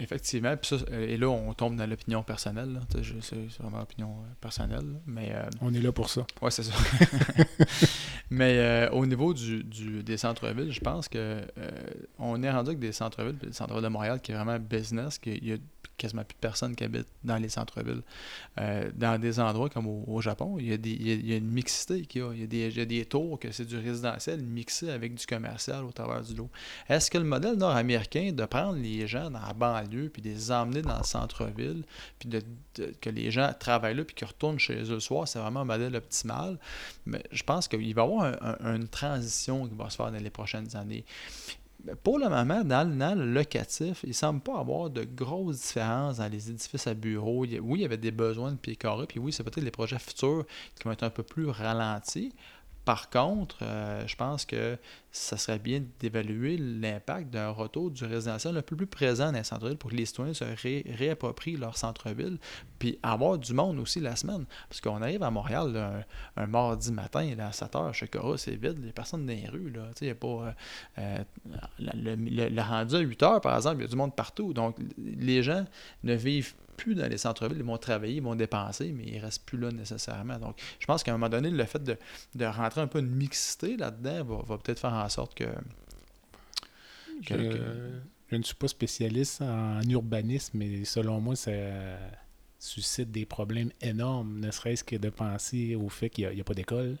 Effectivement. 0.00 0.56
Puis 0.56 0.68
ça, 0.78 0.84
euh, 0.90 1.06
et 1.06 1.16
là, 1.16 1.28
on 1.28 1.52
tombe 1.54 1.76
dans 1.76 1.86
l'opinion 1.88 2.22
personnelle. 2.22 2.80
C'est 2.90 3.36
vraiment 3.60 3.78
l'opinion 3.78 4.08
euh, 4.10 4.32
personnelle. 4.40 5.00
Mais 5.06 5.30
euh, 5.32 5.42
On 5.60 5.72
est 5.72 5.80
là 5.80 5.92
pour 5.92 6.08
ça. 6.10 6.26
Ouais, 6.40 6.50
c'est 6.50 6.62
ça. 6.64 6.72
Mais 8.30 8.56
euh, 8.58 8.90
au 8.90 9.04
niveau 9.06 9.34
du, 9.34 9.62
du- 9.62 10.02
des 10.02 10.16
centres-villes, 10.16 10.72
je 10.72 10.80
pense 10.80 11.08
que 11.08 11.18
euh, 11.18 11.70
on 12.18 12.42
est 12.42 12.50
rendu 12.50 12.70
avec 12.70 12.78
des 12.80 12.92
centres-villes, 12.92 13.36
le 13.42 13.52
centre-ville 13.52 13.82
de 13.82 13.88
Montréal 13.88 14.20
qui 14.20 14.32
est 14.32 14.34
vraiment 14.34 14.58
business, 14.58 15.18
qu'il 15.18 15.44
y 15.46 15.52
a 15.52 15.56
quasiment 15.96 16.24
plus 16.24 16.34
de 16.34 16.40
personnes 16.40 16.74
qui 16.74 16.84
habitent 16.84 17.08
dans 17.24 17.36
les 17.36 17.48
centres-villes. 17.48 18.02
Euh, 18.58 18.90
dans 18.94 19.20
des 19.20 19.38
endroits 19.40 19.68
comme 19.68 19.86
au, 19.86 20.20
Japon, 20.20 20.56
il 20.58 20.68
y, 20.68 21.32
a 21.32 21.36
une 21.36 21.50
mixité 21.50 21.94
a. 21.94 22.32
Il 22.34 22.54
y 22.54 22.80
a 22.80 22.84
des, 22.84 23.04
tours 23.04 23.38
que 23.38 23.50
c'est 23.50 23.64
du 23.64 23.76
résidentiel 23.76 24.42
mixé 24.42 24.90
avec 24.90 25.14
du 25.14 25.26
commercial 25.26 25.84
au 25.84 25.92
travers 25.92 26.22
du 26.22 26.34
lot. 26.34 26.50
Est-ce 26.88 27.10
que 27.10 27.18
le 27.18 27.24
modèle 27.24 27.56
nord-américain 27.56 28.32
de 28.32 28.44
prendre 28.44 28.78
les 28.78 29.06
gens 29.06 29.30
dans 29.30 29.40
la 29.40 29.52
banlieue 29.52 30.08
puis 30.08 30.22
de 30.22 30.28
les 30.28 30.50
emmener 30.50 30.82
dans 30.82 30.98
le 30.98 31.04
centre-ville, 31.04 31.84
puis 32.18 32.28
de, 32.28 32.42
que 33.00 33.10
les 33.10 33.30
gens 33.30 33.52
travaillent 33.58 33.96
là 33.96 34.04
puis 34.04 34.14
qu'ils 34.14 34.28
retournent 34.28 34.58
chez 34.58 34.82
eux 34.82 34.94
le 34.94 35.00
soir, 35.00 35.26
c'est 35.28 35.38
vraiment 35.38 35.60
un 35.60 35.64
modèle 35.64 35.94
optimal. 35.96 36.58
Mais 37.06 37.22
je 37.30 37.42
pense 37.42 37.68
qu'il 37.68 37.94
va 37.94 38.02
y 38.02 38.04
avoir 38.04 38.24
un- 38.24 38.56
un- 38.60 38.76
une 38.76 38.88
transition 38.88 39.66
qui 39.66 39.74
va 39.74 39.90
se 39.90 39.96
faire 39.96 40.10
dans 40.12 40.22
les 40.22 40.30
prochaines 40.30 40.74
années. 40.76 41.04
Mais 41.84 41.94
Pour 41.96 42.18
le 42.18 42.28
moment, 42.28 42.62
dans, 42.64 42.88
le- 42.88 43.32
locatif, 43.32 44.00
il 44.04 44.10
ne 44.10 44.14
semble 44.14 44.40
pas 44.40 44.58
avoir 44.58 44.90
de 44.90 45.04
grosses 45.04 45.60
différences 45.62 46.18
dans 46.18 46.28
les 46.30 46.50
édifices 46.50 46.86
à 46.86 46.94
bureaux. 46.94 47.40
Oui, 47.44 47.78
il 47.78 47.80
y 47.80 47.84
avait 47.84 47.96
des 47.96 48.10
besoins 48.12 48.52
de 48.52 48.56
pieds 48.56 48.76
puis 49.08 49.18
oui, 49.18 49.32
c'est 49.32 49.42
peut-être 49.42 49.64
les 49.64 49.70
projets 49.70 49.98
futurs 49.98 50.44
qui 50.76 50.84
vont 50.84 50.92
être 50.92 51.02
un 51.02 51.10
peu 51.10 51.22
plus 51.22 51.48
ralentis. 51.48 52.32
Par 52.84 53.10
contre, 53.10 53.58
euh, 53.62 54.04
je 54.06 54.16
pense 54.16 54.44
que 54.44 54.76
ça 55.12 55.36
serait 55.36 55.58
bien 55.58 55.82
d'évaluer 56.00 56.56
l'impact 56.56 57.30
d'un 57.30 57.50
retour 57.50 57.90
du 57.90 58.04
résidentiel 58.04 58.56
un 58.56 58.62
peu 58.62 58.74
plus 58.76 58.86
présent 58.86 59.26
dans 59.26 59.38
les 59.38 59.44
centres-villes 59.44 59.76
pour 59.76 59.90
que 59.90 59.96
les 59.96 60.06
citoyens 60.06 60.34
se 60.34 60.44
ré- 60.44 60.84
réapproprient 60.98 61.56
leur 61.56 61.76
centre-ville, 61.76 62.38
puis 62.78 62.98
avoir 63.02 63.38
du 63.38 63.52
monde 63.52 63.78
aussi 63.78 64.00
la 64.00 64.16
semaine. 64.16 64.46
Parce 64.68 64.80
qu'on 64.80 65.00
arrive 65.00 65.22
à 65.22 65.30
Montréal 65.30 66.04
un, 66.36 66.46
mardi 66.46 66.92
matin, 66.92 67.34
là, 67.36 67.48
à 67.48 67.52
7 67.52 67.72
h, 67.72 67.92
chez 67.92 68.08
Cora, 68.08 68.36
c'est 68.36 68.56
vide, 68.56 68.74
il 68.78 68.84
n'y 68.84 68.90
a 68.90 68.92
personne 68.92 69.26
dans 69.26 69.32
les 69.32 69.46
rues. 69.48 69.70
Là. 69.70 69.90
Y 70.00 70.10
a 70.10 70.14
pas, 70.14 70.26
euh, 70.26 70.52
euh, 70.98 71.18
le, 71.78 72.62
rendu 72.62 72.96
à 72.96 73.00
8 73.00 73.22
h, 73.22 73.40
par 73.40 73.56
exemple, 73.56 73.76
il 73.78 73.82
y 73.82 73.84
a 73.84 73.88
du 73.88 73.96
monde 73.96 74.16
partout. 74.16 74.52
Donc, 74.52 74.76
les 74.98 75.42
gens 75.42 75.64
ne 76.02 76.14
vivent 76.14 76.54
plus 76.76 76.94
dans 76.94 77.08
les 77.08 77.18
centres-villes, 77.18 77.58
ils 77.58 77.64
vont 77.64 77.78
travailler, 77.78 78.16
ils 78.16 78.22
vont 78.22 78.34
dépenser, 78.34 78.92
mais 78.92 79.04
ils 79.04 79.16
ne 79.16 79.22
restent 79.22 79.44
plus 79.44 79.58
là 79.58 79.70
nécessairement. 79.70 80.38
Donc, 80.38 80.60
je 80.80 80.86
pense 80.86 81.02
qu'à 81.02 81.12
un 81.12 81.14
moment 81.18 81.28
donné, 81.28 81.50
le 81.50 81.64
fait 81.64 81.82
de, 81.82 81.96
de 82.34 82.44
rentrer 82.44 82.80
un 82.80 82.86
peu 82.86 82.98
une 83.00 83.10
mixité 83.14 83.76
là-dedans 83.76 84.24
va, 84.24 84.42
va 84.42 84.58
peut-être 84.58 84.80
faire 84.80 84.92
en 84.94 85.08
sorte 85.08 85.34
que. 85.34 85.44
Je, 87.20 87.34
que- 87.34 88.00
je 88.30 88.36
ne 88.36 88.42
suis 88.42 88.54
pas 88.54 88.68
spécialiste 88.68 89.42
en 89.42 89.80
urbanisme, 89.82 90.56
mais 90.58 90.84
selon 90.84 91.20
moi, 91.20 91.36
ça 91.36 91.52
suscite 92.58 93.10
des 93.10 93.26
problèmes 93.26 93.70
énormes, 93.80 94.40
ne 94.40 94.50
serait-ce 94.50 94.84
que 94.84 94.96
de 94.96 95.10
penser 95.10 95.74
au 95.74 95.88
fait 95.88 96.08
qu'il 96.10 96.28
n'y 96.30 96.40
a 96.40 96.44
pas 96.44 96.54
d'école. 96.54 96.96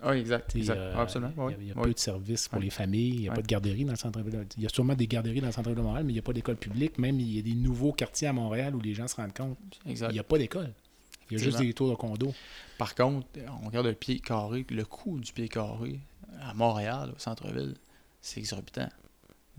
Ah, 0.00 0.16
exact, 0.16 0.46
Tu 0.50 0.52
sais, 0.52 0.58
exact. 0.60 0.76
euh, 0.78 0.92
Ah, 0.96 1.00
absolument. 1.02 1.32
Il 1.36 1.38
y 1.38 1.40
a, 1.40 1.46
oui, 1.46 1.54
il 1.60 1.68
y 1.68 1.70
a 1.72 1.74
oui. 1.76 1.82
peu 1.82 1.92
de 1.94 1.98
services 1.98 2.48
pour 2.48 2.58
Oui. 2.58 2.66
les 2.66 2.70
familles, 2.70 3.08
il 3.14 3.20
n'y 3.22 3.28
a 3.28 3.30
Oui. 3.32 3.36
pas 3.36 3.42
de 3.42 3.46
garderie 3.48 3.84
dans 3.84 3.90
le 3.92 3.96
centre-ville. 3.98 4.46
Il 4.56 4.62
y 4.62 4.66
a 4.66 4.68
sûrement 4.68 4.94
des 4.94 5.06
garderies 5.08 5.40
dans 5.40 5.46
le 5.48 5.52
centre-ville 5.52 5.76
de 5.78 5.82
Montréal, 5.82 6.04
mais 6.04 6.12
il 6.12 6.14
n'y 6.14 6.20
a 6.20 6.22
pas 6.22 6.32
d'école 6.32 6.56
publique. 6.56 6.98
Même 6.98 7.18
il 7.18 7.34
y 7.34 7.38
a 7.38 7.42
des 7.42 7.54
nouveaux 7.54 7.92
quartiers 7.92 8.28
à 8.28 8.32
Montréal 8.32 8.74
où 8.76 8.80
les 8.80 8.94
gens 8.94 9.08
se 9.08 9.16
rendent 9.16 9.32
compte 9.36 9.58
Exact. 9.86 10.10
il 10.10 10.14
n'y 10.14 10.18
a 10.20 10.24
pas 10.24 10.38
d'école. 10.38 10.72
Il 11.30 11.36
y 11.38 11.40
a 11.40 11.44
juste 11.44 11.58
des 11.58 11.74
tours 11.74 11.90
de 11.90 11.94
condos. 11.96 12.32
Par 12.78 12.94
contre, 12.94 13.26
on 13.62 13.66
regarde 13.66 13.86
le 13.86 13.92
pied 13.94 14.18
carré, 14.20 14.64
le 14.70 14.84
coût 14.84 15.18
du 15.18 15.32
pied 15.32 15.48
carré 15.48 15.98
à 16.40 16.54
Montréal, 16.54 17.10
au 17.14 17.18
centre-ville, 17.18 17.74
c'est 18.22 18.38
exorbitant. 18.40 18.88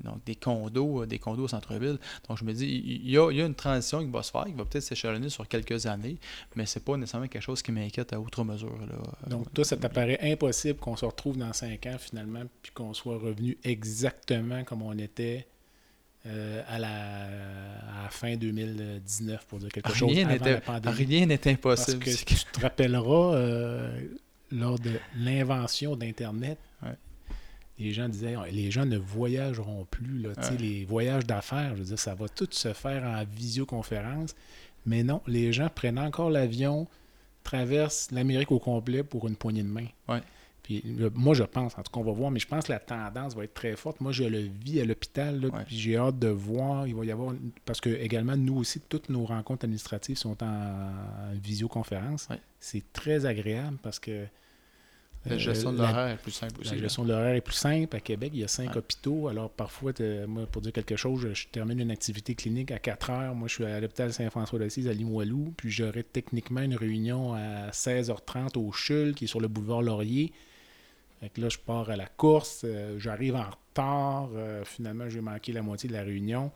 Donc, 0.03 0.23
des 0.25 0.35
condos, 0.35 1.03
euh, 1.03 1.05
des 1.05 1.19
condos 1.19 1.43
au 1.43 1.47
centre-ville. 1.47 1.97
Donc, 2.27 2.37
je 2.37 2.43
me 2.45 2.53
dis, 2.53 2.65
il 2.67 3.09
y 3.09 3.17
a, 3.17 3.29
il 3.31 3.37
y 3.37 3.41
a 3.41 3.45
une 3.45 3.55
transition 3.55 4.03
qui 4.03 4.09
va 4.11 4.23
se 4.23 4.31
faire, 4.31 4.45
qui 4.45 4.53
va 4.53 4.65
peut-être 4.65 4.83
s'échelonner 4.83 5.29
sur 5.29 5.47
quelques 5.47 5.85
années, 5.85 6.17
mais 6.55 6.65
c'est 6.65 6.83
pas 6.83 6.97
nécessairement 6.97 7.27
quelque 7.27 7.41
chose 7.43 7.61
qui 7.61 7.71
m'inquiète 7.71 8.13
à 8.13 8.19
outre 8.19 8.43
mesure. 8.43 8.77
Là. 8.79 9.29
Donc, 9.29 9.51
toi, 9.53 9.63
ça 9.65 9.77
t'apparaît 9.77 10.19
impossible 10.31 10.79
qu'on 10.79 10.95
se 10.95 11.05
retrouve 11.05 11.37
dans 11.37 11.53
cinq 11.53 11.85
ans 11.85 11.97
finalement, 11.99 12.43
puis 12.61 12.71
qu'on 12.71 12.93
soit 12.93 13.17
revenu 13.17 13.57
exactement 13.63 14.63
comme 14.63 14.81
on 14.81 14.97
était 14.97 15.47
euh, 16.25 16.61
à, 16.67 16.79
la, 16.79 17.25
à 17.99 18.03
la 18.03 18.09
fin 18.09 18.35
2019, 18.35 19.45
pour 19.47 19.59
dire 19.59 19.69
quelque 19.69 19.93
chose 19.93 20.09
Rien 20.11 20.25
avant 20.25 20.33
n'était 20.33 20.51
la 20.53 20.61
pandémie. 20.61 20.95
rien 20.95 21.25
n'est 21.27 21.37
Parce 21.37 21.55
impossible. 21.89 22.03
que 22.03 22.09
tu 22.11 22.35
te 22.51 22.59
rappelleras, 22.59 23.35
euh, 23.35 24.01
lors 24.51 24.77
de 24.79 24.91
l'invention 25.17 25.95
d'Internet, 25.95 26.57
Ouais. 26.81 26.95
Les 27.79 27.93
gens 27.93 28.09
disaient 28.09 28.35
les 28.51 28.69
gens 28.71 28.85
ne 28.85 28.97
voyageront 28.97 29.85
plus. 29.89 30.19
Là, 30.21 30.29
Ouais. 30.37 30.57
Les 30.59 30.85
voyages 30.85 31.25
d'affaires, 31.25 31.71
je 31.75 31.79
veux 31.79 31.85
dire, 31.85 31.99
ça 31.99 32.13
va 32.15 32.27
tout 32.29 32.47
se 32.51 32.73
faire 32.73 33.03
en 33.03 33.23
visioconférence. 33.23 34.35
Mais 34.85 35.03
non, 35.03 35.21
les 35.27 35.51
gens 35.53 35.69
prennent 35.73 35.99
encore 35.99 36.29
l'avion, 36.29 36.87
traversent 37.43 38.11
l'Amérique 38.11 38.51
au 38.51 38.59
complet 38.59 39.03
pour 39.03 39.27
une 39.27 39.35
poignée 39.35 39.63
de 39.63 39.67
main. 39.69 39.87
Ouais. 40.07 40.21
Puis 40.63 40.83
le- 40.85 41.09
moi, 41.09 41.33
je 41.33 41.43
pense, 41.43 41.73
en 41.77 41.81
tout 41.83 41.91
cas, 41.91 41.99
on 41.99 42.03
va 42.03 42.11
voir, 42.11 42.29
mais 42.31 42.39
je 42.39 42.47
pense 42.47 42.65
que 42.65 42.71
la 42.71 42.79
tendance 42.79 43.35
va 43.35 43.43
être 43.43 43.53
très 43.55 43.75
forte. 43.75 44.01
Moi, 44.01 44.11
je 44.11 44.23
le 44.23 44.39
vis 44.63 44.79
à 44.81 44.85
l'hôpital, 44.85 45.43
Ouais. 45.45 45.63
puis 45.65 45.77
j'ai 45.77 45.97
hâte 45.97 46.19
de 46.19 46.27
voir. 46.27 46.85
Il 46.85 46.93
va 46.95 47.05
y 47.05 47.11
avoir, 47.11 47.33
parce 47.65 47.81
que 47.81 47.89
également, 47.89 48.37
nous 48.37 48.57
aussi, 48.57 48.79
toutes 48.87 49.09
nos 49.09 49.25
rencontres 49.25 49.65
administratives 49.65 50.17
sont 50.17 50.41
en, 50.43 50.45
en 50.47 51.33
visioconférence. 51.41 52.27
C'est 52.59 52.83
très 52.93 53.25
agréable 53.25 53.77
parce 53.81 53.99
que 53.99 54.25
La 55.29 55.35
euh, 55.35 55.39
gestion 55.39 55.71
de 55.73 55.77
l'horaire 55.77 56.07
est 56.09 56.17
plus 56.17 56.31
simple 56.31 56.61
aussi. 56.61 56.75
la 56.75 56.81
gestion 56.81 57.03
de 57.03 57.09
l'horaire 57.09 57.35
est 57.35 57.41
plus 57.41 57.53
simple. 57.53 57.95
À 57.95 57.99
Québec, 57.99 58.31
il 58.33 58.39
y 58.39 58.43
a 58.43 58.47
cinq 58.47 58.75
hôpitaux. 58.75 59.27
Alors, 59.27 59.49
parfois, 59.49 59.91
moi, 60.27 60.45
pour 60.47 60.61
dire 60.61 60.71
quelque 60.73 60.95
chose, 60.95 61.21
je, 61.21 61.33
je 61.33 61.47
termine 61.47 61.79
une 61.79 61.91
activité 61.91 62.35
clinique 62.35 62.71
à 62.71 62.79
4 62.79 63.09
heures. 63.09 63.35
Moi, 63.35 63.47
je 63.47 63.53
suis 63.55 63.65
à 63.65 63.79
l'hôpital 63.79 64.11
Saint-François 64.13 64.59
d'Assise 64.59 64.87
à 64.87 64.93
Limoilou. 64.93 65.53
Puis, 65.57 65.69
j'aurai 65.71 66.03
techniquement 66.03 66.61
une 66.61 66.75
réunion 66.75 67.33
à 67.33 67.69
16h30 67.71 68.57
au 68.57 68.71
CHUL, 68.71 69.13
qui 69.15 69.25
est 69.25 69.27
sur 69.27 69.39
le 69.39 69.47
boulevard 69.47 69.81
Laurier. 69.81 70.31
Fait 71.19 71.29
que 71.29 71.41
là, 71.41 71.49
je 71.49 71.57
pars 71.57 71.89
à 71.89 71.95
la 71.97 72.07
course. 72.07 72.61
euh, 72.63 72.97
J'arrive 72.97 73.35
en 73.35 73.43
retard. 73.49 74.29
euh, 74.35 74.63
finalement, 74.65 75.09
j'ai 75.09 75.21
manqué 75.21 75.51
la 75.51 75.61
moitié 75.61 75.89
de 75.89 75.93
la 75.93 76.03
réunion. 76.03 76.51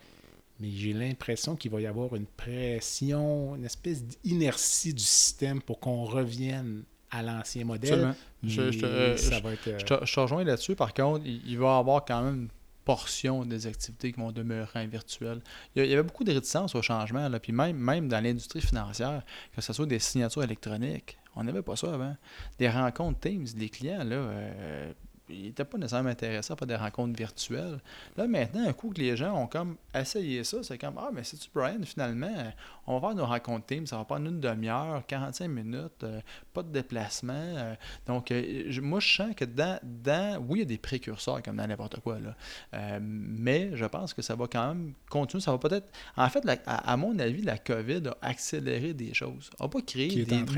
Mais 0.59 0.69
j'ai 0.69 0.93
l'impression 0.93 1.55
qu'il 1.55 1.71
va 1.71 1.81
y 1.81 1.85
avoir 1.87 2.15
une 2.15 2.27
pression, 2.27 3.55
une 3.55 3.65
espèce 3.65 4.03
d'inertie 4.23 4.93
du 4.93 5.03
système 5.03 5.61
pour 5.61 5.79
qu'on 5.79 6.05
revienne 6.05 6.83
à 7.15 7.21
l'ancien 7.21 7.63
modèle. 7.65 7.99
Je- 8.43 8.71
euh, 8.85 9.17
ça 9.17 9.39
va 9.39 9.53
être, 9.53 9.67
euh, 9.67 9.79
Je 9.79 9.85
te, 9.85 10.05
je 10.05 10.13
te 10.13 10.19
rejoins 10.19 10.43
là-dessus. 10.43 10.75
Par 10.75 10.93
contre, 10.93 11.25
il, 11.25 11.41
il 11.47 11.57
va 11.57 11.75
y 11.75 11.79
avoir 11.79 12.03
quand 12.05 12.21
même 12.23 12.35
une 12.35 12.47
portion 12.85 13.45
des 13.45 13.65
activités 13.67 14.11
qui 14.11 14.19
vont 14.19 14.31
demeurer 14.33 14.81
en 14.81 14.87
virtuel. 14.87 15.41
Il 15.75 15.79
y, 15.79 15.81
a- 15.81 15.85
il 15.85 15.91
y 15.91 15.93
avait 15.93 16.03
beaucoup 16.03 16.23
de 16.25 16.33
réticence 16.33 16.75
au 16.75 16.81
changement. 16.81 17.29
Là, 17.29 17.39
puis 17.39 17.53
même, 17.53 17.77
même 17.77 18.09
dans 18.09 18.21
l'industrie 18.21 18.59
financière, 18.61 19.21
que 19.55 19.61
ce 19.61 19.71
soit 19.71 19.85
des 19.85 19.99
signatures 19.99 20.43
électroniques, 20.43 21.17
on 21.35 21.43
n'avait 21.45 21.61
pas 21.61 21.75
ça 21.77 21.93
avant. 21.93 22.15
Des 22.59 22.69
rencontres 22.69 23.19
Teams, 23.21 23.45
les 23.57 23.69
clients, 23.69 24.03
là, 24.03 24.15
euh, 24.15 24.91
ils 25.29 25.43
n'étaient 25.45 25.63
pas 25.65 25.77
nécessairement 25.77 26.09
intéressés 26.09 26.51
à 26.51 26.55
faire 26.55 26.67
des 26.67 26.75
rencontres 26.75 27.17
virtuelles. 27.17 27.79
Là, 28.17 28.27
maintenant, 28.27 28.67
un 28.67 28.73
coup 28.73 28.89
que 28.89 28.99
les 28.99 29.15
gens 29.15 29.33
ont 29.41 29.47
comme 29.47 29.77
essayé 29.95 30.43
ça, 30.43 30.57
c'est 30.63 30.77
comme 30.77 30.95
Ah, 30.97 31.09
mais 31.13 31.23
c'est-tu, 31.23 31.47
Brian, 31.53 31.79
finalement, 31.85 32.33
on 32.87 32.99
va 32.99 33.07
faire 33.09 33.15
nos 33.17 33.25
rencontres 33.25 33.65
Teams, 33.67 33.87
ça 33.87 33.97
va 33.97 34.03
prendre 34.03 34.27
une 34.27 34.39
demi-heure, 34.41 35.03
45 35.07 35.47
minutes, 35.47 36.03
euh, 36.03 36.19
pas 36.53 36.61
de 36.63 36.69
déplacement. 36.69 37.33
euh, 37.33 37.73
donc, 38.05 38.31
euh, 38.31 38.65
je- 38.67 38.81
moi, 38.81 38.99
je 38.99 39.13
sens 39.15 39.33
que 39.35 39.45
dans, 39.45 39.79
dans. 39.83 40.39
Oui, 40.47 40.59
il 40.59 40.59
y 40.59 40.61
a 40.63 40.65
des 40.65 40.77
précurseurs 40.77 41.41
comme 41.41 41.55
dans 41.55 41.67
n'importe 41.67 41.99
quoi, 42.01 42.19
là. 42.19 42.35
Euh, 42.73 42.99
mais 43.01 43.71
je 43.75 43.85
pense 43.85 44.13
que 44.13 44.21
ça 44.21 44.35
va 44.35 44.47
quand 44.47 44.67
même 44.67 44.93
continuer. 45.09 45.41
Ça 45.41 45.51
va 45.51 45.57
peut-être. 45.57 45.89
En 46.17 46.29
fait, 46.29 46.43
la- 46.43 46.57
à, 46.65 46.91
à 46.91 46.97
mon 46.97 47.17
avis, 47.19 47.41
la 47.41 47.57
COVID 47.57 48.03
a 48.07 48.17
accéléré 48.27 48.93
des 48.93 49.13
choses. 49.13 49.49
N'a 49.59 49.67
pas 49.67 49.81
créé 49.81 50.09
des 50.25 50.35
de 50.43 50.51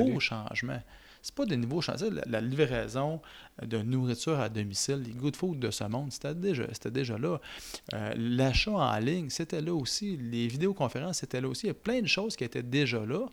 nouveaux 0.00 0.20
changements. 0.20 0.82
C'est 1.22 1.34
pas 1.34 1.46
des 1.46 1.56
nouveaux 1.56 1.80
changements. 1.80 2.20
La, 2.26 2.40
livraison 2.40 3.20
de 3.62 3.78
nourriture 3.78 4.40
à 4.40 4.48
domicile, 4.48 5.02
les 5.06 5.12
good 5.12 5.36
food 5.36 5.60
de 5.60 5.70
ce 5.70 5.84
monde, 5.84 6.10
c'était 6.12 6.34
déjà, 6.34 6.64
c'était 6.72 6.90
déjà 6.90 7.16
là. 7.16 7.40
Euh, 7.94 8.12
L'achat 8.16 8.72
en 8.72 8.98
ligne, 8.98 9.30
c'était 9.30 9.60
là 9.60 9.72
aussi. 9.72 10.16
Les 10.16 10.48
vidéoconférences, 10.48 11.18
c'était 11.18 11.40
là 11.40 11.46
aussi. 11.48 11.66
Il 11.66 11.68
y 11.68 11.70
a 11.70 11.74
plein 11.74 12.02
de 12.02 12.08
choses 12.08 12.34
qui 12.34 12.42
étaient 12.42 12.64
déjà 12.64 13.06
là. 13.06 13.24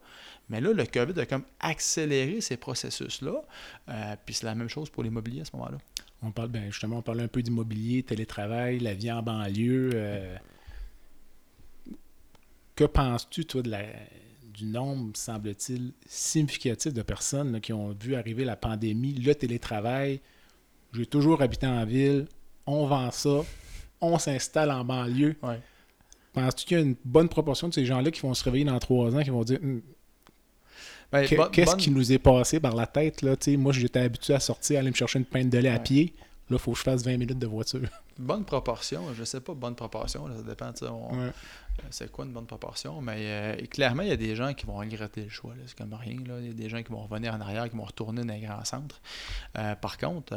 Mais 0.50 0.62
là, 0.62 0.72
le 0.72 0.86
COVID 0.86 1.20
a 1.20 1.26
comme 1.26 1.44
accéléré 1.60 2.42
ces 2.42 2.58
processus-là. 2.58 3.42
Euh, 3.90 4.16
puis 4.24 4.36
c'est 4.36 4.46
la 4.46 4.54
même 4.56 4.70
chose 4.70 4.90
pour 4.92 5.02
l'immobilier 5.04 5.42
à 5.42 5.46
ce 5.46 5.56
moment-là. 5.56 5.78
On 6.22 6.32
parle 6.32 6.50
ben, 6.50 6.66
justement, 6.72 6.98
on 6.98 7.02
parle 7.02 7.22
un 7.22 7.28
peu 7.28 7.42
d'immobilier, 7.42 8.04
télétravail, 8.04 8.80
la 8.80 8.94
vie 8.94 9.12
en 9.12 9.24
banlieue. 9.24 9.92
euh, 9.96 10.36
Que 12.76 12.84
penses-tu, 12.84 13.46
toi, 13.46 13.62
de 13.62 13.70
la, 13.72 13.84
du 14.60 14.66
nombre, 14.66 15.12
semble-t-il, 15.16 15.94
significatif 16.06 16.94
de 16.94 17.02
personnes 17.02 17.52
là, 17.54 17.60
qui 17.60 17.74
ont 17.74 17.96
vu 18.02 18.16
arriver 18.16 18.44
la 18.46 18.56
pandémie, 18.56 19.14
le 19.14 19.34
télétravail? 19.34 20.20
J'ai 20.94 21.06
toujours 21.06 21.42
habité 21.42 21.68
en 21.68 21.86
ville, 21.86 22.28
on 22.66 22.86
vend 22.88 23.12
ça, 23.12 23.42
on 24.02 24.18
s'installe 24.20 24.72
en 24.72 24.84
banlieue. 24.84 25.36
Ouais. 25.44 25.60
Penses-tu 26.34 26.66
qu'il 26.66 26.78
y 26.78 26.80
a 26.80 26.84
une 26.84 26.96
bonne 27.06 27.30
proportion 27.30 27.68
de 27.70 27.74
ces 27.74 27.86
gens-là 27.86 28.12
qui 28.12 28.22
vont 28.22 28.34
se 28.34 28.44
réveiller 28.44 28.66
dans 28.66 28.80
trois 28.80 29.16
ans, 29.16 29.22
qui 29.22 29.30
vont 29.30 29.44
dire 29.44 29.60
Hum, 29.64 29.82
Ben, 31.12 31.26
qu'est-ce 31.26 31.66
bonne- 31.72 31.78
qui 31.78 31.90
nous 31.92 32.12
est 32.12 32.20
passé 32.20 32.60
par 32.60 32.76
la 32.76 32.86
tête 32.86 33.22
là? 33.24 33.36
Moi, 33.58 33.74
j'étais 33.74 34.00
habitué 34.00 34.34
à 34.36 34.40
sortir, 34.40 34.80
aller 34.80 34.90
me 34.92 34.96
chercher 34.96 35.18
une 35.20 35.26
pinte 35.26 35.50
de 35.50 35.58
lait 35.58 35.70
à 35.70 35.80
pied. 35.80 36.14
Là, 36.50 36.56
il 36.56 36.60
faut 36.60 36.72
que 36.72 36.78
je 36.80 36.84
fasse 36.84 37.04
20 37.04 37.18
minutes 37.18 37.38
de 37.40 37.48
voiture. 37.48 37.88
bonne 38.18 38.44
proportion, 38.46 39.14
je 39.14 39.24
sais 39.24 39.40
pas, 39.40 39.54
bonne 39.54 39.76
proportion, 39.76 40.28
là, 40.28 40.36
ça 40.38 40.44
dépend, 40.44 40.72
on- 40.90 41.16
Ouais. 41.18 41.26
euh, 41.28 41.32
c'est 41.92 42.12
quoi 42.12 42.26
une 42.26 42.34
bonne 42.34 42.48
proportion, 42.48 43.02
mais 43.02 43.18
euh, 43.20 43.56
clairement, 43.68 44.02
il 44.04 44.10
y 44.10 44.14
a 44.14 44.18
des 44.18 44.36
gens 44.36 44.54
qui 44.54 44.66
vont 44.66 44.78
regretter 44.78 45.24
le 45.24 45.30
choix, 45.30 45.54
c'est 45.66 45.78
comme 45.78 45.94
rien, 45.94 46.18
il 46.40 46.48
y 46.48 46.50
a 46.50 46.54
des 46.54 46.70
gens 46.70 46.82
qui 46.82 46.92
vont 46.92 47.02
revenir 47.04 47.34
en 47.34 47.40
arrière, 47.42 47.70
qui 47.70 47.76
vont 47.78 47.84
retourner 47.86 48.24
dans 48.26 48.34
les 48.34 48.42
grands 48.42 48.66
centres. 48.66 49.00
Euh, 49.58 49.76
par 49.76 49.98
contre, 49.98 50.34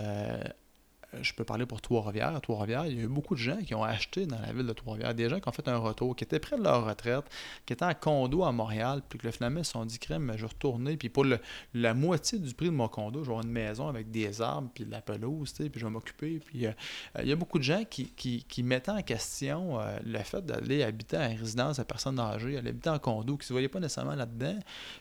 je 1.20 1.32
peux 1.32 1.44
parler 1.44 1.66
pour 1.66 1.80
Trois-Rivières. 1.80 2.40
Trois-Rivières, 2.40 2.86
il 2.86 2.96
y 2.96 3.00
a 3.00 3.02
eu 3.02 3.08
beaucoup 3.08 3.34
de 3.34 3.40
gens 3.40 3.58
qui 3.58 3.74
ont 3.74 3.84
acheté 3.84 4.26
dans 4.26 4.40
la 4.40 4.52
ville 4.52 4.66
de 4.66 4.72
Trois-Rivières, 4.72 5.14
des 5.14 5.28
gens 5.28 5.40
qui 5.40 5.48
ont 5.48 5.52
fait 5.52 5.68
un 5.68 5.76
retour, 5.76 6.16
qui 6.16 6.24
étaient 6.24 6.38
près 6.40 6.56
de 6.56 6.62
leur 6.62 6.86
retraite, 6.86 7.24
qui 7.66 7.72
étaient 7.72 7.84
en 7.84 7.94
condo 7.94 8.44
à 8.44 8.52
Montréal, 8.52 9.02
puis 9.08 9.18
que 9.18 9.26
le 9.26 9.32
finalement 9.32 9.60
ils 9.60 9.64
se 9.64 9.72
sont 9.72 9.84
dit, 9.84 9.98
crème, 9.98 10.32
je 10.36 10.42
vais 10.42 10.48
retourner, 10.48 10.96
puis 10.96 11.08
pour 11.08 11.26
la 11.74 11.94
moitié 11.94 12.38
du 12.38 12.54
prix 12.54 12.66
de 12.66 12.70
mon 12.70 12.88
condo, 12.88 13.20
je 13.20 13.26
vais 13.26 13.32
avoir 13.32 13.44
une 13.44 13.52
maison 13.52 13.88
avec 13.88 14.10
des 14.10 14.40
arbres, 14.40 14.70
puis 14.74 14.84
de 14.84 14.90
la 14.90 15.00
pelouse, 15.00 15.52
puis 15.52 15.70
je 15.74 15.84
vais 15.84 15.90
m'occuper. 15.90 16.40
Puis 16.40 16.66
euh, 16.66 16.72
euh, 17.16 17.22
il 17.22 17.28
y 17.28 17.32
a 17.32 17.36
beaucoup 17.36 17.58
de 17.58 17.64
gens 17.64 17.84
qui, 17.84 18.06
qui, 18.10 18.44
qui 18.44 18.62
mettaient 18.62 18.90
en 18.90 19.02
question 19.02 19.80
euh, 19.80 19.98
le 20.04 20.18
fait 20.20 20.44
d'aller 20.44 20.82
habiter 20.82 21.16
en 21.16 21.28
résidence 21.28 21.78
à 21.78 21.84
personnes 21.84 22.18
âgées, 22.18 22.58
aller 22.58 22.70
habiter 22.70 22.90
en 22.90 22.98
condo, 22.98 23.36
qui 23.36 23.44
ne 23.44 23.48
se 23.48 23.52
voyaient 23.52 23.68
pas 23.68 23.80
nécessairement 23.80 24.14
là-dedans. 24.14 24.58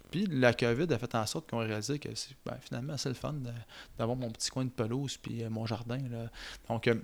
Puis 0.10 0.26
la 0.30 0.54
COVID 0.54 0.94
a 0.94 0.98
fait 0.98 1.16
en 1.16 1.26
sorte 1.26 1.50
qu'on 1.50 1.60
a 1.60 1.64
réalisé 1.64 2.00
que 2.00 2.10
ben, 2.46 2.58
finalement, 2.62 2.98
c'est 2.98 3.10
le 3.10 3.16
fun 3.16 3.36
d'avoir 3.98 4.18
mon 4.18 4.30
petit 4.30 4.50
coin 4.50 4.66
de 4.66 4.70
pelouse 4.70 5.18
puis 5.18 5.44
euh, 5.44 5.50
mon 5.50 5.66
jardin. 5.66 6.00
Donc, 6.70 6.88
euh, 6.88 6.96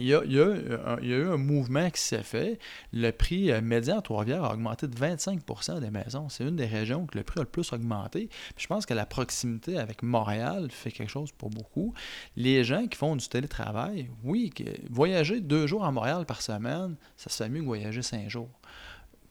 euh, 0.00 0.96
il 1.00 1.08
y 1.08 1.14
a 1.14 1.16
eu 1.16 1.28
un 1.28 1.36
mouvement 1.36 1.88
qui 1.90 2.00
s'est 2.00 2.22
fait. 2.22 2.58
Le 2.92 3.10
prix 3.10 3.52
euh, 3.52 3.60
médian 3.60 3.98
à 3.98 4.02
Trois-Rivières 4.02 4.44
a 4.44 4.52
augmenté 4.52 4.88
de 4.88 4.96
25% 4.96 5.80
des 5.80 5.90
maisons. 5.90 6.28
C'est 6.28 6.44
une 6.44 6.56
des 6.56 6.66
régions 6.66 7.06
que 7.06 7.16
le 7.16 7.24
prix 7.24 7.40
a 7.40 7.42
le 7.42 7.48
plus 7.48 7.72
augmenté. 7.72 8.28
Je 8.56 8.66
pense 8.66 8.86
que 8.86 8.94
la 8.94 9.06
proximité 9.06 9.78
avec 9.78 10.02
Montréal 10.02 10.68
fait 10.70 10.90
quelque 10.90 11.10
chose 11.10 11.30
pour 11.32 11.50
beaucoup. 11.50 11.94
Les 12.36 12.64
gens 12.64 12.86
qui 12.86 12.96
font 12.96 13.16
du 13.16 13.28
télétravail, 13.28 14.10
oui, 14.24 14.52
voyager 14.90 15.40
deux 15.40 15.66
jours 15.66 15.84
à 15.84 15.92
Montréal 15.92 16.26
par 16.26 16.42
semaine, 16.42 16.96
ça 17.16 17.30
se 17.30 17.42
fait 17.42 17.48
mieux 17.48 17.60
que 17.60 17.66
voyager 17.66 18.02
cinq 18.02 18.28
jours. 18.28 18.50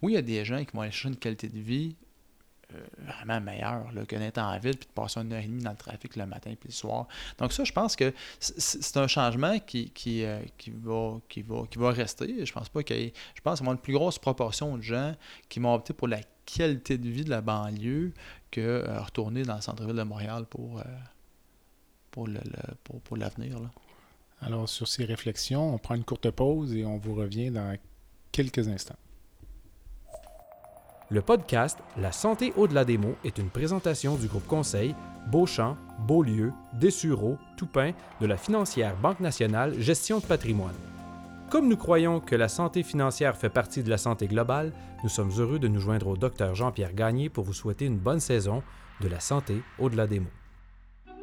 Oui, 0.01 0.14
il 0.14 0.16
y 0.16 0.20
a 0.20 0.22
des 0.22 0.45
gens 0.45 0.64
qui 0.64 0.74
vont 0.74 0.82
aller 0.82 0.91
chercher 0.91 1.10
une 1.10 1.18
qualité 1.18 1.47
de 1.47 1.60
vie 1.60 1.95
vraiment 2.98 3.40
meilleure 3.42 3.92
là, 3.94 4.06
que 4.06 4.16
d'être 4.16 4.38
en 4.38 4.58
ville 4.60 4.78
puis 4.78 4.88
de 4.88 4.94
passer 4.94 5.20
une 5.20 5.32
heure 5.34 5.42
et 5.42 5.48
demie 5.48 5.64
dans 5.64 5.72
le 5.72 5.78
trafic 5.78 6.16
le 6.16 6.26
matin 6.26 6.54
puis 6.60 6.70
le 6.70 6.74
soir. 6.74 7.08
Donc 7.38 7.54
ça, 7.54 7.64
je 7.64 7.72
pense 7.72 7.96
que 7.96 8.14
c'est- 8.40 8.98
un 8.98 9.08
changement 9.08 9.58
qui, 9.60 9.90
qui, 9.90 10.24
euh, 10.24 10.40
qui, 10.58 10.72
va, 10.72 11.20
qui, 11.28 11.42
va, 11.42 11.64
qui 11.70 11.78
va 11.80 11.92
rester. 11.92 12.46
Je 12.46 12.54
pense 12.54 12.70
pas 12.70 12.84
qu'il 12.84 13.12
Je 13.36 13.42
pense 13.42 13.62
une 13.62 13.78
plus 13.78 13.94
grosse 13.94 14.20
proportion 14.20 14.78
de 14.78 14.82
gens 14.84 15.16
qui 15.50 15.60
vont 15.60 15.74
opter 15.74 15.94
pour 15.94 16.08
la 16.08 16.20
qualité 16.46 16.98
de 16.98 17.10
vie 17.10 17.24
de 17.24 17.30
la 17.30 17.42
banlieue 17.42 18.14
que 18.52 18.62
euh, 18.62 19.02
retourner 19.02 19.44
dans 19.44 19.56
le 19.56 19.62
centre-ville 19.62 19.96
de 19.96 20.04
Montréal 20.04 20.46
pour, 20.50 20.80
euh, 20.80 20.84
pour, 22.12 22.28
le, 22.28 22.40
pour, 22.84 23.02
pour 23.02 23.18
l'avenir. 23.18 23.58
Alors, 24.42 24.68
sur 24.68 24.88
ces 24.88 25.06
réflexions, 25.06 25.74
on 25.74 25.78
prend 25.78 25.96
une 25.96 26.04
courte 26.04 26.30
pause 26.32 26.74
et 26.76 26.86
on 26.86 26.98
vous 26.98 27.16
revient 27.16 27.50
dans 27.50 27.76
quelques 28.32 28.68
instants. 28.68 28.98
Le 31.14 31.22
podcast 31.22 31.78
La 31.95 32.11
santé 32.11 32.53
au-delà 32.57 32.86
des 32.86 32.97
mots 32.97 33.14
est 33.24 33.38
une 33.38 33.51
présentation 33.51 34.16
du 34.16 34.26
groupe 34.26 34.47
conseil 34.47 34.95
Beauchamp, 35.28 35.78
Beaulieu, 36.07 36.51
Dessureau, 36.74 37.38
Toupin 37.55 37.91
de 38.20 38.26
la 38.26 38.36
financière 38.36 38.95
Banque 38.95 39.20
nationale 39.20 39.80
Gestion 39.80 40.18
de 40.18 40.26
patrimoine. 40.26 40.74
Comme 41.51 41.70
nous 41.70 41.78
croyons 41.78 42.20
que 42.20 42.36
la 42.36 42.47
santé 42.47 42.82
financière 42.82 43.38
fait 43.38 43.51
partie 43.51 43.84
de 43.84 43.91
la 43.91 43.99
santé 43.99 44.26
globale, 44.26 44.72
nous 45.03 45.09
sommes 45.09 45.30
heureux 45.38 45.59
de 45.59 45.68
nous 45.68 45.80
joindre 45.80 46.07
au 46.07 46.18
docteur 46.18 46.55
Jean-Pierre 46.55 46.95
Gagné 46.95 47.30
pour 47.30 47.43
vous 47.43 47.53
souhaiter 47.53 47.86
une 47.86 47.99
bonne 47.99 48.20
saison 48.20 48.64
de 48.99 49.07
la 49.07 49.20
santé 49.20 49.61
au-delà 49.78 50.07
des 50.07 50.20
mots. 50.20 51.14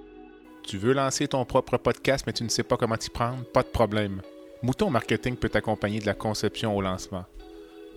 Tu 0.62 0.78
veux 0.78 0.92
lancer 0.92 1.26
ton 1.26 1.44
propre 1.44 1.78
podcast, 1.78 2.28
mais 2.28 2.32
tu 2.32 2.44
ne 2.44 2.48
sais 2.48 2.62
pas 2.62 2.76
comment 2.76 2.96
t'y 2.96 3.10
prendre? 3.10 3.42
Pas 3.52 3.64
de 3.64 3.68
problème. 3.68 4.22
Mouton 4.62 4.88
Marketing 4.88 5.34
peut 5.34 5.48
t'accompagner 5.48 5.98
de 5.98 6.06
la 6.06 6.14
conception 6.14 6.76
au 6.76 6.80
lancement. 6.80 7.24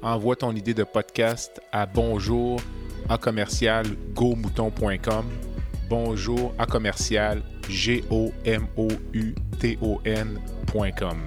Envoie 0.03 0.35
ton 0.35 0.53
idée 0.53 0.73
de 0.73 0.83
podcast 0.83 1.61
à 1.71 1.85
bonjour 1.85 2.59
à 3.07 3.17
commercial 3.17 3.85
gomouton.com. 4.13 5.25
Bonjour 5.87 6.53
à 6.57 6.65
commercial 6.65 7.41
g 7.69 8.03
o 8.09 8.33
m 8.43 8.67
o 8.75 8.89
u 9.13 9.33
t 9.61 9.77
o 9.81 10.01
n.com. 10.03 11.17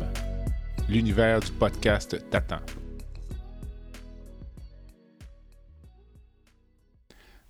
L'univers 0.91 1.41
du 1.41 1.53
podcast 1.53 2.23
t'attend. 2.29 2.61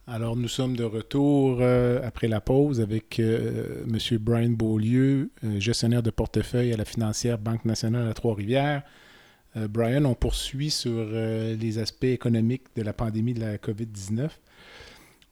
Alors, 0.06 0.36
nous 0.36 0.46
sommes 0.46 0.76
de 0.76 0.84
retour 0.84 1.58
euh, 1.60 2.06
après 2.06 2.28
la 2.28 2.40
pause 2.40 2.80
avec 2.80 3.18
euh, 3.18 3.82
M. 3.88 4.18
Brian 4.20 4.50
Beaulieu, 4.50 5.32
euh, 5.42 5.58
gestionnaire 5.58 6.04
de 6.04 6.10
portefeuille 6.10 6.72
à 6.72 6.76
la 6.76 6.84
financière 6.84 7.38
Banque 7.38 7.64
nationale 7.64 8.06
à 8.06 8.14
Trois-Rivières. 8.14 8.84
Euh, 9.56 9.68
Brian, 9.68 10.04
on 10.04 10.14
poursuit 10.14 10.70
sur 10.70 10.92
euh, 10.92 11.56
les 11.56 11.78
aspects 11.78 12.04
économiques 12.04 12.64
de 12.76 12.82
la 12.82 12.92
pandémie 12.92 13.34
de 13.34 13.40
la 13.40 13.56
COVID-19. 13.58 14.30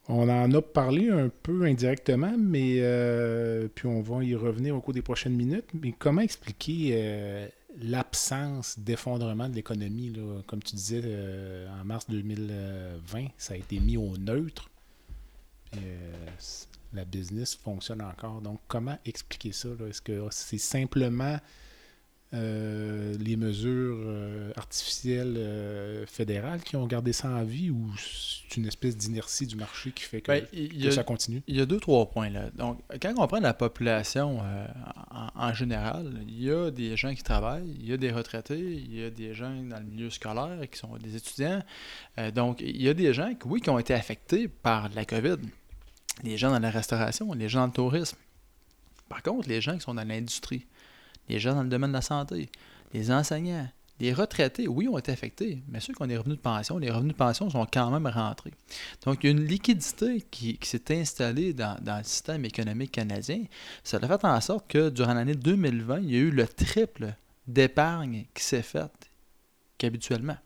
On 0.09 0.29
en 0.29 0.53
a 0.53 0.62
parlé 0.62 1.11
un 1.11 1.31
peu 1.43 1.64
indirectement, 1.64 2.35
mais 2.39 2.77
euh, 2.81 3.68
puis 3.75 3.87
on 3.87 4.03
va 4.03 4.22
y 4.22 4.35
revenir 4.35 4.77
au 4.77 4.81
cours 4.81 4.93
des 4.93 5.03
prochaines 5.03 5.35
minutes. 5.35 5.66
Mais 5.72 5.95
comment 5.99 6.20
expliquer 6.20 7.49
l'absence 7.81 8.79
d'effondrement 8.79 9.49
de 9.49 9.55
l'économie? 9.55 10.14
Comme 10.47 10.62
tu 10.62 10.77
disais, 10.77 11.03
en 11.81 11.87
mars 11.87 12.05
2020, 12.11 13.29
ça 13.39 13.55
a 13.55 13.57
été 13.57 13.81
mis 13.81 13.97
au 13.97 14.18
neutre. 14.18 14.68
La 16.93 17.07
business 17.07 17.55
fonctionne 17.55 18.03
encore. 18.03 18.43
Donc, 18.43 18.61
comment 18.68 18.99
expliquer 19.07 19.53
ça? 19.53 19.70
Est-ce 19.89 20.03
que 20.03 20.27
c'est 20.31 20.59
simplement 20.59 21.39
euh, 22.35 23.14
les 23.18 23.37
mesures 23.37 23.97
euh, 24.01 24.53
artificielles 24.57 25.35
euh, 25.37 26.05
fédérales 26.07 26.61
qui 26.62 26.74
ont 26.76 26.87
gardé 26.87 27.12
ça 27.12 27.28
en 27.28 27.45
vie 27.45 27.70
ou 27.70 27.91
c'est 27.97 28.57
une 28.57 28.66
espèce 28.66 28.97
d'inertie 28.97 29.47
du 29.47 29.57
marché 29.57 29.93
qui 29.93 30.03
fait 30.03 30.20
que, 30.20 30.32
Ben, 30.32 30.45
que 30.47 30.89
a- 30.89 30.91
ça 30.91 31.05
continue? 31.05 31.43
Il 31.47 31.57
y 31.57 31.61
a 31.61 31.66
deux, 31.66 31.78
trois 31.80 32.11
points 32.11 32.30
là. 32.30 32.51
Donc, 32.55 32.80
quand 33.01 33.14
on 33.16 33.26
prend 33.28 33.41
la 33.41 33.55
population 33.55 34.41
en, 34.41 35.28
en 35.35 35.55
général, 35.55 36.12
il 36.28 36.43
y 36.43 36.51
a 36.51 36.70
des 36.70 36.97
gens 36.97 37.14
qui 37.14 37.22
travaillent, 37.22 37.72
il 37.78 37.87
y 37.89 37.93
a 37.93 37.97
des 37.97 38.11
retraités, 38.11 38.59
il 38.59 38.95
y 38.95 39.05
a 39.05 39.11
des 39.11 39.32
gens 39.35 39.55
dans 39.62 39.78
le 39.78 39.85
milieu 39.85 40.11
scolaire 40.11 40.59
qui 40.70 40.78
sont 40.78 40.97
des 40.97 41.14
étudiants. 41.16 41.62
Donc, 42.35 42.61
il 42.61 42.82
y 42.82 42.89
a 42.89 42.95
des 42.95 43.14
gens, 43.14 43.32
qui, 43.35 43.47
oui, 43.47 43.61
qui 43.61 43.70
ont 43.70 43.78
été 43.78 43.95
affectés 43.95 44.49
par 44.49 44.89
la 44.91 45.05
COVID. 45.05 45.37
Les 46.22 46.37
gens 46.37 46.51
dans 46.51 46.59
la 46.59 46.70
restauration, 46.70 47.32
les 47.32 47.49
gens 47.49 47.61
dans 47.61 47.66
le 47.66 47.72
tourisme. 47.72 48.16
Par 49.09 49.22
contre, 49.22 49.49
les 49.49 49.61
gens 49.61 49.74
qui 49.74 49.80
sont 49.82 49.95
dans 49.95 50.07
l'industrie, 50.07 50.64
les 51.29 51.39
gens 51.39 51.55
dans 51.55 51.62
le 51.62 51.68
domaine 51.68 51.91
de 51.91 51.97
la 51.97 52.03
santé, 52.03 52.49
les 52.93 53.11
enseignants, 53.11 53.68
les 54.01 54.12
retraités, 54.12 54.66
oui, 54.66 54.89
ont 54.89 54.99
été 54.99 55.12
affectés, 55.12 55.62
mais 55.68 55.79
ceux 55.81 55.95
qui 55.95 56.03
ont 56.03 56.07
des 56.07 56.16
revenus 56.16 56.37
de 56.37 56.43
pension, 56.43 56.79
les 56.79 56.91
revenus 56.91 57.12
de 57.12 57.18
pension 57.18 57.49
sont 57.49 57.66
quand 57.72 57.91
même 57.91 58.07
rentrés. 58.09 58.53
Donc, 59.05 59.22
il 59.22 59.27
y 59.27 59.29
a 59.29 59.33
une 59.33 59.47
liquidité 59.47 60.25
qui, 60.31 60.59
s'est 60.62 60.99
installée 60.99 61.53
dans, 61.53 61.79
dans 61.81 61.99
le 61.99 62.05
système 62.05 62.45
économique 62.45 62.93
canadien. 62.93 63.45
Ça 63.85 63.99
a 64.03 64.18
fait 64.18 64.27
en 64.27 64.41
sorte 64.41 64.66
que 64.68 64.91
durant 64.91 65.14
l'année 65.14 65.37
2020, 65.37 66.01
il 66.01 66.11
y 66.11 66.16
a 66.16 66.18
eu 66.18 66.31
le 66.31 66.49
triple 66.49 67.14
d'épargne 67.47 68.25
qui 68.35 68.43
s'est 68.43 68.62
faite 68.62 69.11
qu'habituellement. 69.79 70.37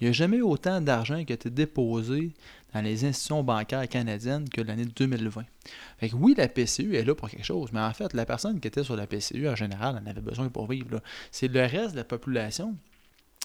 Il 0.00 0.04
n'y 0.04 0.10
a 0.10 0.12
jamais 0.12 0.38
eu 0.38 0.42
autant 0.42 0.80
d'argent 0.80 1.22
qui 1.24 1.32
a 1.32 1.34
été 1.34 1.50
déposé 1.50 2.32
dans 2.74 2.82
les 2.82 3.04
institutions 3.04 3.42
bancaires 3.42 3.88
canadiennes 3.88 4.48
que 4.48 4.60
l'année 4.60 4.84
2020. 4.84 5.44
Fait 5.98 6.12
oui, 6.12 6.34
la 6.36 6.48
PCU 6.48 6.96
est 6.96 7.04
là 7.04 7.14
pour 7.14 7.30
quelque 7.30 7.44
chose, 7.44 7.70
mais 7.72 7.80
en 7.80 7.92
fait, 7.92 8.12
la 8.12 8.26
personne 8.26 8.60
qui 8.60 8.68
était 8.68 8.84
sur 8.84 8.96
la 8.96 9.06
PCU, 9.06 9.48
en 9.48 9.54
général, 9.54 10.00
en 10.02 10.10
avait 10.10 10.20
besoin 10.20 10.48
pour 10.48 10.68
vivre. 10.68 11.00
C'est 11.30 11.48
le 11.48 11.60
reste 11.60 11.92
de 11.92 11.98
la 11.98 12.04
population 12.04 12.76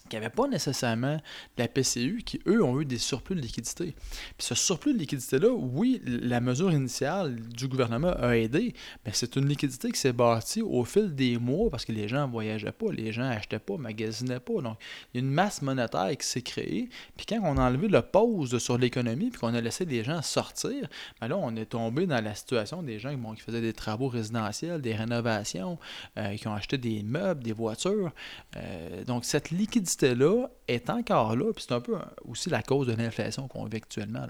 qui 0.10 0.16
n'avait 0.16 0.30
pas 0.30 0.48
nécessairement 0.48 1.18
la 1.58 1.68
PCU, 1.68 2.24
qui, 2.26 2.40
eux, 2.48 2.64
ont 2.64 2.80
eu 2.82 2.86
des 2.86 2.98
surplus 2.98 3.36
de 3.36 3.42
liquidité. 3.42 3.96
Puis 4.38 4.48
ce 4.48 4.56
surplus 4.56 4.94
de 4.94 5.00
liquidité-là, 5.00 5.50
oui, 5.50 6.02
la 6.06 6.42
mesure 6.42 6.72
initiale 6.72 7.36
du 7.36 7.68
gouvernement 7.68 8.14
a 8.20 8.36
aidé, 8.38 8.74
mais 9.06 9.12
c'est 9.14 9.36
une 9.36 9.48
liquidité 9.48 9.92
qui 9.92 10.00
s'est 10.00 10.14
bâtie 10.14 10.62
au 10.62 10.84
fil 10.84 11.14
des 11.14 11.38
mois 11.38 11.70
parce 11.70 11.86
que 11.86 11.92
les 11.92 12.08
gens 12.08 12.28
ne 12.28 12.32
voyageaient 12.32 12.72
pas, 12.72 12.92
les 12.92 13.12
gens 13.12 13.24
n'achetaient 13.24 13.60
pas, 13.60 13.78
magasinaient 13.78 14.40
pas. 14.40 14.62
Donc, 14.62 14.78
il 15.14 15.22
y 15.22 15.24
a 15.24 15.28
une 15.28 15.34
masse 15.34 15.62
monétaire 15.62 16.10
qui 16.18 16.26
s'est 16.26 16.42
créée. 16.42 16.90
Puis 17.16 17.26
quand 17.28 17.40
on 17.44 17.58
a 17.58 17.70
enlevé 17.70 17.88
le 17.88 18.02
pause 18.02 18.58
sur 18.58 18.78
l'économie, 18.78 19.30
puis 19.30 19.40
qu'on 19.40 19.54
a 19.54 19.62
laissé 19.62 19.86
les 19.86 20.04
gens 20.04 20.22
sortir, 20.22 20.88
ben 21.22 21.28
là, 21.28 21.38
on 21.38 21.56
est 21.56 21.66
tombé 21.66 22.06
dans 22.06 22.24
la 22.24 22.36
situation 22.36 22.82
des 22.82 23.00
gens 23.00 23.14
bon, 23.14 23.34
qui 23.34 23.42
faisaient 23.42 23.62
des 23.62 23.74
travaux 23.74 24.08
résidentiels, 24.08 24.82
des 24.82 24.96
rénovations, 24.96 25.78
euh, 26.18 26.36
qui 26.36 26.48
ont 26.48 26.54
acheté 26.54 26.78
des 26.78 27.04
meubles, 27.04 27.44
des 27.44 27.54
voitures. 27.54 28.12
Euh, 28.58 29.04
donc, 29.04 29.26
cette 29.26 29.52
liquidité-là 29.90 30.48
est 30.68 30.90
encore 30.90 31.36
là, 31.36 31.52
puis 31.54 31.66
c'est 31.68 31.74
un 31.74 31.82
peu 31.82 31.98
aussi 32.26 32.50
la 32.50 32.62
cause 32.62 32.88
de 32.88 32.94
l'inflation 32.94 33.48
qu'on 33.48 33.66
vit 33.66 33.78
actuellement. 33.78 34.28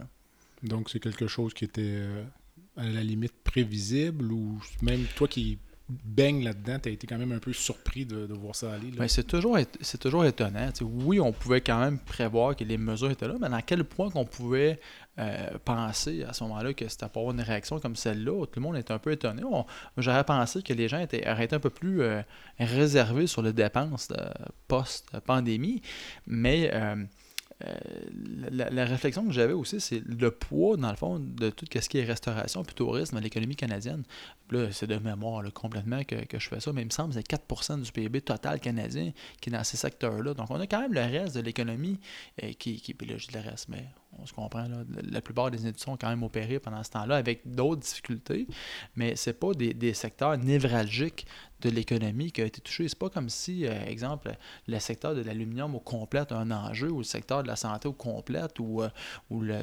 Donc, 0.64 0.90
c'est 0.90 1.00
quelque 1.00 1.28
chose 1.28 1.54
qui 1.54 1.66
était 1.66 1.82
euh, 1.84 2.24
à 2.76 2.88
la 2.88 3.04
limite 3.04 3.34
prévisible 3.44 4.32
ou 4.32 4.60
même 4.82 5.06
toi 5.16 5.28
qui 5.28 5.58
baignes 5.90 6.44
là-dedans, 6.44 6.80
tu 6.80 6.90
as 6.90 6.92
été 6.92 7.08
quand 7.08 7.18
même 7.18 7.32
un 7.32 7.40
peu 7.40 7.54
surpris 7.54 8.06
de, 8.06 8.28
voir 8.34 8.56
ça 8.56 8.74
aller. 8.74 8.92
Ben, 8.92 9.08
c'est 9.08 9.24
toujours, 9.24 9.58
c'est 9.82 10.00
toujours 10.00 10.26
étonnant. 10.26 10.70
oui, 10.82 11.20
on 11.20 11.32
pouvait 11.32 11.62
quand 11.62 11.80
même 11.80 12.00
prévoir 12.00 12.56
que 12.56 12.64
les 12.64 12.78
mesures 12.78 13.12
étaient 13.12 13.28
là, 13.28 13.36
mais 13.40 13.48
à 13.48 13.62
quel 13.62 13.84
point 13.84 14.10
qu'on 14.10 14.26
pouvait 14.26 14.80
euh, 15.20 15.50
penser 15.66 16.24
à 16.24 16.32
ce 16.32 16.44
moment-là 16.46 16.74
que 16.74 16.88
c'était 16.88 17.10
pour 17.10 17.24
avoir 17.24 17.36
une 17.36 17.42
réaction 17.42 17.78
comme 17.80 17.98
celle-là. 17.98 18.46
Tout 18.46 18.60
le 18.60 18.62
monde 18.62 18.78
était 18.78 18.94
un 18.94 19.00
peu 19.00 19.12
étonné. 19.12 19.42
J'aurais 19.98 20.24
pensé 20.24 20.62
que 20.62 20.72
les 20.72 20.88
gens 20.88 21.00
étaient, 21.00 21.26
arrêtés 21.26 21.56
un 21.56 21.60
peu 21.60 21.70
plus 21.70 22.02
euh, 22.02 22.22
réservés 22.58 23.28
sur 23.28 23.42
les 23.42 23.52
dépenses 23.52 24.08
post-pandémie, 24.70 25.82
mais 26.26 26.72
euh, 26.74 27.04
la, 28.52 28.86
réflexion 28.86 29.26
que 29.26 29.34
j'avais 29.34 29.54
aussi, 29.54 29.82
c'est 29.82 30.02
le 30.06 30.32
poids, 30.32 30.78
dans 30.78 30.90
le 30.90 30.96
fond, 30.96 31.20
de 31.20 31.50
tout 31.50 31.66
ce 31.70 31.90
qui 31.90 31.98
est 31.98 32.06
restauration 32.06 32.64
et 32.64 32.74
tourisme 32.74 33.18
à 33.18 33.20
l'économie 33.20 33.56
canadienne. 33.56 34.04
Là, 34.52 34.72
c'est 34.72 34.88
de 34.88 34.98
mémoire 34.98 35.44
complètement 35.54 36.04
que, 36.04 36.16
je 36.32 36.48
fais 36.48 36.60
ça, 36.60 36.72
mais 36.72 36.82
il 36.82 36.86
me 36.86 36.92
semble 36.92 37.14
que 37.14 37.16
c'est 37.16 37.30
4% 37.30 37.82
du 37.82 37.92
PIB 37.92 38.22
total 38.22 38.60
canadien 38.60 39.12
qui 39.42 39.50
est 39.50 39.54
dans 39.54 39.64
ces 39.64 39.78
secteurs-là. 39.78 40.34
Donc, 40.34 40.50
on 40.50 40.60
a 40.60 40.68
quand 40.68 40.82
même 40.82 40.94
le 40.94 41.02
reste 41.02 41.36
de 41.36 41.42
l'économie 41.42 42.00
euh, 42.44 42.54
qui, 42.54 42.82
qui. 42.82 42.94
Puis 42.94 43.08
là, 43.08 43.18
je 43.18 43.28
dis 43.28 43.34
le 43.34 43.42
reste, 43.42 43.68
mais 43.70 43.86
on 44.18 44.26
se 44.26 44.34
comprend, 44.34 44.68
là, 44.68 44.84
la 45.04 45.22
plupart 45.22 45.52
des 45.52 45.66
industries 45.66 45.92
ont 45.92 45.98
quand 45.98 46.10
même 46.10 46.24
opéré 46.24 46.60
pendant 46.60 46.84
ce 46.84 46.92
temps-là 46.92 47.18
avec 47.18 47.42
d'autres 47.46 47.82
difficultés, 47.82 48.48
mais 48.96 49.16
ce 49.16 49.32
pas 49.32 49.54
des, 49.54 49.74
des, 49.74 49.94
secteurs 49.94 50.38
névralgiques 50.38 51.28
de 51.62 51.70
l'économie 51.70 52.32
qui 52.32 52.42
a 52.42 52.46
été 52.46 52.62
touché. 52.62 52.88
C'est 52.88 52.98
pas 52.98 53.10
comme 53.10 53.30
si, 53.30 53.66
euh, 53.66 53.86
exemple, 53.86 54.36
le 54.68 54.80
secteur 54.80 55.16
de 55.16 55.22
l'aluminium 55.22 55.76
au 55.76 55.80
complet 55.80 56.32
a 56.32 56.36
un 56.36 56.52
enjeu, 56.52 56.90
ou 56.90 57.00
le 57.00 57.04
secteur 57.04 57.44
de 57.44 57.48
la 57.48 57.56
santé 57.56 57.88
au 57.88 57.94
complet, 57.94 58.48
ou, 58.60 58.82
euh, 58.82 58.90
ou 59.30 59.42
le, 59.42 59.60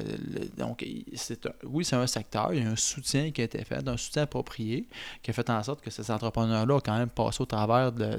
donc 0.57 0.85
c'est 1.15 1.47
oui, 1.63 1.85
c'est 1.85 1.95
un 1.95 2.07
secteur, 2.07 2.53
il 2.53 2.63
y 2.63 2.65
a 2.65 2.69
un 2.69 2.75
soutien 2.75 3.31
qui 3.31 3.41
a 3.41 3.45
été 3.45 3.63
fait, 3.63 3.87
un 3.87 3.97
soutien 3.97 4.23
approprié, 4.23 4.87
qui 5.21 5.31
a 5.31 5.33
fait 5.33 5.49
en 5.49 5.63
sorte 5.63 5.81
que 5.81 5.89
ces 5.89 6.09
entrepreneurs-là 6.11 6.75
ont 6.75 6.79
quand 6.79 6.97
même 6.97 7.09
passé 7.09 7.41
au 7.41 7.45
travers 7.45 7.91
de, 7.91 8.17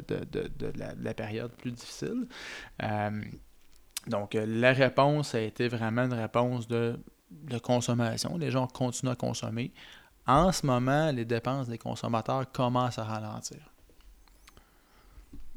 la, 1.01 1.15
période 1.15 1.53
plus 1.53 1.73
difficile. 1.73 2.27
Euh, 2.83 3.23
donc, 4.07 4.35
la 4.35 4.73
réponse 4.73 5.35
a 5.35 5.41
été 5.41 5.69
vraiment 5.69 6.05
une 6.05 6.15
réponse 6.15 6.67
de, 6.67 6.99
de 7.31 7.59
consommation. 7.59 8.39
Les 8.39 8.51
gens 8.51 8.67
continuent 8.67 9.11
à 9.13 9.17
consommer. 9.17 9.73
En 10.29 10.53
ce 10.53 10.67
moment, 10.67 11.11
les 11.11 11.25
dépenses 11.25 11.69
des 11.69 11.79
consommateurs 11.79 12.53
commencent 12.53 12.99
à 12.99 13.05
ralentir. 13.05 13.73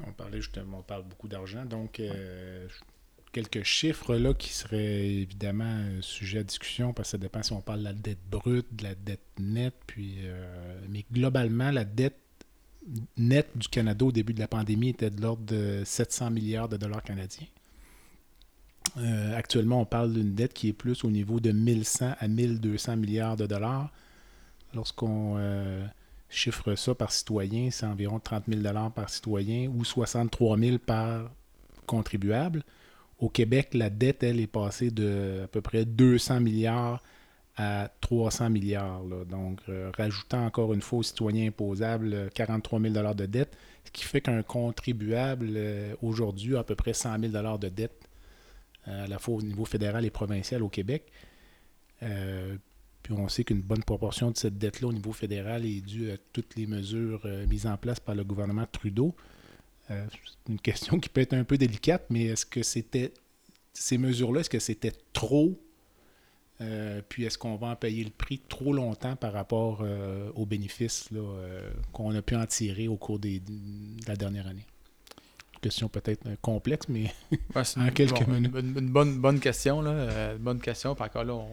On 0.07 0.13
parlait 0.13 0.39
justement, 0.39 0.79
on 0.79 0.81
parle 0.81 1.03
beaucoup 1.03 1.27
d'argent, 1.27 1.65
donc 1.65 1.99
euh, 1.99 2.67
quelques 3.33 3.63
chiffres 3.63 4.15
là 4.15 4.33
qui 4.33 4.49
seraient 4.49 5.07
évidemment 5.07 5.65
euh, 5.65 6.01
sujet 6.01 6.39
à 6.39 6.43
discussion 6.43 6.93
parce 6.93 7.09
que 7.09 7.11
ça 7.11 7.17
dépend 7.17 7.43
si 7.43 7.51
on 7.51 7.59
parle 7.59 7.79
de 7.79 7.83
la 7.83 7.93
dette 7.93 8.23
brute, 8.31 8.65
de 8.73 8.83
la 8.83 8.95
dette 8.95 9.19
nette, 9.37 9.75
puis 9.85 10.19
euh, 10.23 10.79
mais 10.89 11.05
globalement 11.11 11.69
la 11.69 11.83
dette 11.83 12.17
nette 13.17 13.55
du 13.55 13.67
Canada 13.67 14.05
au 14.05 14.11
début 14.13 14.33
de 14.33 14.39
la 14.39 14.47
pandémie 14.47 14.89
était 14.89 15.11
de 15.11 15.21
l'ordre 15.21 15.43
de 15.43 15.83
700 15.85 16.31
milliards 16.31 16.69
de 16.69 16.77
dollars 16.77 17.03
canadiens. 17.03 17.47
actuellement, 19.35 19.81
on 19.81 19.85
parle 19.85 20.13
d'une 20.13 20.33
dette 20.33 20.53
qui 20.53 20.69
est 20.69 20.73
plus 20.73 21.03
au 21.03 21.11
niveau 21.11 21.41
de 21.41 21.51
1100 21.51 22.15
à 22.17 22.27
1200 22.27 22.95
milliards 22.95 23.35
de 23.35 23.45
dollars. 23.45 23.91
Lorsqu'on 24.73 25.35
euh, 25.37 25.85
chiffre 26.29 26.75
ça 26.75 26.95
par 26.95 27.11
citoyen, 27.11 27.69
c'est 27.71 27.85
environ 27.85 28.19
30 28.19 28.45
000 28.47 28.61
par 28.95 29.09
citoyen 29.09 29.69
ou 29.69 29.83
63 29.83 30.57
000 30.57 30.77
par 30.77 31.29
contribuable. 31.85 32.63
Au 33.19 33.29
Québec, 33.29 33.73
la 33.73 33.89
dette, 33.89 34.23
elle, 34.23 34.39
est 34.39 34.47
passée 34.47 34.89
de 34.89 35.41
à 35.43 35.47
peu 35.47 35.61
près 35.61 35.85
200 35.85 36.39
milliards 36.39 37.03
à 37.57 37.89
300 38.01 38.49
milliards. 38.49 39.03
Donc, 39.29 39.59
euh, 39.69 39.91
rajoutant 39.95 40.45
encore 40.45 40.73
une 40.73 40.81
fois 40.81 40.99
aux 40.99 41.03
citoyens 41.03 41.49
imposables 41.49 42.29
43 42.33 42.79
000 42.79 43.13
de 43.13 43.25
dette, 43.25 43.55
ce 43.85 43.91
qui 43.91 44.05
fait 44.05 44.21
qu'un 44.21 44.41
contribuable 44.41 45.47
euh, 45.55 45.93
aujourd'hui 46.01 46.55
a 46.55 46.59
à 46.59 46.63
peu 46.63 46.75
près 46.75 46.93
100 46.93 47.19
000 47.19 47.57
de 47.57 47.69
dette, 47.69 48.07
à 48.85 49.05
la 49.05 49.19
fois 49.19 49.35
au 49.35 49.41
niveau 49.41 49.65
fédéral 49.65 50.05
et 50.05 50.09
provincial 50.09 50.63
au 50.63 50.69
Québec. 50.69 51.11
Puis 53.11 53.19
on 53.19 53.27
sait 53.27 53.43
qu'une 53.43 53.61
bonne 53.61 53.83
proportion 53.83 54.31
de 54.31 54.37
cette 54.37 54.57
dette-là 54.57 54.87
au 54.87 54.93
niveau 54.93 55.11
fédéral 55.11 55.65
est 55.65 55.81
due 55.81 56.11
à 56.11 56.15
toutes 56.31 56.55
les 56.55 56.65
mesures 56.65 57.21
euh, 57.25 57.45
mises 57.45 57.67
en 57.67 57.75
place 57.75 57.99
par 57.99 58.15
le 58.15 58.23
gouvernement 58.23 58.65
Trudeau. 58.71 59.13
Euh, 59.89 60.05
c'est 60.09 60.49
une 60.49 60.59
question 60.61 60.97
qui 60.97 61.09
peut 61.09 61.19
être 61.19 61.33
un 61.33 61.43
peu 61.43 61.57
délicate, 61.57 62.05
mais 62.09 62.27
est-ce 62.27 62.45
que 62.45 62.63
c'était 62.63 63.13
ces 63.73 63.97
mesures-là, 63.97 64.39
est-ce 64.39 64.49
que 64.49 64.59
c'était 64.59 64.93
trop? 65.11 65.59
Euh, 66.61 67.01
puis 67.09 67.25
est-ce 67.25 67.37
qu'on 67.37 67.57
va 67.57 67.67
en 67.67 67.75
payer 67.75 68.05
le 68.05 68.11
prix 68.11 68.39
trop 68.47 68.71
longtemps 68.71 69.17
par 69.17 69.33
rapport 69.33 69.83
aux 70.35 70.45
bénéfices 70.45 71.09
qu'on 71.91 72.15
a 72.15 72.21
pu 72.21 72.37
en 72.37 72.45
tirer 72.45 72.87
au 72.87 72.95
cours 72.95 73.19
des, 73.19 73.41
de 73.41 74.07
la 74.07 74.15
dernière 74.15 74.47
année? 74.47 74.65
question 75.59 75.89
peut-être 75.89 76.27
complexe, 76.41 76.87
mais 76.89 77.13
en 77.55 77.89
quelques 77.91 78.25
minutes. 78.25 78.51
Une, 78.55 78.89
bonne, 78.89 79.19
bonne 79.19 79.39
question, 79.39 79.81
là. 79.81 80.35
bonne 80.39 80.59
question. 80.59 80.95
Par 80.95 81.11
contre, 81.11 81.25
là, 81.25 81.33
on, 81.35 81.47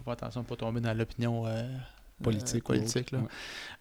faut 0.00 0.04
faire 0.04 0.12
attention 0.14 0.40
de 0.40 0.46
ne 0.46 0.48
pas 0.48 0.56
tomber 0.56 0.80
dans 0.80 0.94
l'opinion 0.96 1.46
euh, 1.46 1.62
politique. 2.22 2.64
Euh, 2.70 2.74
politique 2.74 3.14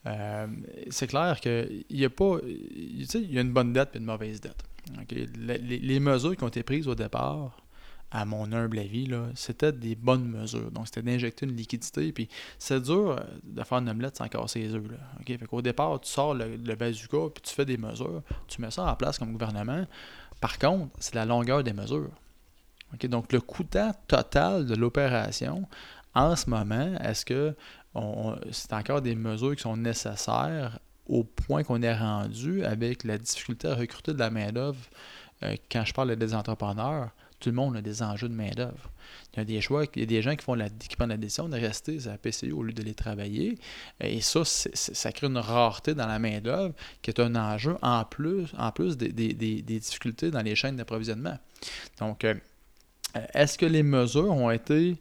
euh, 0.06 0.48
c'est 0.90 1.08
clair 1.08 1.40
qu'il 1.40 1.86
n'y 1.90 2.06
a 2.06 2.10
pas. 2.10 2.40
Tu 2.42 3.06
sais, 3.06 3.22
il 3.22 3.34
y 3.34 3.38
a 3.38 3.42
une 3.42 3.54
bonne 3.54 3.74
dette 3.74 3.96
et 3.96 4.00
une 4.00 4.06
mauvaise 4.06 4.42
dette. 4.42 4.64
Les, 5.10 6.00
mesures 6.00 6.36
qui 6.36 6.44
ont 6.44 6.48
été 6.48 6.64
prises 6.64 6.88
au 6.88 6.96
départ, 6.96 7.62
à 8.12 8.26
mon 8.26 8.52
humble 8.52 8.80
avis, 8.80 9.08
c'était 9.36 9.72
des 9.72 9.96
bonnes 9.96 10.28
mesures. 10.28 10.72
Donc, 10.72 10.88
c'était 10.88 11.04
d'injecter 11.04 11.46
une 11.46 11.56
liquidité. 11.56 12.12
Puis, 12.12 12.28
c'est 12.58 12.82
dur 12.82 13.24
de 13.44 13.64
faire 13.64 13.78
une 13.78 13.90
omelette 13.90 14.18
sans 14.18 14.28
casser 14.28 14.62
les 14.62 14.74
œufs. 14.74 14.90
Là. 14.90 14.98
Fait 15.26 15.46
qu'au 15.46 15.62
départ, 15.62 16.02
tu 16.02 16.10
sors 16.10 16.34
le, 16.34 16.56
le 16.56 16.76
bazooka 16.76 17.32
puis 17.34 17.44
tu 17.44 17.54
fais 17.54 17.66
des 17.66 17.78
mesures. 17.78 18.24
Tu 18.48 18.62
mets 18.62 18.72
ça 18.72 18.84
en 18.92 18.96
place 18.96 19.20
comme 19.20 19.32
gouvernement. 19.32 19.86
Par 20.42 20.58
contre, 20.58 20.90
c'est 21.00 21.14
la 21.14 21.26
longueur 21.26 21.64
des 21.64 21.74
mesures. 21.74 22.10
Donc, 23.04 23.32
le 23.32 23.40
coût 23.40 23.64
total 24.08 24.66
de 24.66 24.76
l'opération 24.76 25.68
en 26.16 26.36
ce 26.36 26.50
moment, 26.50 26.96
est-ce 27.00 27.26
que 27.26 27.56
c'est 28.52 28.74
encore 28.74 29.02
des 29.02 29.16
mesures 29.16 29.56
qui 29.56 29.62
sont 29.62 29.78
nécessaires 29.78 30.80
au 31.08 31.24
point 31.24 31.64
qu'on 31.64 31.82
est 31.82 31.96
rendu 31.96 32.64
avec 32.64 33.04
la 33.04 33.18
difficulté 33.18 33.68
à 33.68 33.76
recruter 33.76 34.14
de 34.14 34.20
la 34.20 34.30
main-d'œuvre? 34.30 34.80
Euh, 35.44 35.56
quand 35.72 35.86
je 35.86 35.94
parle 35.94 36.16
des 36.16 36.34
entrepreneurs, 36.36 37.12
tout 37.40 37.50
le 37.50 37.56
monde 37.56 37.78
a 37.78 37.82
des 37.82 38.04
enjeux 38.04 38.28
de 38.28 38.34
main-d'œuvre. 38.34 38.92
Il 39.34 39.38
y 39.38 39.42
a 39.42 39.46
des 39.46 39.62
choix, 39.62 39.86
il 39.96 40.02
y 40.02 40.04
a 40.04 40.06
des 40.06 40.22
gens 40.22 40.36
qui, 40.36 40.44
font 40.44 40.56
la, 40.56 40.70
qui 40.70 40.96
prennent 40.96 41.10
la 41.10 41.18
décision 41.18 41.48
de 41.48 41.56
rester 41.56 41.98
à 42.08 42.12
la 42.12 42.18
PCU 42.18 42.52
au 42.52 42.64
lieu 42.64 42.74
de 42.74 42.84
les 42.84 42.94
travailler. 42.94 43.58
Et 44.02 44.20
ça, 44.22 44.42
ça 44.44 45.12
crée 45.12 45.28
une 45.28 45.38
rareté 45.38 45.94
dans 45.94 46.08
la 46.08 46.20
main-d'œuvre 46.20 46.74
qui 47.02 47.12
est 47.12 47.20
un 47.20 47.36
enjeu 47.36 47.78
en 47.82 48.04
plus, 48.04 48.54
en 48.58 48.72
plus 48.72 48.98
des, 48.98 49.14
difficultés 49.14 50.32
dans 50.32 50.42
les 50.42 50.56
chaînes 50.56 50.76
d'approvisionnement. 50.76 51.38
Donc, 52.00 52.26
euh, 52.26 52.36
est-ce 53.34 53.58
que 53.58 53.66
les 53.66 53.84
mesures 53.84 54.32
ont 54.32 54.52
été 54.52 54.98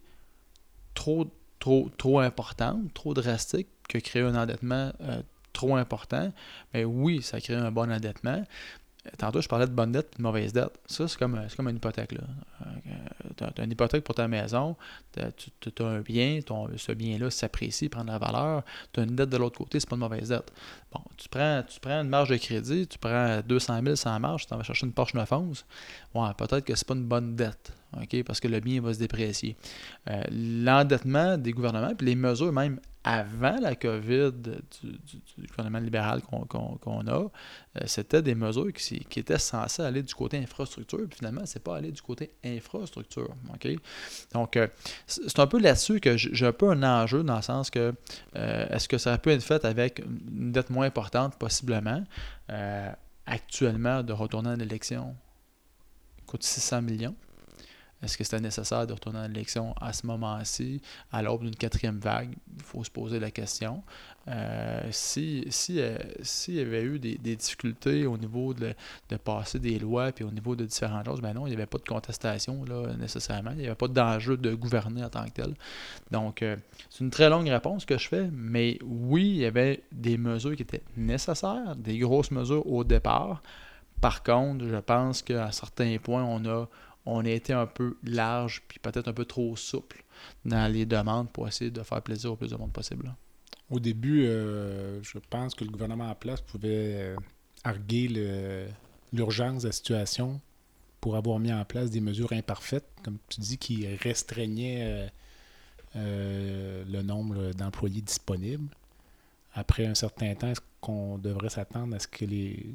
trop, 0.95 1.26
trop, 1.59 1.91
trop 1.97 2.20
importante, 2.20 2.93
trop 2.95 3.14
drastique, 3.14 3.68
que 3.89 3.99
créer 3.99 4.22
un 4.22 4.34
endettement 4.34 4.93
euh, 5.01 5.22
trop 5.53 5.76
important, 5.76 6.32
mais 6.72 6.84
oui, 6.84 7.22
ça 7.22 7.41
crée 7.41 7.55
un 7.55 7.70
bon 7.70 7.91
endettement. 7.91 8.45
Tantôt, 9.16 9.41
je 9.41 9.49
parlais 9.49 9.66
de 9.66 9.72
bonne 9.72 9.93
dette 9.93 10.11
et 10.14 10.18
de 10.18 10.22
mauvaise 10.22 10.53
dette. 10.53 10.78
Ça, 10.86 11.09
c'est 11.09 11.18
comme, 11.18 11.41
comme 11.57 11.68
une 11.68 11.76
hypothèque. 11.76 12.12
Euh, 12.12 12.95
tu 13.36 13.45
as, 13.45 13.64
une 13.64 13.72
hypothèque 13.72 14.05
pour 14.05 14.14
ta 14.14 14.28
maison, 14.28 14.76
tu 15.12 15.20
as 15.20 15.86
un 15.86 16.01
bien, 16.01 16.41
ton, 16.45 16.68
ce 16.76 16.93
bien-là 16.93 17.30
s'apprécie, 17.30 17.89
prend 17.89 18.03
de 18.03 18.11
la 18.11 18.18
valeur. 18.18 18.64
Tu 18.93 19.01
as 19.01 19.05
une 19.05 19.16
dette 19.16 19.30
de 19.30 19.36
l'autre 19.36 19.59
côté, 19.59 19.80
c'est 19.80 19.89
pas 19.89 19.97
une 19.97 20.01
mauvaise 20.01 20.28
dette. 20.28 20.53
Bon, 20.93 21.01
tu 21.16 21.28
prends, 21.28 21.62
tu 21.68 21.80
prends 21.80 22.01
une 22.01 22.09
marge 22.09 22.30
de 22.30 22.36
crédit, 22.36 22.86
tu 22.86 22.99
prends 22.99 23.41
200 23.47 23.80
000 23.82 23.97
sans 23.97 24.18
marge, 24.18 24.47
tu 24.47 24.55
vas 24.55 24.62
chercher 24.62 24.86
une 24.86 24.93
Porsche 24.93 25.14
911. 25.14 25.66
Ouais, 26.14 26.28
peut-être 26.36 26.64
que 26.64 26.74
c'est 26.74 26.86
pas 26.86 26.95
une 26.95 27.07
bonne 27.07 27.36
dette. 27.36 27.72
OK, 27.97 28.22
parce 28.22 28.41
que 28.41 28.49
le 28.49 28.61
bien 28.61 28.80
va 28.80 28.93
se 28.93 28.99
déprécier. 28.99 29.57
Euh, 30.11 30.22
l'endettement 30.30 31.39
des 31.39 31.53
gouvernements, 31.53 31.95
puis 31.95 32.07
les 32.07 32.14
mesures 32.14 32.53
même 32.53 32.80
avant 33.03 33.57
la 33.62 33.74
COVID 33.74 34.32
du, 34.32 35.47
gouvernement 35.49 35.78
libéral 35.78 36.20
qu'on 36.20 37.07
a, 37.07 37.12
euh, 37.12 37.28
c'était 37.86 38.20
des 38.20 38.34
mesures 38.34 38.70
qui, 38.74 39.07
étaient 39.16 39.39
censées 39.39 39.82
aller 39.82 40.03
du 40.03 40.14
côté 40.14 40.36
infrastructure, 40.36 41.07
puis 41.09 41.18
finalement, 41.18 41.41
c'est 41.47 41.62
pas 41.62 41.76
aller 41.76 41.91
du 41.91 42.03
côté 42.03 42.30
infrastructure. 42.45 43.30
OK? 43.55 43.68
Donc, 44.34 44.57
euh, 44.59 44.66
c'est 45.07 45.39
un 45.39 45.47
peu 45.47 45.59
là-dessus 45.59 46.01
que 46.01 46.18
j'ai 46.18 46.47
un 46.47 46.53
peu 46.53 46.70
un 46.70 46.82
enjeu 46.82 47.22
dans 47.22 47.36
le 47.36 47.43
sens 47.43 47.70
que 47.70 47.95
est-ce 48.34 48.89
que 48.89 48.99
ça 48.99 49.16
peut 49.16 49.30
être 49.30 49.43
fait 49.43 49.64
avec 49.64 50.01
une 50.01 50.53
dette 50.53 50.68
moins 50.68 50.88
importante, 50.89 51.36
possiblement, 51.39 52.03
actuellement, 53.26 54.03
de 54.03 54.12
retourner 54.12 54.51
en 54.51 54.59
élection 54.59 55.14
coûte 56.26 56.43
600 56.43 56.82
millions. 56.82 57.16
Est-ce 58.03 58.17
que 58.17 58.25
c'était 58.25 58.41
nécessaire 58.41 58.87
de 58.87 58.93
retourner 58.93 59.19
à 59.19 59.29
l'élection 59.29 59.75
à 59.81 59.93
ce 59.93 60.07
moment-ci, 60.07 60.81
à 61.11 61.23
l'aube 61.23 61.43
d'une 61.43 61.57
quatrième 61.57 61.99
vague? 61.99 62.35
Il 62.57 62.63
faut 62.63 62.85
se 62.85 62.91
poser 62.91 63.19
la 63.19 63.31
question. 63.31 63.83
Euh, 64.29 64.87
si 64.91 65.47
si 65.49 65.81
euh, 65.81 65.97
y 66.49 66.61
avait 66.61 66.83
eu 66.83 66.99
des, 66.99 67.17
difficultés 67.17 68.07
au 68.07 68.19
niveau 68.19 68.53
de, 68.53 68.75
de, 69.09 69.17
passer 69.17 69.59
des 69.59 69.79
lois 69.79 70.13
puis 70.13 70.23
au 70.23 70.31
niveau 70.31 70.55
de 70.55 70.67
différentes 70.67 71.07
choses, 71.07 71.21
ben 71.21 71.33
non, 71.33 71.47
il 71.47 71.51
n'y 71.51 71.57
avait 71.57 71.67
pas 71.67 71.79
de 71.79 71.85
contestation 71.85 72.65
là, 72.65 72.95
nécessairement. 72.99 73.53
Il 73.53 73.59
n'y 73.59 73.67
avait 73.67 73.75
pas 73.75 73.89
d'enjeu 73.89 74.37
de 74.37 74.55
gouverner 74.55 75.03
en 75.03 75.09
tant 75.09 75.25
que 75.25 75.31
tel. 75.31 75.55
Donc, 76.11 76.43
euh, 76.43 76.57
c'est 76.91 77.03
une 77.03 77.11
très 77.11 77.31
longue 77.31 77.49
réponse 77.49 77.85
que 77.85 77.97
je 77.97 78.07
fais, 78.07 78.29
mais 78.33 78.79
oui, 78.85 79.29
il 79.29 79.37
y 79.39 79.45
avait 79.47 79.83
des 79.93 80.19
mesures 80.19 80.55
qui 80.55 80.63
étaient 80.63 80.85
nécessaires, 80.97 81.75
des 81.77 81.99
grosses 81.99 82.31
mesures 82.31 82.67
au 82.71 82.85
départ. 82.85 83.43
Par 84.01 84.23
contre, 84.23 84.67
je 84.67 84.77
pense 84.77 85.23
qu'à 85.23 85.51
certains 85.51 85.97
points, 85.99 86.23
on 86.23 86.45
a, 86.45 86.69
on 87.09 87.25
a 87.25 87.31
été 87.31 87.53
un 87.53 87.67
peu 87.67 87.97
large 88.05 88.63
puis 88.69 88.79
peut-être 88.79 89.09
un 89.09 89.13
peu 89.13 89.25
trop 89.25 89.57
souple 89.57 90.05
dans 90.45 90.71
les 90.71 90.85
demandes 90.85 91.31
pour 91.31 91.49
essayer 91.49 91.71
de 91.71 91.83
faire 91.83 92.03
plaisir 92.03 92.33
au 92.33 92.37
plus 92.37 92.51
de 92.51 92.57
monde 92.57 92.73
possible. 92.73 93.15
Au 93.71 93.81
début, 93.81 94.25
euh, 94.27 95.03
je 95.03 95.19
pense 95.31 95.55
que 95.55 95.65
le 95.65 95.71
gouvernement 95.71 96.11
en 96.11 96.15
place 96.15 96.41
pouvait 96.41 96.95
euh, 96.95 97.17
arguer 97.65 98.09
l'urgence 99.13 99.63
de 99.63 99.69
la 99.69 99.73
situation 99.73 100.41
pour 101.01 101.17
avoir 101.17 101.39
mis 101.39 101.53
en 101.53 101.65
place 101.65 101.91
des 101.91 102.01
mesures 102.01 102.33
imparfaites, 102.33 102.89
comme 103.05 103.19
tu 103.29 103.41
dis, 103.41 103.59
qui 103.59 103.87
restreignaient 103.97 105.11
euh, 105.97 106.85
le 106.87 107.03
nombre 107.03 107.53
d'employés 107.53 108.03
disponibles. 108.03 108.69
Après 109.55 109.87
un 109.87 109.95
certain 109.95 110.35
temps, 110.35 110.49
est-ce 110.49 110.61
qu'on 110.81 111.19
devrait 111.19 111.51
s'attendre 111.51 111.95
à 111.95 111.99
ce 111.99 112.09
que 112.09 112.25
les 112.25 112.75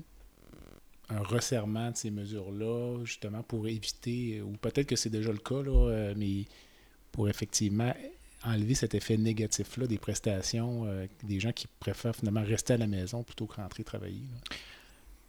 un 1.10 1.20
resserrement 1.20 1.91
de 1.91 1.97
ces 1.97 2.12
mesures-là, 2.12 3.04
justement 3.04 3.43
pour 3.43 3.68
éviter, 3.68 4.41
ou 4.41 4.51
peut-être 4.54 4.88
que 4.88 4.95
c'est 4.95 5.10
déjà 5.10 5.32
le 5.32 5.38
cas, 5.38 5.62
là, 5.62 6.14
mais 6.16 6.45
pour 7.12 7.30
effectivement 7.30 7.93
enlever 8.43 8.76
cet 8.76 8.93
effet 8.93 9.18
négatif-là 9.18 9.88
des 9.88 9.97
prestations, 9.97 10.86
euh, 10.86 11.08
des 11.24 11.39
gens 11.39 11.51
qui 11.51 11.68
préfèrent 11.80 12.16
finalement 12.16 12.43
rester 12.43 12.74
à 12.74 12.78
la 12.78 12.88
maison 12.88 13.24
plutôt 13.24 13.45
que 13.45 13.56
rentrer 13.56 13.84
travailler. 13.84 14.28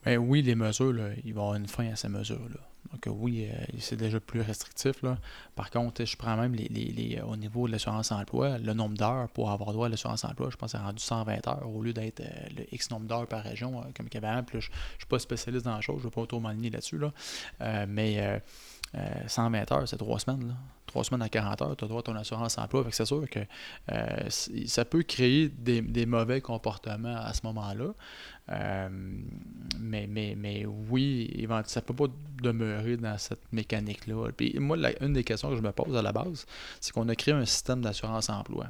Ben 0.05 0.19
oui, 0.19 0.43
les 0.43 0.55
mesures, 0.55 0.93
là, 0.93 1.11
il 1.25 1.33
va 1.33 1.41
y 1.41 1.45
avoir 1.45 1.55
une 1.55 1.69
fin 1.69 1.87
à 1.91 1.97
ces 1.97 2.09
mesures-là. 2.09 2.61
Donc 2.95 3.13
oui, 3.21 3.49
euh, 3.51 3.65
c'est 3.79 3.97
déjà 3.97 4.21
plus 4.21 4.41
restrictif. 4.41 5.03
Là. 5.03 5.19
Par 5.57 5.71
contre, 5.71 6.05
je 6.05 6.17
prends 6.17 6.37
même 6.37 6.55
les, 6.55 6.69
les, 6.69 7.21
au 7.21 7.37
niveau 7.37 7.67
de 7.67 7.73
l'assurance 7.73 8.13
emploi, 8.13 8.59
le 8.59 8.73
nombre 8.73 8.97
d'heures 8.97 9.29
pour 9.31 9.51
avoir 9.51 9.73
droit 9.73 9.87
à 9.87 9.89
l'assurance 9.89 10.25
emploi, 10.25 10.49
je 10.51 10.57
pense 10.57 10.73
que 10.73 10.79
c'est 10.79 10.85
rendu 10.85 11.03
120 11.03 11.49
heures 11.49 11.69
au 11.69 11.83
lieu 11.83 11.93
d'être 11.93 12.21
euh, 12.21 12.49
le 12.57 12.73
X 12.73 12.91
nombre 12.91 13.07
d'heures 13.07 13.27
par 13.27 13.43
région, 13.43 13.83
comme 13.97 14.07
il 14.07 14.15
y 14.15 14.25
avait 14.25 14.43
Je 14.53 14.57
ne 14.57 14.61
suis 14.61 14.71
pas 15.09 15.19
spécialiste 15.19 15.65
dans 15.65 15.75
la 15.75 15.81
chose, 15.81 15.97
je 15.99 16.07
ne 16.07 16.11
vais 16.11 16.15
pas 16.15 16.27
trop 16.27 16.41
m'aligner 16.41 16.71
là-dessus. 16.71 16.99
Là. 16.99 17.87
mais 17.87 18.41
120 19.27 19.73
heures, 19.73 19.89
c'est 19.89 19.97
trois 19.97 20.19
semaines. 20.19 20.55
Trois 20.87 21.03
semaines 21.03 21.23
à 21.23 21.29
40 21.29 21.63
heures, 21.63 21.77
tu 21.77 21.85
as 21.85 21.89
droit 21.89 22.01
à 22.01 22.03
ton 22.03 22.15
assurance 22.15 22.57
emploi. 22.59 22.85
C'est 22.91 23.05
sûr 23.05 23.29
que 23.29 23.41
euh, 23.91 24.29
ça 24.67 24.85
peut 24.85 25.03
créer 25.03 25.49
des, 25.49 26.07
mauvais 26.07 26.41
comportements 26.41 27.17
à 27.17 27.33
ce 27.33 27.41
moment-là. 27.45 27.95
Euh, 28.51 28.89
mais 29.81 30.67
oui, 30.67 31.49
ça 31.67 31.81
ne 31.81 31.85
peut 31.85 31.95
pas 31.95 32.13
demeurer 32.43 32.97
dans 32.97 33.19
cette 33.19 33.53
mécanique-là. 33.53 34.31
Puis 34.37 34.57
moi, 34.61 34.77
une 35.01 35.15
des 35.15 35.25
questions 35.25 35.51
que 35.51 35.57
je 35.57 35.63
me 35.63 35.73
pose 35.73 35.97
à 35.97 36.03
la 36.03 36.13
base, 36.13 36.47
c'est 36.81 36.93
qu'on 36.93 37.09
a 37.09 37.15
créé 37.17 37.35
un 37.35 37.45
système 37.45 37.81
d'assurance 37.81 38.29
emploi. 38.29 38.67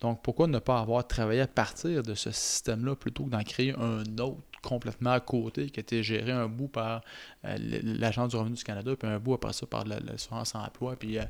Donc, 0.00 0.22
pourquoi 0.22 0.46
ne 0.46 0.58
pas 0.58 0.80
avoir 0.80 1.06
travaillé 1.06 1.40
à 1.40 1.46
partir 1.46 2.02
de 2.02 2.14
ce 2.14 2.30
système-là 2.30 2.96
plutôt 2.96 3.24
que 3.24 3.30
d'en 3.30 3.42
créer 3.42 3.74
un 3.78 4.02
autre? 4.18 4.42
Complètement 4.62 5.12
à 5.12 5.20
côté, 5.20 5.70
qui 5.70 5.80
été 5.80 6.02
géré 6.02 6.32
un 6.32 6.48
bout 6.48 6.68
par 6.68 7.02
euh, 7.44 7.56
l'Agence 7.82 8.30
du 8.30 8.36
revenu 8.36 8.54
du 8.54 8.64
Canada, 8.64 8.94
puis 8.96 9.08
un 9.08 9.18
bout 9.18 9.34
après 9.34 9.52
ça 9.52 9.66
par 9.66 9.84
l'assurance 9.84 10.54
emploi. 10.54 10.96
Puis 10.96 11.18
euh, 11.18 11.24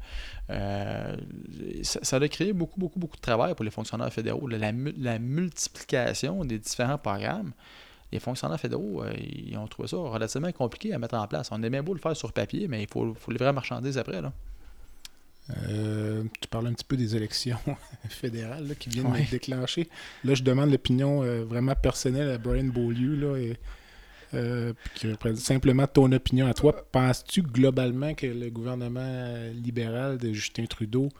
euh, 0.50 1.16
ça, 1.82 2.16
a 2.16 2.28
créé 2.28 2.52
beaucoup, 2.52 2.78
beaucoup, 2.78 2.98
beaucoup 2.98 3.16
de 3.16 3.22
travail 3.22 3.54
pour 3.54 3.64
les 3.64 3.70
fonctionnaires 3.70 4.12
fédéraux. 4.12 4.48
La, 4.48 5.18
multiplication 5.18 6.44
des 6.44 6.58
différents 6.58 6.98
programmes 6.98 7.52
les 8.12 8.20
fonctionnaires 8.20 8.60
fédéraux, 8.60 9.02
ils 9.18 9.58
ont 9.58 9.66
trouvé 9.66 9.88
ça 9.88 9.96
relativement 9.96 10.52
compliqué 10.52 10.94
à 10.94 10.98
mettre 10.98 11.16
en 11.16 11.26
place. 11.26 11.48
On 11.50 11.60
aimait 11.64 11.82
beau 11.82 11.92
le 11.92 11.98
faire 11.98 12.16
sur 12.16 12.32
papier, 12.32 12.68
mais 12.68 12.84
il 12.84 12.88
faut, 12.88 13.14
faut 13.14 13.32
livrer 13.32 13.46
la 13.46 13.52
marchandise 13.52 13.98
après. 13.98 14.22
Là. 14.22 14.32
Euh, 15.68 16.24
tu 16.40 16.48
parles 16.48 16.66
un 16.66 16.72
petit 16.72 16.84
peu 16.84 16.96
des 16.96 17.14
élections 17.14 17.58
fédérales 18.08 18.74
qui 18.78 18.88
viennent 18.88 19.12
d'être 19.12 19.30
déclenchées. 19.30 19.88
Là, 20.24 20.34
je 20.34 20.42
demande 20.42 20.70
l'opinion 20.70 21.22
euh, 21.22 21.44
vraiment 21.44 21.74
personnelle 21.74 22.30
à 22.30 22.38
Brian 22.38 22.64
Beaulieu, 22.64 23.14
là, 23.14 23.36
et, 23.36 23.56
euh, 24.34 24.72
simplement 25.36 25.86
ton 25.86 26.10
opinion 26.12 26.46
à 26.46 26.54
toi. 26.54 26.84
Penses-tu 26.90 27.42
globalement 27.42 28.14
que 28.14 28.26
le 28.26 28.50
gouvernement 28.50 29.36
libéral 29.54 30.18
de 30.18 30.32
Justin 30.32 30.66
Trudeau 30.66 31.10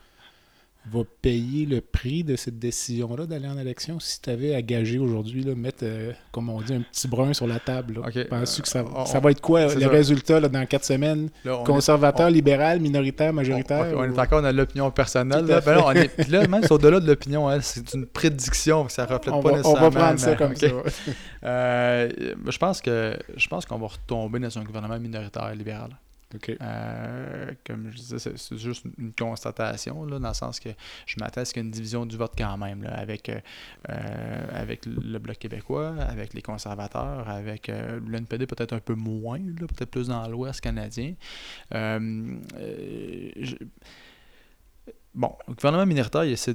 va 0.92 1.00
payer 1.22 1.66
le 1.66 1.80
prix 1.80 2.22
de 2.22 2.36
cette 2.36 2.58
décision-là 2.58 3.26
d'aller 3.26 3.48
en 3.48 3.58
élection 3.58 3.98
si 3.98 4.20
tu 4.20 4.30
avais 4.30 4.54
à 4.54 4.62
gager 4.62 4.98
aujourd'hui, 4.98 5.44
mettre, 5.54 5.82
euh, 5.82 6.12
comme 6.32 6.48
on 6.48 6.60
dit, 6.60 6.74
un 6.74 6.82
petit 6.82 7.08
brun 7.08 7.32
sur 7.32 7.46
la 7.46 7.58
table? 7.58 8.00
Penses-tu 8.28 8.62
que 8.62 8.68
ça, 8.68 8.84
ça, 9.06 9.20
va 9.20 9.30
être 9.30 9.40
quoi 9.40 9.74
le 9.74 9.86
résultat 9.86 10.40
dans 10.40 10.66
quatre 10.66 10.84
semaines? 10.84 11.30
Conservateur, 11.64 12.30
libéral, 12.30 12.80
minoritaire, 12.80 13.32
majoritaire? 13.32 13.94
On, 13.96 14.04
est 14.04 14.18
encore 14.18 14.42
dans 14.42 14.54
l'opinion 14.54 14.90
personnelle. 14.90 15.46
Là. 15.46 15.60
Ben 15.60 15.82
on 15.84 15.92
est, 15.92 16.28
là, 16.28 16.46
même 16.46 16.62
au-delà 16.70 17.00
de 17.00 17.06
l'opinion, 17.06 17.48
hein, 17.48 17.60
c'est 17.60 17.94
une 17.94 18.06
prédiction, 18.06 18.88
ça 18.88 19.06
ne 19.06 19.12
reflète 19.12 19.42
pas 19.42 19.50
nécessairement. 19.50 19.86
On 19.86 19.90
va 19.90 20.00
prendre 20.00 20.18
ça 20.20 20.34
comme 20.36 20.54
ça. 20.54 20.66
euh, 21.44 22.08
je 22.46 22.58
pense 22.58 22.80
que 22.80 23.16
je 23.36 23.48
pense 23.48 23.66
qu'on 23.66 23.78
va 23.78 23.88
retomber 23.88 24.38
dans 24.38 24.58
un 24.58 24.64
gouvernement 24.64 24.98
minoritaire 24.98 25.54
libéral. 25.54 25.90
Euh, 26.34 27.52
comme 27.64 27.90
je 27.90 27.96
disais, 27.96 28.18
c'est 28.18 28.58
juste 28.58 28.84
une 28.98 29.12
constatation, 29.12 30.04
là, 30.04 30.18
dans 30.18 30.28
le 30.28 30.34
sens 30.34 30.58
que 30.60 30.70
je 31.06 31.16
m'attends 31.20 31.42
à 31.42 31.44
ce 31.44 31.52
qu'il 31.52 31.62
y 31.62 31.64
ait 31.64 31.68
une 31.68 31.72
division 31.72 32.04
du 32.04 32.16
vote 32.16 32.32
quand 32.36 32.56
même, 32.58 32.82
là, 32.82 32.94
avec, 32.98 33.28
euh, 33.28 33.40
euh, 33.90 34.46
avec 34.50 34.86
le 34.86 35.18
Bloc 35.18 35.38
québécois, 35.38 35.94
avec 36.00 36.34
les 36.34 36.42
conservateurs, 36.42 37.28
avec 37.28 37.68
l'NPD 37.68 38.46
peut-être 38.46 38.72
un 38.72 38.80
peu 38.80 38.94
moins, 38.94 39.38
peut-être 39.38 39.90
plus 39.90 40.08
dans 40.08 40.26
l'Ouest 40.28 40.60
canadien. 40.60 41.14
Bon, 45.16 45.34
le 45.48 45.54
gouvernement 45.54 45.86
minoritaire, 45.86 46.24
il, 46.24 46.36
ça, 46.36 46.52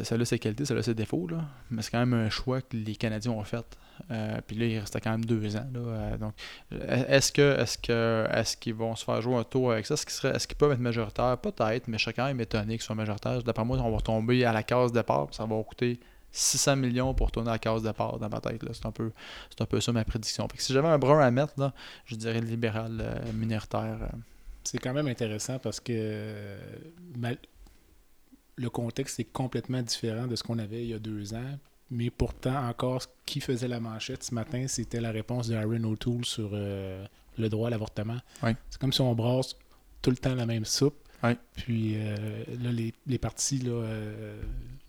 a 0.00 0.24
ses 0.26 0.38
qualités, 0.38 0.66
ça 0.66 0.74
a 0.74 0.82
ses 0.82 0.94
défauts, 0.94 1.26
là, 1.26 1.46
mais 1.70 1.80
c'est 1.80 1.90
quand 1.90 2.04
même 2.04 2.12
un 2.12 2.28
choix 2.28 2.60
que 2.60 2.76
les 2.76 2.94
Canadiens 2.94 3.32
ont 3.32 3.42
fait. 3.42 3.64
Euh, 4.10 4.38
puis 4.46 4.54
là, 4.56 4.66
il 4.66 4.78
restait 4.78 5.00
quand 5.00 5.12
même 5.12 5.24
deux 5.24 5.56
ans. 5.56 5.66
Là, 5.72 5.80
euh, 5.80 6.16
donc, 6.18 6.34
est-ce 6.70 7.32
que 7.32 7.58
est-ce 7.58 7.78
que 7.78 8.26
est-ce 8.30 8.58
qu'ils 8.58 8.74
vont 8.74 8.94
se 8.94 9.02
faire 9.02 9.22
jouer 9.22 9.36
un 9.36 9.44
tour 9.44 9.72
avec 9.72 9.86
ça? 9.86 9.94
Est-ce 9.94 10.04
qu'ils, 10.04 10.30
est-ce 10.30 10.46
peuvent 10.48 10.72
être 10.72 10.78
majoritaires? 10.78 11.38
Peut-être, 11.38 11.88
mais 11.88 11.96
je 11.96 12.04
serais 12.04 12.12
quand 12.12 12.38
étonné 12.38 12.74
qu'ils 12.74 12.82
soient 12.82 12.96
majoritaires. 12.96 13.42
D'après 13.42 13.64
moi, 13.64 13.78
on 13.78 13.90
va 13.90 14.00
tomber 14.02 14.44
à 14.44 14.52
la 14.52 14.62
case 14.62 14.92
départ, 14.92 15.28
ça 15.30 15.46
va 15.46 15.62
coûter 15.62 15.98
600 16.32 16.76
millions 16.76 17.14
pour 17.14 17.32
tourner 17.32 17.48
à 17.48 17.52
la 17.52 17.58
case 17.58 17.82
départ 17.82 18.18
dans 18.18 18.28
ma 18.28 18.40
tête. 18.40 18.62
C'est, 18.72 18.84
un 18.84 18.92
peu, 18.92 19.10
un 19.58 19.64
peu 19.64 19.80
ça 19.80 19.90
ma 19.90 20.04
prédiction. 20.04 20.46
Si 20.58 20.74
j'avais 20.74 20.88
un 20.88 20.98
brun 20.98 21.20
à 21.20 21.30
mettre, 21.30 21.54
là, 21.56 21.72
je 22.04 22.16
dirais 22.16 22.42
libéral 22.42 23.00
euh, 23.00 23.32
minoritaire. 23.32 24.10
C'est 24.64 24.78
quand 24.78 24.92
même 24.92 25.08
intéressant 25.08 25.58
parce 25.58 25.80
que 25.80 26.58
le 28.56 28.70
contexte 28.70 29.20
est 29.20 29.24
complètement 29.24 29.82
différent 29.82 30.26
de 30.26 30.36
ce 30.36 30.42
qu'on 30.42 30.58
avait 30.58 30.82
il 30.82 30.90
y 30.90 30.94
a 30.94 30.98
deux 30.98 31.34
ans. 31.34 31.58
Mais 31.90 32.10
pourtant, 32.10 32.66
encore, 32.68 33.02
ce 33.02 33.08
qui 33.26 33.40
faisait 33.40 33.68
la 33.68 33.80
manchette 33.80 34.24
ce 34.24 34.34
matin, 34.34 34.66
c'était 34.68 35.00
la 35.00 35.10
réponse 35.10 35.48
de 35.48 35.54
Aaron 35.54 35.84
O'Toole 35.84 36.24
sur 36.24 36.50
euh, 36.52 37.04
le 37.38 37.48
droit 37.48 37.68
à 37.68 37.70
l'avortement. 37.70 38.18
C'est 38.42 38.80
comme 38.80 38.92
si 38.92 39.00
on 39.00 39.14
brasse 39.14 39.54
tout 40.02 40.10
le 40.10 40.16
temps 40.16 40.34
la 40.34 40.46
même 40.46 40.64
soupe. 40.64 40.96
Puis 41.56 41.94
euh, 41.96 42.44
là, 42.62 42.70
les, 43.06 43.18
partis 43.18 43.58
là, 43.58 43.70
euh, 43.70 44.42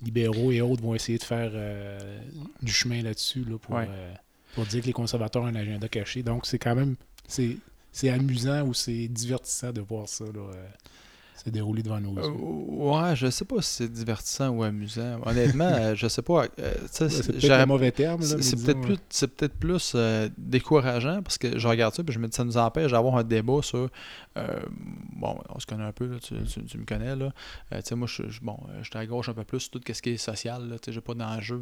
libéraux 0.04 0.52
et 0.52 0.60
autres 0.62 0.82
vont 0.82 0.94
essayer 0.94 1.18
de 1.18 1.24
faire 1.24 1.52
du 2.62 2.72
chemin 2.72 3.02
là-dessus 3.02 3.46
pour, 3.62 3.80
pour 4.54 4.66
dire 4.66 4.82
que 4.82 4.88
les 4.88 4.94
conservateurs 4.94 5.44
ont 5.44 5.48
un 5.48 5.56
agenda 5.56 5.88
caché. 5.88 6.24
Donc, 6.24 6.46
c'est 6.46 6.60
quand 6.60 6.76
même 6.76 6.96
c'est 7.28 8.10
amusant 8.10 8.64
ou 8.64 8.74
c'est 8.74 9.08
divertissant 9.08 9.72
de 9.72 9.82
voir 9.82 10.10
ça. 10.10 10.26
Là, 10.26 10.52
déroulé 11.52 11.84
devant 11.84 12.00
nos 12.00 12.16
yeux. 12.16 12.32
ouais, 12.32 13.16
je 13.16 13.30
sais 13.30 13.46
pas 13.46 13.62
si 13.62 13.72
c'est 13.72 13.92
divertissant 13.92 14.50
ou 14.50 14.64
amusant. 14.64 15.20
Honnêtement, 15.26 15.66
euh, 15.72 15.96
je 15.96 16.08
sais 16.08 16.22
pas. 16.22 16.46
Euh, 16.60 16.74
c'est 16.90 17.32
peut-être 17.32 17.52
un 17.52 17.66
mauvais 17.66 17.92
terme. 17.92 18.22
C'est 18.22 18.64
peut-être 18.64 18.82
plus, 18.82 18.98
peut 19.28 19.48
plus 19.50 19.94
euh, 19.96 20.30
décourageant 20.38 21.22
parce 21.22 21.38
que 21.38 21.58
je 21.58 21.68
regarde 21.68 21.94
ça 21.94 22.04
et 22.08 22.12
je 22.12 22.20
me 22.20 22.28
dis 22.28 22.36
ça 22.36 22.44
nous 22.44 22.58
empêche 22.58 22.92
d'avoir 22.92 23.18
un 23.18 23.24
débat 23.24 23.62
sur. 23.62 23.90
bon, 24.36 25.40
on 25.50 25.60
se 25.60 25.66
connaît 25.66 25.84
un 25.84 25.92
peu, 25.92 26.20
tu, 26.20 26.34
me 26.34 26.86
connais. 26.86 27.16
Là. 27.16 27.32
tu 27.72 27.78
sais, 27.84 27.96
moi, 27.96 28.08
je, 28.08 28.24
bon, 28.42 28.58
je 28.82 28.90
suis 28.90 28.98
à 28.98 29.06
gauche 29.06 29.30
un 29.30 29.34
peu 29.34 29.44
plus 29.44 29.60
sur 29.60 29.72
tout 29.72 29.82
ce 29.88 30.02
qui 30.02 30.10
est 30.12 30.18
social. 30.18 30.78
Je 30.86 30.92
n'ai 30.92 31.02
pas 31.02 31.14
d'enjeu 31.14 31.62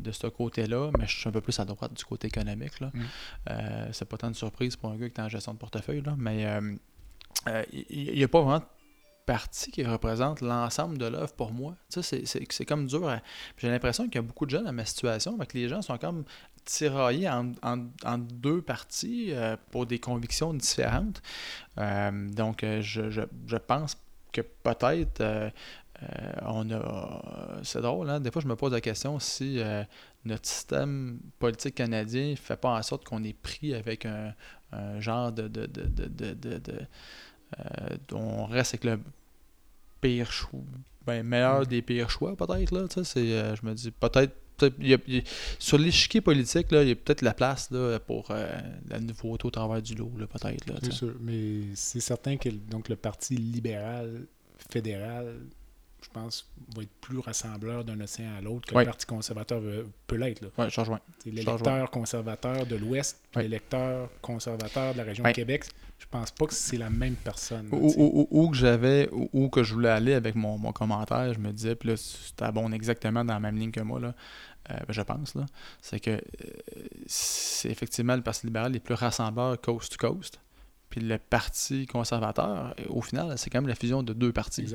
de 0.00 0.12
ce 0.12 0.26
côté-là, 0.26 0.90
mais 0.98 1.06
je 1.06 1.18
suis 1.18 1.28
un 1.28 1.32
peu 1.32 1.40
plus 1.40 1.58
à 1.60 1.64
droite 1.64 1.92
du 1.92 2.04
côté 2.04 2.28
économique. 2.28 2.80
Là. 2.80 2.90
Mm. 2.94 3.92
c'est 3.92 4.08
pas 4.08 4.16
tant 4.16 4.30
de 4.30 4.36
surprise 4.36 4.76
pour 4.76 4.90
un 4.90 4.96
gars 4.96 5.08
qui 5.08 5.20
est 5.20 5.24
en 5.24 5.28
gestion 5.28 5.52
de 5.52 5.58
portefeuille. 5.58 6.02
Là, 6.02 6.14
mais 6.18 6.46
il 7.46 7.52
euh, 7.52 8.14
n'y 8.14 8.24
a 8.24 8.28
pas 8.28 8.40
vraiment 8.40 8.58
de 8.58 8.64
partie 9.26 9.70
qui 9.70 9.84
représente 9.84 10.40
l'ensemble 10.40 10.98
de 10.98 11.06
l'œuvre 11.06 11.32
pour 11.32 11.52
moi. 11.52 11.74
C'est 11.88 12.64
comme 12.66 12.86
dur. 12.86 13.18
J'ai 13.56 13.70
l'impression 13.70 14.04
qu'il 14.04 14.16
y 14.16 14.18
a 14.18 14.22
beaucoup 14.22 14.46
de 14.46 14.50
gens 14.50 14.62
dans 14.62 14.72
ma 14.72 14.84
situation, 14.84 15.36
que 15.38 15.56
les 15.56 15.68
gens 15.68 15.82
sont 15.82 15.96
comme 15.98 16.24
tiraillé 16.64 17.28
en, 17.28 17.52
en, 17.62 18.18
deux 18.18 18.62
parties 18.62 19.28
euh, 19.32 19.56
pour 19.70 19.86
des 19.86 19.98
convictions 19.98 20.54
différentes. 20.54 21.22
Euh, 21.78 22.28
donc, 22.30 22.60
je, 22.62 23.10
je, 23.10 23.22
je, 23.46 23.56
pense 23.56 23.96
que 24.32 24.40
peut-être 24.40 25.52
on 26.42 26.70
a. 26.70 27.60
C'est 27.62 27.80
drôle, 27.80 28.10
hein? 28.10 28.20
Des 28.20 28.30
fois, 28.30 28.42
je 28.42 28.48
me 28.48 28.56
pose 28.56 28.72
la 28.72 28.80
question 28.80 29.18
si 29.18 29.60
notre 30.24 30.48
système 30.48 31.18
politique 31.38 31.74
canadien 31.74 32.30
ne 32.30 32.36
fait 32.36 32.56
pas 32.56 32.76
en 32.76 32.82
sorte 32.82 33.04
qu'on 33.04 33.22
est 33.24 33.38
pris 33.38 33.74
avec 33.74 34.06
un, 34.06 34.34
genre 34.98 35.32
de. 35.32 35.48
de, 35.48 35.66
de, 35.66 35.86
de, 35.86 36.34
de 36.34 36.86
on 38.12 38.46
reste 38.46 38.74
avec 38.74 38.84
le 38.84 39.00
pire 40.00 40.32
choix, 40.32 40.60
ben, 41.06 41.22
meilleur 41.22 41.62
mm. 41.62 41.66
des 41.66 41.82
pires 41.82 42.10
choix, 42.10 42.36
peut-être. 42.36 42.72
Là, 42.72 42.86
c'est, 42.88 43.26
je 43.26 43.66
me 43.66 43.74
dis, 43.74 43.90
peut-être 43.90 44.34
sur 45.58 45.78
l'échiquier 45.78 46.20
politique, 46.20 46.70
là, 46.70 46.82
il 46.82 46.88
y 46.88 46.92
a 46.92 46.94
peut-être 46.94 47.22
la 47.22 47.34
place 47.34 47.70
là, 47.70 47.98
pour 47.98 48.30
euh, 48.30 48.46
la 48.88 49.00
nouveauté 49.00 49.46
au 49.46 49.50
travers 49.50 49.82
du 49.82 49.94
lot, 49.94 50.10
peut-être. 50.10 50.64
C'est 50.82 50.92
sûr, 50.92 51.14
mais 51.20 51.62
c'est 51.74 52.00
certain 52.00 52.36
que 52.36 52.48
donc, 52.48 52.88
le 52.88 52.96
Parti 52.96 53.36
libéral 53.36 54.26
fédéral, 54.70 55.40
je 56.04 56.10
pense, 56.10 56.46
va 56.76 56.82
être 56.82 56.92
plus 57.00 57.18
rassembleur 57.18 57.84
d'un 57.84 58.00
océan 58.00 58.36
à 58.36 58.40
l'autre 58.40 58.68
que 58.68 58.78
le 58.78 58.84
Parti 58.84 59.06
conservateur 59.06 59.60
peut 60.06 60.16
l'être. 60.16 60.42
Oui, 60.58 60.66
je 60.68 60.80
rejoins. 60.80 61.00
L'électeur 61.24 61.90
conservateur 61.90 62.66
de 62.66 62.76
l'Ouest, 62.76 63.20
l'électeur 63.36 64.10
conservateur 64.20 64.92
de 64.92 64.98
la 64.98 65.04
région 65.04 65.24
de 65.24 65.30
Québec, 65.30 65.64
je 65.98 66.06
pense 66.10 66.30
pas 66.30 66.46
que 66.46 66.54
c'est 66.54 66.76
la 66.76 66.90
même 66.90 67.14
personne. 67.14 67.68
Ou, 67.72 68.50
que 68.50 68.56
j'avais, 68.56 69.08
ou, 69.12 69.48
que 69.48 69.62
je 69.62 69.72
voulais 69.72 69.88
aller 69.88 70.12
avec 70.12 70.34
mon, 70.34 70.58
mon 70.58 70.72
commentaire, 70.72 71.32
je 71.32 71.38
me 71.38 71.52
disais, 71.52 71.74
puis 71.74 71.90
là, 71.90 71.96
c'était 71.96 72.52
bon 72.52 72.72
exactement 72.72 73.24
dans 73.24 73.34
la 73.34 73.40
même 73.40 73.56
ligne 73.56 73.70
que 73.70 73.80
moi, 73.80 74.00
là, 74.00 74.14
euh, 74.70 74.78
je 74.88 75.02
pense, 75.02 75.34
là, 75.34 75.46
c'est 75.80 76.00
que 76.00 76.10
euh, 76.10 76.20
c'est 77.06 77.70
effectivement 77.70 78.16
le 78.16 78.22
Parti 78.22 78.46
libéral 78.46 78.72
les 78.72 78.80
plus 78.80 78.94
rassembleurs 78.94 79.60
coast 79.60 79.96
to 79.96 80.08
coast. 80.08 80.40
Puis 80.90 81.00
le 81.00 81.18
Parti 81.18 81.86
conservateur, 81.86 82.74
au 82.88 83.02
final, 83.02 83.34
c'est 83.36 83.50
quand 83.50 83.60
même 83.60 83.68
la 83.68 83.74
fusion 83.74 84.02
de 84.02 84.12
deux 84.12 84.32
partis. 84.32 84.66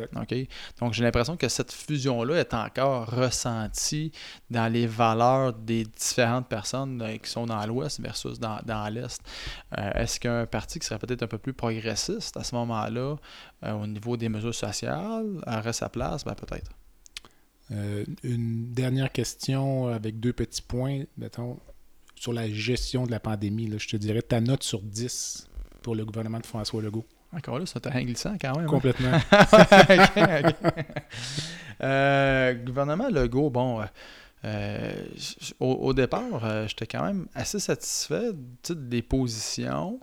Donc 0.80 0.94
j'ai 0.94 1.04
l'impression 1.04 1.38
que 1.38 1.48
cette 1.48 1.72
fusion-là 1.72 2.36
est 2.36 2.54
encore 2.54 3.10
ressentie 3.10 4.12
dans 4.50 4.72
les 4.72 4.86
valeurs 4.88 5.54
des 5.54 5.86
différentes 5.86 6.48
personnes 6.48 7.02
euh, 7.02 7.18
qui 7.18 7.30
sont 7.30 7.46
dans 7.46 7.66
l'Ouest 7.66 8.02
versus 8.02 8.40
dans, 8.40 8.90
l'Est. 8.90 9.22
Euh, 9.78 9.92
est-ce 9.94 10.20
qu'un 10.20 10.46
parti 10.46 10.80
qui 10.80 10.88
serait 10.88 11.00
peut-être 11.00 11.24
un 11.24 11.28
peu 11.28 11.38
plus 11.38 11.54
progressiste 11.54 12.36
à 12.38 12.44
ce 12.44 12.56
moment-là, 12.56 13.16
euh, 13.64 13.72
au 13.74 13.88
niveau 13.88 14.18
des 14.18 14.30
mesures 14.30 14.56
sociales, 14.56 15.42
aurait 15.48 15.74
sa 15.74 15.90
place? 15.90 16.26
Ben, 16.26 16.36
peut-être. 16.36 16.72
une 18.24 18.74
dernière 18.74 19.12
question 19.12 19.88
avec 19.88 20.20
deux 20.20 20.34
petits 20.34 20.62
points, 20.62 21.04
mettons, 21.18 21.60
sur 22.16 22.34
la 22.34 22.50
gestion 22.50 23.06
de 23.06 23.12
la 23.12 23.20
pandémie. 23.20 23.72
je 23.78 23.88
te 23.88 23.96
dirais 23.96 24.22
ta 24.22 24.42
note 24.42 24.64
sur 24.64 24.82
10 24.82 25.50
pour 25.82 25.96
le 25.96 26.06
gouvernement 26.06 26.40
de 26.40 26.46
François 26.46 26.82
Legault. 26.82 27.06
Encore 27.36 27.60
là, 27.60 27.66
ça 27.66 27.80
t'a 27.80 27.92
glissant 28.04 28.36
quand 28.40 28.56
même. 28.56 28.66
Hein? 28.66 28.70
Complètement. 28.70 29.20
Euh, 31.82 32.56
gouvernement 32.56 33.08
Legault, 33.08 33.50
bon, 33.50 33.82
euh, 34.46 34.92
au, 35.60 35.94
départ, 35.94 36.44
euh, 36.44 36.68
j'étais 36.68 36.88
quand 36.88 37.04
même 37.04 37.28
assez 37.34 37.60
satisfait 37.60 38.32
des 38.70 39.02
positions. 39.02 40.00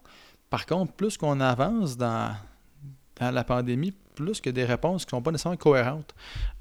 Par 0.50 0.66
contre, 0.66 0.92
plus 0.92 1.16
qu'on 1.16 1.40
avance 1.40 1.96
dans, 1.96 2.34
dans 3.20 3.30
la 3.30 3.44
pandémie, 3.44 3.94
plus 4.14 4.40
que 4.40 4.50
des 4.50 4.64
réponses 4.64 5.04
qui 5.04 5.14
ne 5.14 5.18
sont 5.18 5.22
pas 5.22 5.30
nécessairement 5.30 5.56
cohérentes. 5.56 6.14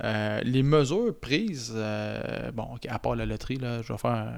Euh, 0.03 0.41
les 0.43 0.63
mesures 0.63 1.17
prises, 1.19 1.73
euh, 1.75 2.51
bon, 2.51 2.67
à 2.87 2.99
part 2.99 3.15
la 3.15 3.25
loterie, 3.25 3.57
là, 3.57 3.81
je 3.81 3.93
vais 3.93 3.99
faire 3.99 4.11
un, 4.11 4.33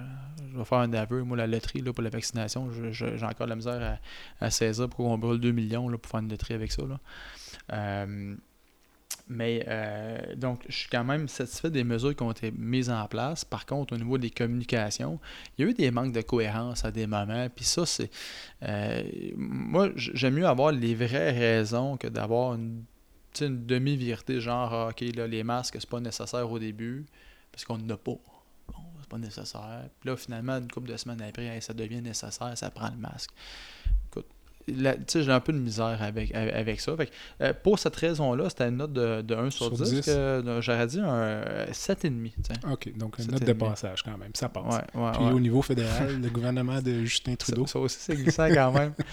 je 0.52 0.58
vais 0.58 0.66
faire 0.66 0.80
un 0.80 0.94
aveu. 0.94 1.24
Moi, 1.24 1.38
la 1.38 1.48
loterie 1.48 1.82
là, 1.82 1.94
pour 1.94 2.04
la 2.04 2.10
vaccination, 2.10 2.70
j'ai 2.92 3.24
encore 3.24 3.48
la 3.48 3.56
misère 3.56 4.00
à, 4.40 4.46
à 4.46 4.50
saisir 4.50 4.88
pourquoi 4.88 5.08
on 5.08 5.18
brûle 5.18 5.40
2 5.40 5.52
millions 5.52 5.90
là, 5.90 5.98
pour 5.98 6.10
faire 6.12 6.22
une 6.22 6.30
loterie 6.30 6.54
avec 6.54 6.72
ça. 6.72 6.84
Là. 6.84 7.00
Euh, 7.74 8.36
mais 9.30 9.66
euh, 9.68 10.36
donc, 10.36 10.64
je 10.70 10.76
suis 10.76 10.90
quand 10.90 11.04
même 11.04 11.28
satisfait 11.28 11.70
des 11.70 11.84
mesures 11.84 12.16
qui 12.16 12.24
ont 12.24 12.32
été 12.32 12.52
mises 12.52 12.90
en 12.90 13.06
place. 13.08 13.44
Par 13.44 13.66
contre, 13.66 13.94
au 13.94 13.98
niveau 13.98 14.18
des 14.18 14.30
communications, 14.30 15.20
il 15.58 15.66
y 15.66 15.68
a 15.68 15.72
eu 15.72 15.74
des 15.74 15.92
manques 15.92 16.14
de 16.14 16.22
cohérence 16.22 16.86
à 16.86 16.92
des 16.92 17.08
moments. 17.08 17.48
Puis 17.54 17.66
ça, 17.66 17.86
c'est. 17.86 18.10
Euh, 18.64 19.04
moi, 19.36 19.90
j'aime 19.96 20.36
mieux 20.36 20.48
avoir 20.48 20.72
les 20.72 20.96
vraies 20.96 21.32
raisons 21.32 21.98
que 21.98 22.08
d'avoir 22.08 22.54
une, 22.56 22.84
demi-vérité, 23.40 24.42
genre, 24.42 24.74
ah, 24.74 24.90
OK, 24.90 25.02
là, 25.16 25.28
les 25.28 25.44
masques, 25.44 25.78
c'est 25.80 25.90
pas 25.90 26.00
nécessaire 26.00 26.50
au 26.52 26.58
début, 26.58 27.06
parce 27.52 27.66
qu'on 27.66 27.78
n'en 27.78 27.94
a 27.94 27.98
pas. 27.98 28.18
Bon, 28.68 28.84
c'est 29.00 29.10
pas 29.10 29.20
nécessaire. 29.20 29.90
Puis 30.00 30.10
là, 30.10 30.18
finalement, 30.18 30.54
une 30.54 30.72
couple 30.72 30.90
de 30.90 30.98
semaines 30.98 31.22
après, 31.22 31.62
ça 31.62 31.74
devient 31.74 32.02
nécessaire, 32.02 32.58
ça 32.58 32.72
prend 32.72 32.90
le 32.90 32.98
masque 32.98 33.32
j'ai 34.68 35.32
un 35.32 35.40
peu 35.40 35.54
de 35.54 35.58
misère 35.58 35.98
avec, 36.02 36.34
avec, 36.36 36.82
ça. 36.82 36.96
Euh, 37.42 37.54
pour 37.64 37.80
cette 37.80 37.96
raison-là, 37.96 38.50
c'était 38.50 38.68
une 38.68 38.78
note 38.78 38.94
de, 38.94 39.22
de 39.22 39.36
1 39.36 39.50
sur, 39.50 39.72
10, 39.72 40.10
j'aurais 40.60 40.88
dit 40.88 41.00
un 41.00 41.66
7,5. 41.72 42.72
OK, 42.72 42.98
donc 42.98 43.20
une 43.20 43.32
note 43.32 43.44
de 43.44 43.54
passage 43.54 44.04
quand 44.04 44.18
même, 44.18 44.32
ça 44.34 44.50
passe. 44.50 44.82
Puis 44.92 45.26
au 45.26 45.40
niveau 45.40 45.62
fédéral, 45.62 46.22
le 46.22 46.30
gouvernement 46.30 46.82
de 46.82 47.04
Justin 47.04 47.36
Trudeau. 47.36 47.66
Ça, 47.68 47.80
aussi, 47.80 47.98
c'est 48.00 48.16
glissant 48.16 48.48
quand 48.50 48.72
même. 48.72 48.94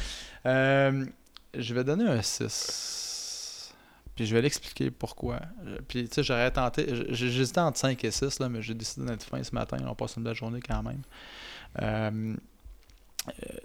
Euh, 0.46 1.06
je 1.54 1.74
vais 1.74 1.84
donner 1.84 2.04
un 2.04 2.20
6. 2.20 3.72
Puis 4.14 4.26
je 4.26 4.34
vais 4.34 4.42
l'expliquer 4.42 4.90
pourquoi. 4.90 5.40
Puis 5.88 6.06
tu 6.08 6.14
sais, 6.14 6.22
j'aurais 6.22 6.50
tenté, 6.50 6.86
j'hésitais 7.08 7.60
entre 7.60 7.78
5 7.78 8.04
et 8.04 8.10
6, 8.10 8.40
là, 8.40 8.48
mais 8.48 8.62
j'ai 8.62 8.74
décidé 8.74 9.06
d'être 9.06 9.24
fin 9.24 9.42
ce 9.42 9.54
matin. 9.54 9.78
On 9.86 9.94
passe 9.94 10.16
une 10.16 10.22
belle 10.22 10.34
journée 10.34 10.60
quand 10.60 10.82
même. 10.82 11.02
Euh, 11.82 12.36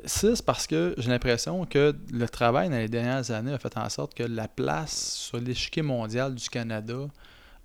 6 0.05 0.41
parce 0.41 0.68
que 0.68 0.95
j'ai 0.97 1.10
l'impression 1.10 1.66
que 1.66 1.95
le 2.12 2.30
travail 2.30 2.70
dans 2.70 2.78
les 2.78 2.88
dernières 2.88 3.32
années 3.32 3.53
a 3.53 3.60
fait 3.60 3.78
en 3.78 3.89
sorte 3.89 4.14
que 4.14 4.24
la 4.24 4.47
place 4.47 5.14
sur 5.16 5.39
l'échiquier 5.39 5.82
mondial 5.82 6.36
du 6.36 6.49
Canada 6.49 7.07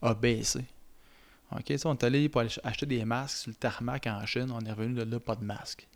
a 0.03 0.15
baissé. 0.15 0.65
On 1.51 1.59
est 1.59 2.05
allé 2.05 2.29
pour 2.29 2.43
acheter 2.65 2.87
des 2.87 3.05
masques 3.05 3.37
sur 3.37 3.51
le 3.51 3.55
tarmac 3.55 4.07
en 4.09 4.27
Chine, 4.27 4.51
on 4.53 4.61
est 4.65 4.73
revenu 4.73 4.95
de 4.95 5.03
là, 5.03 5.21
pas 5.21 5.37
de 5.37 5.45
masque. 5.45 5.87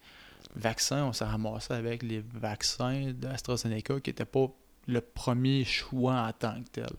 Vaccins, 0.54 1.04
on 1.04 1.12
s'est 1.12 1.24
ramassé 1.24 1.74
avec 1.74 2.02
les 2.02 2.22
vaccins 2.34 3.12
d'AstraZeneca 3.12 4.00
qui 4.00 4.10
n'étaient 4.10 4.24
pas 4.24 4.46
le 4.86 5.00
premier 5.00 5.64
choix 5.64 6.14
en 6.14 6.32
tant 6.32 6.62
que 6.62 6.68
tel. 6.70 6.90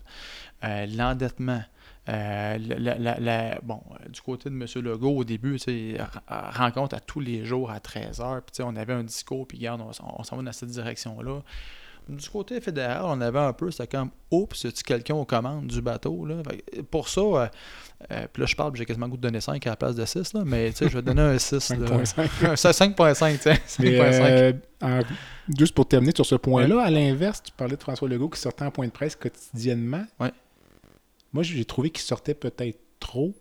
Euh, 0.64 0.86
l'endettement, 0.86 1.62
euh, 2.08 2.58
la, 2.58 3.60
bon, 3.62 3.82
euh, 3.92 4.08
du 4.08 4.20
côté 4.20 4.48
de 4.48 4.54
M. 4.54 4.66
Legault, 4.82 5.16
au 5.16 5.24
début, 5.24 5.58
rencontre 6.28 6.96
à 6.96 7.00
tous 7.00 7.20
les 7.20 7.44
jours 7.44 7.70
à 7.70 7.78
13h, 7.78 8.40
puis 8.40 8.64
on 8.64 8.74
avait 8.74 8.94
un 8.94 9.04
discours, 9.04 9.46
puis 9.46 9.58
regarde, 9.58 9.82
on, 9.82 10.22
s'en 10.22 10.36
va 10.36 10.42
dans 10.42 10.52
cette 10.52 10.70
direction-là. 10.70 11.40
Du 12.08 12.28
côté 12.28 12.60
fédéral, 12.60 13.02
on 13.04 13.20
avait 13.20 13.38
un 13.38 13.52
peu, 13.52 13.70
c'était 13.70 13.86
comme 13.98 14.10
Oups, 14.32 14.58
c'est-tu 14.58 14.82
quelqu'un 14.82 15.14
aux 15.14 15.26
commandes 15.26 15.66
du 15.68 15.80
bateau 15.80 16.24
là? 16.24 16.36
Pour 16.90 17.08
ça, 17.08 17.20
euh, 17.20 17.46
puis 18.32 18.40
là 18.40 18.46
je 18.46 18.56
parle, 18.56 18.74
j'ai 18.74 18.86
quasiment 18.86 19.06
goût 19.06 19.18
de 19.18 19.22
donner 19.22 19.40
5 19.40 19.64
à 19.64 19.70
la 19.70 19.76
place 19.76 19.94
de 19.94 20.04
6, 20.04 20.32
là, 20.32 20.42
mais 20.44 20.72
je 20.72 20.86
vais 20.86 21.02
donner 21.02 21.22
un 21.22 21.38
6. 21.38 21.56
5.5. 21.56 22.94
5.5, 22.94 23.38
tiens. 23.38 23.54
5.5. 23.68 25.04
juste 25.56 25.74
pour 25.74 25.86
terminer 25.86 26.12
sur 26.16 26.26
ce 26.26 26.34
point-là, 26.34 26.82
à 26.82 26.90
l'inverse, 26.90 27.42
tu 27.44 27.52
parlais 27.52 27.76
de 27.76 27.82
François 27.82 28.08
Legault 28.08 28.30
qui 28.30 28.40
sortait 28.40 28.64
en 28.64 28.72
point 28.72 28.86
de 28.86 28.92
presse 28.92 29.14
quotidiennement. 29.14 30.04
Ouais. 30.18 30.32
Moi, 31.32 31.42
j'ai 31.42 31.64
trouvé 31.64 31.90
qu'il 31.90 32.02
sortait 32.02 32.34
peut-être 32.34 32.78
trop. 32.98 33.34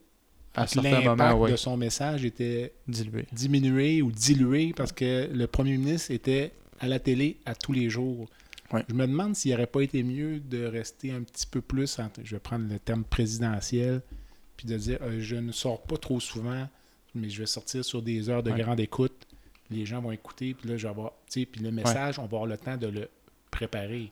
À 0.56 0.66
l'impact 0.82 1.52
de 1.52 1.56
son 1.56 1.78
message 1.78 2.26
était 2.26 2.74
dilué. 2.88 3.28
diminué 3.32 4.02
ou 4.02 4.12
dilué 4.12 4.74
parce 4.76 4.92
que 4.92 5.30
le 5.32 5.48
premier 5.48 5.78
ministre 5.78 6.12
était 6.12 6.54
à 6.80 6.88
la 6.88 7.00
télé 7.00 7.38
à 7.46 7.54
tous 7.56 7.72
les 7.72 7.90
jours. 7.90 8.28
Je 8.72 8.94
me 8.94 9.08
demande 9.08 9.36
s'il 9.36 9.52
n'aurait 9.52 9.68
pas 9.68 9.82
été 9.82 10.04
mieux 10.04 10.40
de 10.40 10.66
rester 10.66 11.12
un 11.12 11.22
petit 11.22 11.48
peu 11.48 11.62
plus, 11.62 12.00
je 12.24 12.36
vais 12.36 12.40
prendre 12.40 12.68
le 12.72 12.80
terme 12.80 13.04
présidentiel, 13.04 14.02
puis 14.58 14.68
de 14.68 14.78
dire 14.78 14.98
euh, 15.02 15.20
je 15.20 15.36
ne 15.36 15.52
sors 15.52 15.82
pas 15.82 15.98
trop 15.98 16.20
souvent, 16.20 16.68
mais 17.16 17.30
je 17.30 17.40
vais 17.40 17.48
sortir 17.48 17.84
sur 17.84 18.02
des 18.02 18.30
heures 18.30 18.44
de 18.44 18.52
grande 18.52 18.80
écoute. 18.80 19.28
Les 19.72 19.86
gens 19.86 20.02
vont 20.02 20.12
écouter, 20.12 20.54
puis 20.54 20.70
là, 20.70 20.78
je 20.78 20.84
vais 20.84 20.90
avoir, 20.90 21.14
puis 21.32 21.48
le 21.62 21.72
message, 21.72 22.20
on 22.20 22.24
va 22.24 22.26
avoir 22.26 22.46
le 22.46 22.58
temps 22.58 22.78
de 22.78 22.88
le 22.88 23.10
préparer 23.50 24.12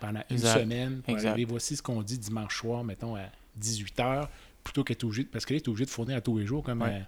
pendant 0.00 0.22
une 0.30 0.38
semaine 0.38 1.02
pour 1.02 1.16
arriver. 1.16 1.44
Voici 1.44 1.76
ce 1.76 1.82
qu'on 1.82 2.02
dit 2.02 2.18
dimanche 2.18 2.58
soir, 2.58 2.84
mettons, 2.84 3.16
à 3.16 3.26
18h, 3.60 4.28
plutôt 4.64 4.84
qu'être 4.84 5.04
obligé, 5.04 5.24
parce 5.24 5.46
qu'il 5.46 5.56
est 5.56 5.68
obligé 5.68 5.84
de 5.84 5.90
fournir 5.90 6.16
à 6.16 6.20
tous 6.20 6.38
les 6.38 6.46
jours 6.46 6.62
comme, 6.62 6.82
euh, 6.82 7.00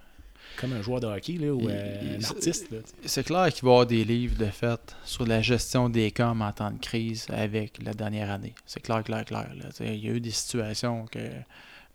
comme 0.56 0.72
un 0.72 0.82
joueur 0.82 1.00
de 1.00 1.06
hockey 1.06 1.34
là, 1.34 1.52
ou 1.52 1.68
euh, 1.68 2.18
un 2.18 2.24
artiste. 2.24 2.68
C'est 3.04 3.24
clair 3.24 3.52
qu'il 3.52 3.64
va 3.64 3.70
y 3.70 3.72
avoir 3.72 3.86
des 3.86 4.04
livres 4.04 4.36
de 4.36 4.46
fait 4.46 4.96
sur 5.04 5.26
la 5.26 5.42
gestion 5.42 5.88
des 5.88 6.10
camps 6.10 6.38
en 6.40 6.52
temps 6.52 6.70
de 6.70 6.78
crise 6.78 7.26
avec 7.30 7.82
la 7.82 7.94
dernière 7.94 8.30
année. 8.30 8.54
C'est 8.66 8.80
clair, 8.80 9.02
clair, 9.04 9.24
clair. 9.24 9.48
Il 9.80 10.04
y 10.04 10.08
a 10.08 10.12
eu 10.12 10.20
des 10.20 10.30
situations 10.30 11.06
que 11.06 11.20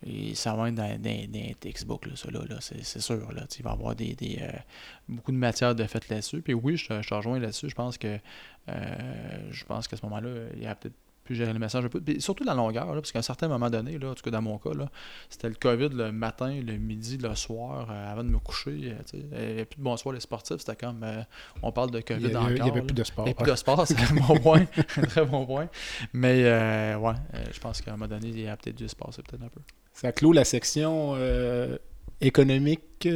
et 0.03 0.35
ça 0.35 0.53
va 0.55 0.69
être 0.69 0.75
dans, 0.75 1.01
des 1.01 1.55
textbooks, 1.59 2.05
là, 2.05 2.15
ça, 2.15 2.29
là, 2.31 2.41
c'est 2.59 3.01
sûr. 3.01 3.31
Là, 3.31 3.45
il 3.57 3.63
va 3.63 3.71
y 3.71 3.73
avoir 3.73 3.95
des, 3.95 4.13
des 4.13 4.39
euh, 4.41 4.51
beaucoup 5.07 5.31
de 5.31 5.37
matière 5.37 5.73
de 5.75 5.83
fait 5.85 6.07
là-dessus. 6.09 6.41
Puis 6.41 6.53
oui, 6.53 6.77
je, 6.77 7.01
je 7.01 7.07
te 7.07 7.13
rejoins 7.13 7.39
là-dessus. 7.39 7.69
Je 7.69 7.75
pense 7.75 7.97
que 7.97 8.19
euh, 8.69 9.51
je 9.51 9.65
pense 9.65 9.87
qu'à 9.87 9.97
ce 9.97 10.05
moment-là, 10.05 10.29
il 10.55 10.63
y 10.63 10.67
a 10.67 10.75
peut-être 10.75 10.95
puis 11.25 11.35
gérer 11.35 11.51
les 11.51 11.59
messages 11.59 11.83
un 11.83 11.89
peu. 11.89 11.99
Puis 11.99 12.21
surtout 12.21 12.43
la 12.43 12.53
longueur, 12.53 12.85
là, 12.85 13.01
parce 13.01 13.11
qu'à 13.11 13.19
un 13.19 13.23
certain 13.23 13.47
moment 13.47 13.69
donné, 13.69 13.97
là, 13.97 14.11
en 14.11 14.13
tout 14.13 14.21
cas 14.21 14.29
dans 14.29 14.43
mon 14.43 14.59
cas, 14.59 14.73
là, 14.73 14.89
c'était 15.27 15.49
le 15.49 15.55
COVID 15.55 15.89
le 15.89 16.11
matin, 16.11 16.61
le 16.61 16.77
midi, 16.77 17.17
le 17.17 17.33
soir, 17.35 17.87
euh, 17.89 18.11
avant 18.11 18.23
de 18.23 18.29
me 18.29 18.37
coucher. 18.37 18.93
euh. 18.93 19.01
Il 19.13 19.25
n'y 19.25 19.33
avait 19.35 19.65
plus 19.65 19.79
de 19.79 19.83
bonsoir 19.83 20.13
les 20.13 20.21
sportifs, 20.21 20.59
c'était 20.59 20.75
comme 20.75 21.03
euh, 21.03 21.23
on 21.63 21.71
parle 21.71 21.89
de 21.89 21.97
Il 21.97 22.03
COVID 22.05 22.21
y 22.21 22.25
avait, 22.27 22.35
encore. 22.35 22.51
il 22.51 22.57
y 22.57 22.61
avait 22.61 22.79
là. 22.79 22.85
plus 22.85 22.93
de 22.93 23.03
sport. 23.03 23.25
Il 23.25 23.29
n'y 23.29 23.31
a 23.31 23.35
plus 23.35 23.51
de 23.51 23.55
sport, 23.55 23.87
c'est 23.87 23.99
un 23.99 24.13
bon 24.13 24.37
point. 24.37 24.65
un 24.97 25.01
très 25.01 25.25
bon 25.25 25.45
point. 25.47 25.67
Mais 26.13 26.43
ouais, 26.95 27.13
je 27.51 27.59
pense 27.59 27.81
qu'à 27.81 27.93
un 27.93 27.97
moment 27.97 28.07
donné, 28.07 28.29
il 28.29 28.47
a 28.47 28.55
peut-être 28.55 28.77
dû 28.77 28.87
se 28.87 28.95
passer 28.95 29.23
peut-être 29.23 29.43
un 29.43 29.49
peu. 29.49 29.61
Ça 29.95 30.11
clôt 30.11 30.33
la 30.33 30.43
section 30.43 31.13
euh, 31.15 31.77
économique, 32.19 33.07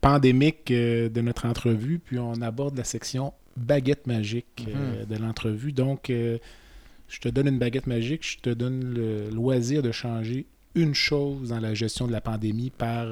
pandémique 0.00 0.70
euh, 0.70 1.08
de 1.08 1.20
notre 1.20 1.44
entrevue, 1.44 1.98
puis 1.98 2.20
on 2.20 2.40
aborde 2.40 2.78
la 2.78 2.84
section 2.84 3.34
baguette 3.56 4.06
magique 4.06 4.64
euh, 4.68 5.04
de 5.06 5.16
l'entrevue. 5.16 5.72
Donc, 5.72 6.06
je 6.10 7.20
te 7.20 7.28
donne 7.28 7.48
une 7.48 7.58
baguette 7.58 7.88
magique, 7.88 8.24
je 8.24 8.38
te 8.38 8.50
donne 8.50 8.94
le 8.94 9.28
loisir 9.30 9.82
de 9.82 9.90
changer 9.90 10.46
une 10.76 10.94
chose 10.94 11.48
dans 11.48 11.58
la 11.58 11.74
gestion 11.74 12.06
de 12.06 12.12
la 12.12 12.20
pandémie 12.20 12.70
par 12.70 13.08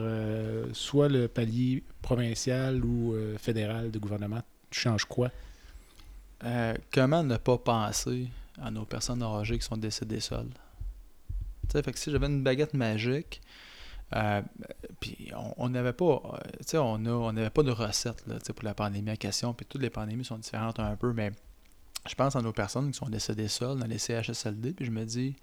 soit 0.73 1.09
le 1.09 1.27
palier 1.27 1.83
provincial 2.03 2.85
ou 2.85 3.15
fédéral 3.39 3.91
de 3.91 3.99
gouvernement. 3.99 4.43
Tu 4.71 4.81
changes 4.81 5.05
quoi? 5.05 5.31
Comment 6.93 7.23
ne 7.23 7.37
pas 7.37 7.59
penser 7.59 8.29
à 8.61 8.71
nos 8.71 8.85
personnes 8.85 9.23
âgées 9.23 9.59
qui 9.59 9.65
sont 9.65 9.77
décédées 9.77 10.21
seules? 10.21 10.51
Tu 11.73 11.79
sais, 11.79 11.83
fait 11.83 11.93
que 11.93 11.99
si 11.99 12.11
j'avais 12.11 12.27
une 12.27 12.43
baguette 12.43 12.75
magique, 12.75 13.41
euh, 14.15 14.43
puis 15.01 15.31
on- 15.57 15.71
n'avait 15.71 15.95
pas, 15.95 16.05
euh, 16.05 16.39
tu 16.69 16.77
on 16.77 16.99
n'avait 16.99 17.49
pas 17.49 17.63
de 17.63 17.71
recette 17.71 18.27
là, 18.27 18.35
pour 18.55 18.63
la 18.65 18.75
pandémie 18.75 19.11
en 19.11 19.17
question, 19.17 19.55
puis 19.55 19.65
toutes 19.65 19.81
les 19.81 19.89
pandémies 19.89 20.25
sont 20.27 20.37
différentes 20.37 20.79
un 20.81 20.97
peu, 20.97 21.15
mais 21.15 21.33
je 22.07 22.15
pense 22.15 22.37
à 22.37 22.43
nos 22.43 22.53
personnes 22.53 22.91
qui 22.91 22.99
sont 22.99 23.09
décédées 23.09 23.49
seules 23.49 23.79
dans 23.79 23.87
les 23.87 23.97
CHSLD, 23.97 24.75
puis 24.75 24.85
je 24.85 24.91
me 24.91 25.07
dis, 25.07 25.35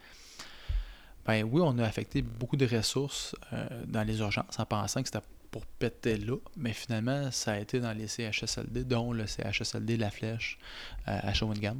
ben 1.26 1.44
oui, 1.52 1.62
on 1.64 1.80
a 1.80 1.84
affecté 1.84 2.22
beaucoup 2.22 2.58
de 2.58 2.68
ressources 2.68 3.36
euh, 3.54 3.66
dans 3.88 4.04
les 4.04 4.20
urgences 4.20 4.60
en 4.60 4.66
pensant 4.66 5.02
que 5.02 5.08
c'était 5.08 5.26
pour 5.50 5.66
péter 5.66 6.18
là, 6.18 6.36
mais 6.58 6.74
finalement, 6.74 7.32
ça 7.32 7.54
a 7.54 7.58
été 7.58 7.80
dans 7.80 7.94
les 7.94 8.08
CHSLD, 8.08 8.84
dont 8.84 9.14
le 9.14 9.26
CHSLD 9.26 9.98
La 9.98 10.12
Flèche 10.12 10.60
euh, 11.08 11.18
à 11.24 11.34
Shawinigan. 11.34 11.78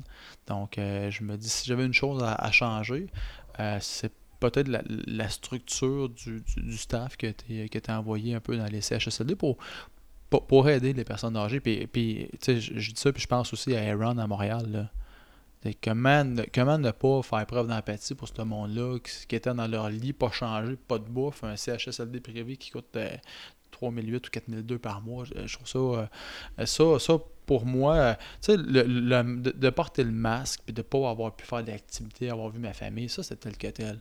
Donc, 0.48 0.74
je 0.78 1.24
me 1.24 1.38
dis, 1.38 1.50
si 1.50 1.68
j'avais 1.68 1.86
une 1.86 1.94
chose 1.94 2.24
à, 2.24 2.34
à 2.34 2.52
changer, 2.52 3.06
c'est 3.80 4.12
peut-être 4.40 4.68
la, 4.68 5.30
structure 5.30 6.10
du, 6.10 6.42
du- 6.58 6.78
staff 6.78 7.18
qui 7.18 7.26
a, 7.26 7.30
été, 7.30 7.70
qui 7.70 7.78
a 7.78 7.80
été 7.80 7.92
envoyé 7.92 8.36
un 8.36 8.40
peu 8.40 8.58
dans 8.58 8.66
les 8.66 8.82
CHSLD 8.82 9.36
pour, 9.36 9.58
pour, 10.30 10.70
aider 10.70 10.94
les 10.94 11.04
personnes 11.04 11.36
âgées. 11.36 11.60
Puis, 11.60 11.88
puis 11.88 12.30
tu 12.42 12.60
je, 12.60 12.80
je 12.80 12.92
dis 12.92 13.00
ça, 13.00 13.12
puis 13.12 13.22
je 13.22 13.28
pense 13.28 13.52
aussi 13.54 13.76
à 13.76 13.82
Aaron 13.82 14.18
à 14.18 14.28
Montréal. 14.28 14.66
Là. 14.72 14.90
Comment, 15.84 16.24
comment 16.54 16.78
ne 16.78 16.92
pas 16.92 17.22
faire 17.22 17.46
preuve 17.46 17.68
d'empathie 17.68 18.16
pour 18.16 18.30
ce 18.30 18.42
monde-là 18.42 18.98
qui, 19.00 19.36
était 19.36 19.54
dans 19.54 19.68
leur 19.68 19.90
lit, 19.90 20.14
pas 20.14 20.32
changé, 20.32 20.78
pas 20.78 21.00
de 21.00 21.04
bouffe, 21.04 21.44
un 21.44 21.58
CHSLD 21.58 22.22
privé 22.22 22.56
qui 22.56 22.72
coûte 22.72 22.96
euh, 22.96 23.10
3008 23.72 24.28
ou 24.28 24.32
4002 24.32 24.80
par 24.80 25.02
mois? 25.02 25.26
Je, 25.26 25.54
trouve 25.54 25.68
ça, 25.68 26.08
euh, 26.60 26.98
ça 27.00 27.14
pour 27.50 27.66
moi, 27.66 27.96
euh, 27.96 28.14
tu 28.14 28.52
sais, 28.54 28.58
le- 28.58 28.84
le- 28.84 29.42
de, 29.42 29.50
de 29.50 29.70
porter 29.72 30.04
le 30.04 30.12
masque 30.12 30.60
puis 30.66 30.72
de 30.74 30.84
pas 30.84 31.10
avoir 31.10 31.36
pu 31.36 31.46
faire 31.48 31.64
d'activité, 31.64 32.30
avoir 32.30 32.50
vu 32.52 32.60
ma 32.60 32.74
famille, 32.74 33.10
ça 33.10 33.24
c'est 33.24 33.38
tel 33.40 33.58
que 33.58 33.66
tel. 33.68 34.00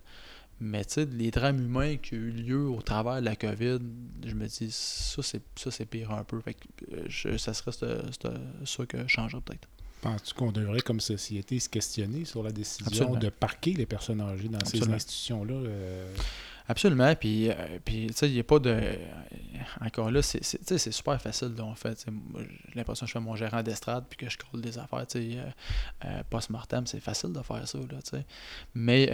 Mais 0.61 0.85
tu 0.85 0.95
sais, 0.95 1.07
les 1.07 1.31
drames 1.31 1.59
humains 1.61 1.97
qui 1.97 2.13
ont 2.15 2.19
eu 2.19 2.31
lieu 2.31 2.69
au 2.69 2.83
travers 2.83 3.21
de 3.21 3.25
la 3.25 3.37
COVID, 3.37 3.79
je 4.27 4.35
me 4.35 4.47
dis, 4.47 4.69
ça 4.71 5.23
c'est 5.23 5.41
ça 5.57 5.71
c'est 5.71 5.87
pire 5.87 6.11
un 6.11 6.25
peu. 6.25 6.39
Fait 6.43 6.53
que, 6.55 6.67
euh, 6.93 7.05
je- 7.09 7.39
ça 7.39 7.55
serait 7.55 7.73
ça 7.73 8.87
que 8.87 8.99
je 9.03 9.09
changerais 9.09 9.41
peut-être. 9.41 9.67
Penses-tu 10.03 10.35
qu'on 10.35 10.53
devrait, 10.53 10.81
comme 10.81 11.01
société, 11.01 11.59
se 11.59 11.69
questionner 11.71 12.25
sur 12.27 12.43
la 12.43 12.53
décision 12.53 12.87
Absolument. 12.87 13.17
de 13.19 13.31
parquer 13.31 13.73
les 13.73 13.87
personnes 13.87 14.21
âgées 14.21 14.49
dans 14.49 14.65
ces 14.65 14.87
institutions-là? 14.89 15.55
euh, 15.55 16.15
Absolument. 16.69 17.15
Puis, 17.15 17.51
euh, 17.51 17.55
puis 17.83 18.09
tu 18.09 18.13
sais, 18.13 18.29
il 18.29 18.35
n'y 18.35 18.41
a 18.41 18.45
pas 18.45 18.59
de. 18.59 18.71
euh, 18.71 18.95
encore 19.81 20.11
là, 20.11 20.21
c'est, 20.21 20.43
super 20.93 21.21
facile. 21.21 21.55
en 21.61 21.75
fait. 21.75 22.05
J'ai 22.69 22.75
l'impression 22.75 23.07
que 23.07 23.09
je 23.09 23.13
fais 23.15 23.25
mon 23.25 23.37
gérant 23.37 23.63
d'estrade 23.63 24.05
puis 24.09 24.19
que 24.19 24.31
je 24.31 24.37
colle 24.37 24.61
des 24.61 24.79
affaires. 24.79 25.07
tu 25.07 25.33
sais, 25.33 25.39
euh, 25.39 25.51
euh, 26.05 26.23
post-mortem, 26.29 26.87
c'est 26.87 27.01
facile 27.01 27.33
de 27.33 27.41
faire 27.41 27.67
ça. 27.67 27.79
Là, 27.79 28.03
tu 28.05 28.11
sais. 28.11 28.27
Mais 28.75 29.09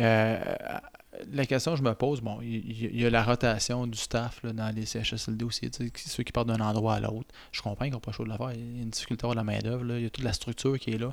la 1.32 1.46
question 1.46 1.72
que 1.72 1.78
je 1.78 1.82
me 1.82 1.94
pose, 1.94 2.20
bon, 2.20 2.40
il 2.42 2.96
y, 3.00 3.04
a 3.06 3.10
la 3.10 3.22
rotation 3.22 3.86
du 3.86 3.96
staff 3.98 4.42
là, 4.42 4.52
dans 4.52 4.74
les 4.74 4.84
CHSLD 4.86 5.44
aussi. 5.44 5.70
Ceux 5.96 6.22
qui 6.22 6.32
partent 6.32 6.48
d'un 6.48 6.60
endroit 6.60 6.94
à 6.94 7.00
l'autre. 7.00 7.28
Je 7.52 7.62
comprends 7.62 7.84
qu'ils 7.84 7.92
n'ont 7.94 8.00
pas 8.00 8.12
choix 8.12 8.24
de 8.24 8.30
le 8.30 8.36
faire. 8.36 8.52
Il 8.52 8.76
y 8.76 8.78
a 8.80 8.82
une 8.82 8.90
difficulté 8.90 9.24
à 9.24 9.30
avoir 9.30 9.36
la 9.36 9.44
main-d'œuvre. 9.44 9.84
Il 9.96 10.02
y 10.02 10.06
a 10.06 10.10
toute 10.10 10.24
la 10.24 10.32
structure 10.32 10.78
qui 10.78 10.90
est 10.92 10.98
là. 10.98 11.12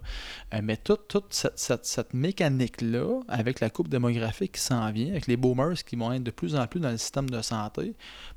Euh, 0.54 0.60
mais 0.64 0.78
toute, 0.78 1.08
toute 1.08 1.34
cette, 1.34 1.58
cette- 1.60 1.86
cette 1.86 2.14
mécanique-là, 2.14 3.22
avec 3.28 3.60
la 3.60 3.70
coupe 3.70 3.88
démographique 3.90 4.54
qui 4.54 4.62
s'en 4.62 4.92
vient, 4.92 5.10
avec 5.10 5.28
les 5.28 5.38
boomers 5.38 5.84
qui 5.86 5.96
vont 5.96 6.12
être 6.14 6.24
de 6.24 6.32
plus 6.32 6.56
en 6.56 6.66
plus 6.68 6.80
dans 6.80 6.92
le 6.92 6.98
système 6.98 7.30
de 7.30 7.42
santé, 7.42 7.94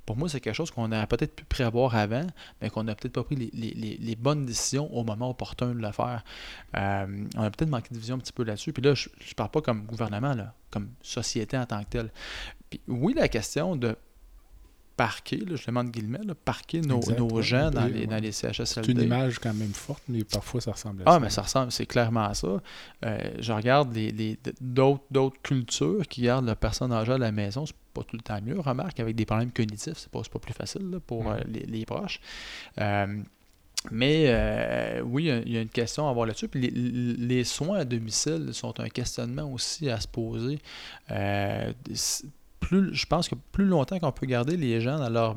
pour 0.06 0.16
moi, 0.16 0.28
c'est 0.28 0.40
quelque 0.40 0.54
chose 0.54 0.70
qu'on 0.70 0.92
aurait 0.92 1.06
peut-être 1.06 1.34
pu 1.34 1.44
prévoir 1.44 1.94
avant, 1.94 2.26
mais 2.60 2.68
qu'on 2.70 2.84
n'a 2.84 2.94
peut-être 2.94 3.14
pas 3.14 3.24
pris 3.24 3.36
les, 3.36 3.50
les- 3.54 3.74
les- 3.74 3.96
les 3.96 4.16
bonnes 4.16 4.44
décisions 4.44 4.92
au 4.94 5.02
moment 5.04 5.30
opportun 5.30 5.68
de 5.74 5.80
le 5.80 5.92
faire. 5.92 6.22
Euh, 6.76 7.06
on 7.36 7.42
a 7.42 7.50
peut-être 7.50 7.70
manqué 7.70 7.94
de 7.94 7.98
vision 7.98 8.16
un 8.16 8.18
petit 8.18 8.32
peu 8.32 8.44
là-dessus. 8.44 8.72
Puis 8.72 8.82
là, 8.82 8.94
je 8.94 9.08
ne 9.08 9.34
parle 9.34 9.50
pas 9.50 9.62
comme 9.62 9.84
gouvernement, 9.86 10.34
là, 10.34 10.54
comme 10.70 10.88
société 11.02 11.56
en 11.56 11.64
tant 11.66 11.82
que 11.84 11.88
telle. 11.88 12.10
Puis 12.70 12.80
oui, 12.88 13.14
la 13.16 13.28
question 13.28 13.76
de 13.76 13.96
parquer, 14.96 15.38
là, 15.38 15.56
je 15.56 15.62
le 15.62 15.66
demande 15.66 15.90
guillemets, 15.90 16.22
là, 16.24 16.34
parquer 16.36 16.80
nos, 16.80 16.98
Exact, 16.98 17.18
nos 17.18 17.28
ouais. 17.28 17.42
gens 17.42 17.70
dans 17.70 17.86
les, 17.86 18.00
ouais. 18.00 18.06
dans 18.06 18.18
les 18.22 18.30
C'est 18.30 18.52
CHSLD. 18.52 18.92
une 18.92 19.00
image 19.02 19.40
quand 19.40 19.52
même 19.52 19.72
forte, 19.72 20.02
mais 20.08 20.22
parfois 20.22 20.60
ça 20.60 20.70
ressemble 20.70 21.02
à 21.02 21.04
Ah, 21.06 21.12
ça. 21.14 21.20
mais 21.20 21.30
ça 21.30 21.42
ressemble, 21.42 21.72
c'est 21.72 21.86
clairement 21.86 22.24
à 22.26 22.34
ça. 22.34 22.60
Euh, 23.04 23.18
je 23.40 23.52
regarde 23.52 23.92
les, 23.92 24.12
les- 24.12 24.38
d'autres, 24.60 25.02
d'autres 25.10 25.40
cultures 25.42 26.06
qui 26.08 26.22
gardent 26.22 26.46
la 26.46 26.54
personne 26.54 26.92
âgée 26.92 27.12
à 27.14 27.18
la 27.18 27.32
maison, 27.32 27.66
c'est 27.66 27.74
pas 27.94 28.02
tout 28.02 28.16
le 28.16 28.22
temps 28.22 28.40
mieux. 28.42 28.58
Remarque, 28.60 29.00
avec 29.00 29.16
des 29.16 29.24
problèmes 29.24 29.50
cognitifs, 29.52 29.94
c'est 29.96 30.10
pas, 30.10 30.20
pas 30.30 30.38
plus 30.38 30.52
facile 30.52 30.90
là, 30.90 31.00
pour 31.00 31.24
Mm. 31.24 31.28
euh, 31.28 31.40
les, 31.46 31.60
les 31.60 31.84
proches. 31.86 32.20
Euh, 32.80 33.18
mais 33.90 34.24
euh, 34.28 35.02
oui, 35.02 35.30
il 35.46 35.52
y 35.52 35.58
a- 35.58 35.62
une 35.62 35.68
question 35.68 36.06
à 36.06 36.10
avoir 36.10 36.26
là-dessus. 36.26 36.48
Puis 36.48 36.60
les, 36.60 36.70
les 36.70 37.44
soins 37.44 37.78
à 37.80 37.84
domicile 37.84 38.48
sont 38.52 38.78
un 38.80 38.88
questionnement 38.88 39.50
aussi 39.52 39.88
à 39.90 40.00
se 40.00 40.08
poser. 40.08 40.58
Plus, 42.60 42.94
je 42.94 43.04
pense 43.06 43.28
que 43.28 43.34
plus 43.52 43.66
longtemps 43.66 43.98
qu'on 43.98 44.10
peut 44.12 44.26
garder 44.26 44.56
les 44.56 44.80
gens 44.80 44.98
dans 44.98 45.10
leur 45.10 45.36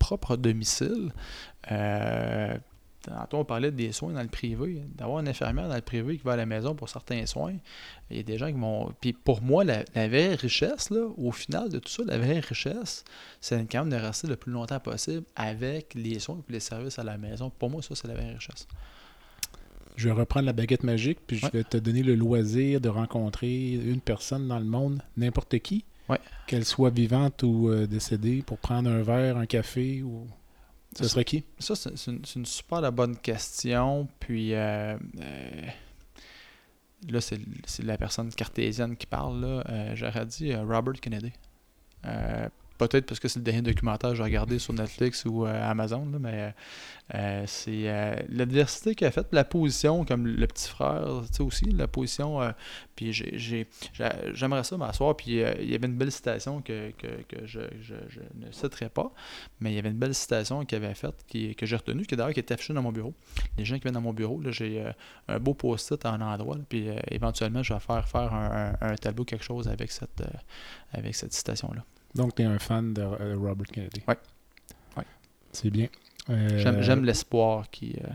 propre 0.00 0.36
domicile, 0.36 1.12
Tantôt, 3.02 3.38
on 3.38 3.44
parlait 3.46 3.70
des 3.70 3.92
soins 3.92 4.12
dans 4.12 4.22
le 4.22 4.28
privé. 4.28 4.82
D'avoir 4.94 5.20
une 5.20 5.28
infirmière 5.28 5.68
dans 5.68 5.74
le 5.74 5.80
privé 5.80 6.18
qui 6.18 6.22
va 6.22 6.32
à 6.32 6.36
la 6.36 6.44
maison 6.44 6.74
pour 6.74 6.88
certains 6.90 7.24
soins, 7.24 7.54
il 8.10 8.16
y 8.18 8.20
a 8.20 8.22
des 8.22 8.36
gens 8.36 8.48
qui 8.52 8.58
vont. 8.60 8.92
Puis 9.00 9.14
pour 9.14 9.40
moi, 9.40 9.64
la, 9.64 9.84
la 9.94 10.06
vraie 10.08 10.34
richesse, 10.34 10.90
là, 10.90 11.06
au 11.16 11.32
final 11.32 11.70
de 11.70 11.78
tout 11.78 11.88
ça, 11.88 12.02
la 12.04 12.18
vraie 12.18 12.40
richesse, 12.40 13.04
c'est 13.40 13.64
quand 13.72 13.86
même 13.86 13.90
de 13.98 14.04
rester 14.04 14.26
le 14.26 14.36
plus 14.36 14.52
longtemps 14.52 14.80
possible 14.80 15.24
avec 15.34 15.94
les 15.94 16.18
soins 16.18 16.42
et 16.48 16.52
les 16.52 16.60
services 16.60 16.98
à 16.98 17.04
la 17.04 17.16
maison. 17.16 17.50
Pour 17.50 17.70
moi, 17.70 17.80
ça, 17.80 17.94
c'est 17.94 18.06
la 18.06 18.14
vraie 18.14 18.32
richesse. 18.34 18.68
Je 19.96 20.08
vais 20.08 20.14
reprendre 20.14 20.46
la 20.46 20.52
baguette 20.52 20.82
magique, 20.84 21.18
puis 21.26 21.36
je 21.38 21.46
Ouais. 21.46 21.50
vais 21.54 21.64
te 21.64 21.76
donner 21.78 22.02
le 22.02 22.14
loisir 22.14 22.80
de 22.80 22.88
rencontrer 22.88 23.72
une 23.72 24.00
personne 24.00 24.46
dans 24.48 24.58
le 24.58 24.64
monde, 24.64 25.02
n'importe 25.16 25.58
qui, 25.60 25.84
Ouais. 26.08 26.18
qu'elle 26.46 26.64
soit 26.64 26.90
vivante 26.90 27.42
ou 27.44 27.68
euh, 27.70 27.86
décédée, 27.86 28.42
pour 28.42 28.58
prendre 28.58 28.90
un 28.90 29.02
verre, 29.02 29.36
un 29.38 29.46
café 29.46 30.02
ou. 30.02 30.26
Ce 30.96 31.08
serait 31.08 31.24
qui? 31.24 31.44
Ça, 31.58 31.74
c'est 31.76 32.06
une, 32.06 32.46
super 32.46 32.80
la 32.80 32.90
bonne 32.90 33.16
question. 33.16 34.08
Puis 34.18 34.54
euh, 34.54 34.96
euh, 35.20 35.66
là, 37.08 37.20
c'est 37.20 37.38
la 37.82 37.96
personne 37.96 38.30
cartésienne 38.30 38.96
qui 38.96 39.06
parle. 39.06 39.44
Euh, 39.44 39.94
J'aurais 39.94 40.26
dit 40.26 40.52
euh, 40.52 40.64
Robert 40.64 41.00
Kennedy. 41.00 41.32
Peut-être 42.88 43.04
parce 43.04 43.20
que 43.20 43.28
c'est 43.28 43.38
le 43.40 43.44
dernier 43.44 43.60
documentaire 43.60 44.10
que 44.10 44.16
j'ai 44.16 44.22
regardé 44.22 44.58
sur 44.58 44.72
Netflix 44.72 45.26
ou 45.26 45.44
euh, 45.46 45.70
Amazon, 45.70 46.06
mais 46.18 46.54
euh, 47.14 47.44
c'est 47.46 47.88
euh, 47.90 48.14
l'adversité 48.30 48.94
qu'il 48.94 49.06
a 49.06 49.10
faite, 49.10 49.26
la 49.32 49.44
position, 49.44 50.06
comme 50.06 50.26
le 50.26 50.46
petit 50.46 50.66
frère, 50.68 51.04
tu 51.28 51.34
sais 51.36 51.42
aussi, 51.42 51.64
la 51.66 51.86
position. 51.88 52.38
puis 52.96 53.12
j'ai- 53.12 53.36
j'ai- 53.38 53.66
j'ai- 53.92 54.08
j'aimerais 54.32 54.64
ça 54.64 54.76
m'asseoir. 54.78 55.14
Puis 55.16 55.32
il 55.32 55.70
y 55.70 55.74
avait 55.74 55.86
une 55.86 55.96
belle 55.96 56.10
citation 56.10 56.62
que, 56.62 56.90
que, 56.92 57.06
je, 57.44 57.60
ne 57.60 58.50
citerai 58.50 58.88
pas, 58.88 59.12
mais 59.60 59.72
il 59.72 59.74
y 59.74 59.78
avait 59.78 59.90
une 59.90 59.98
belle 59.98 60.14
citation 60.14 60.64
qu'il 60.64 60.76
avait 60.82 60.94
faite, 60.94 61.24
que 61.30 61.66
j'ai 61.66 61.76
retenue, 61.76 62.06
qui 62.06 62.16
d'ailleurs 62.16 62.32
qui 62.32 62.40
est 62.40 62.50
affichée 62.50 62.72
dans 62.72 62.82
mon 62.82 62.92
bureau. 62.92 63.12
Les 63.58 63.64
gens 63.66 63.74
qui 63.76 63.82
viennent 63.82 63.94
dans 63.94 64.00
mon 64.00 64.14
bureau, 64.14 64.40
j'ai 64.50 64.82
un 65.28 65.38
beau 65.38 65.52
post-it 65.52 66.02
à 66.06 66.10
un 66.12 66.20
endroit, 66.22 66.56
puis 66.68 66.88
éventuellement, 67.10 67.62
je 67.62 67.74
vais 67.74 67.80
faire 67.80 68.08
faire 68.08 68.32
un, 68.32 68.72
un- 68.80 68.94
tableau, 68.96 69.24
quelque 69.24 69.44
chose 69.44 69.68
avec 69.68 69.90
cette, 69.90 70.22
avec 70.92 71.14
cette 71.14 71.32
citation-là. 71.34 71.84
Donc, 72.14 72.34
tu 72.34 72.42
es 72.42 72.44
un 72.44 72.58
fan 72.58 72.92
de 72.92 73.02
euh, 73.02 73.36
Robert 73.38 73.66
Kennedy. 73.66 74.02
Ouais. 74.08 74.16
C'est 75.52 75.70
bien. 75.70 75.88
Euh, 76.28 76.80
J'aime 76.80 77.04
l'espoir 77.04 77.68
qui 77.70 77.96
euh, 78.04 78.08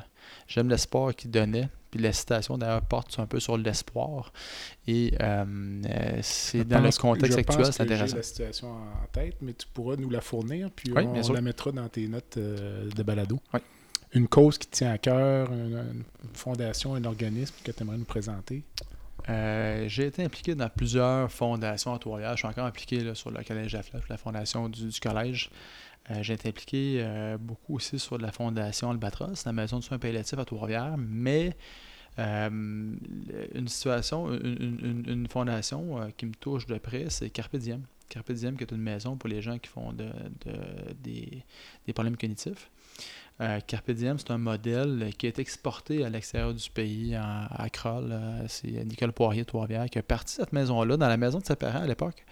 j'aime 0.48 0.70
l'espoir 0.70 1.14
qu'il 1.14 1.32
donnait. 1.32 1.68
Puis 1.92 2.00
la 2.02 2.14
citation 2.14 2.58
d'ailleurs 2.58 2.82
porte 2.82 3.18
un 3.20 3.26
peu 3.26 3.40
sur 3.40 3.58
l'espoir. 3.58 4.32
Et 4.88 5.14
euh, 5.22 6.20
c'est 6.22 6.64
dans 6.66 6.80
le 6.82 6.92
contexte 6.98 7.38
actuel, 7.38 7.66
c'est 7.74 7.84
intéressant. 7.84 8.16
la 8.18 8.24
situation 8.24 8.68
en 8.72 9.08
tête, 9.12 9.36
mais 9.42 9.54
tu 9.54 9.68
pourras 9.74 9.96
nous 9.98 10.10
la 10.10 10.22
fournir, 10.22 10.70
puis 10.72 10.92
Oui, 10.94 11.04
on, 11.06 11.24
sûr. 11.24 11.34
la 11.34 11.42
mettra 11.42 11.72
dans 11.72 11.88
tes 11.90 12.08
notes 12.08 12.38
de 12.38 13.04
balado. 13.04 13.40
Oui. 13.54 13.60
Une 14.14 14.28
cause 14.28 14.58
qui 14.58 14.68
te 14.68 14.78
tient 14.78 14.92
à 14.92 14.98
cœur, 14.98 15.52
une, 15.52 15.74
une 15.76 16.04
fondation, 16.34 16.96
un 16.96 17.04
organisme 17.04 17.56
que 17.64 17.72
tu 17.72 17.82
aimerais 17.84 17.98
nous 17.98 18.06
présenter? 18.06 18.64
Euh, 19.30 19.86
j'ai 19.88 20.06
été 20.06 20.24
impliqué 20.24 20.56
dans 20.56 20.70
plusieurs 20.70 21.32
fondations 21.32 21.94
à. 21.94 22.32
Je 22.32 22.38
suis 22.38 22.48
encore 22.48 22.66
impliqué 22.66 23.14
sur 23.16 23.32
le 23.32 23.44
collège 23.44 23.74
de 23.74 23.80
la 24.10 24.18
fondation 24.18 24.70
du, 24.70 24.90
collège. 25.00 25.50
Euh, 26.12 26.22
j'ai 26.22 26.34
été 26.34 26.50
impliqué 26.50 27.00
euh, 27.00 27.38
beaucoup 27.40 27.76
aussi 27.76 27.98
sur 27.98 28.18
la 28.20 28.32
fondation 28.32 28.92
Albatros, 28.92 29.46
la 29.46 29.54
maison 29.54 29.80
de 29.80 29.84
soins 29.84 29.98
palliatifs 29.98 30.38
à 30.38 30.46
Trois-Rivières, 30.46 30.96
mais 30.98 31.56
une 32.18 33.68
situation, 33.68 34.32
une, 34.32 35.28
fondation 35.30 36.10
qui 36.16 36.28
me 36.28 36.34
touche 36.34 36.66
de 36.66 36.78
près, 36.78 37.10
c'est 37.10 37.30
Carpe 37.30 37.58
Diem. 37.58 37.84
Qui 38.08 38.20
est 38.20 38.72
une 38.72 38.78
maison 38.78 39.18
pour 39.18 39.28
les 39.28 39.42
gens 39.42 39.58
qui 39.58 39.68
font 39.68 39.92
de, 39.92 40.08
des, 41.04 41.44
problèmes 41.94 42.16
cognitifs. 42.16 42.70
Euh, 43.42 43.60
c'est 43.68 44.32
un 44.32 44.38
modèle 44.38 45.12
qui 45.18 45.28
est 45.28 45.40
exporté 45.40 46.06
à 46.06 46.10
l'extérieur 46.10 46.54
du 46.54 46.70
pays, 46.70 47.16
à, 47.16 47.46
à 47.48 47.68
euh, 47.86 48.46
c'est 48.48 48.86
Nicole 48.86 49.12
Poirier 49.12 49.44
Trois-Rivières 49.44 49.90
qui 49.90 50.00
a 50.00 50.04
parti 50.04 50.36
cette 50.36 50.54
maison-là, 50.54 50.96
dans 50.96 51.10
la 51.10 51.18
maison 51.18 51.40
de 51.40 51.46
ses 51.46 51.58
parents 51.58 51.82
à 51.82 51.88
l'époque, 51.88 52.26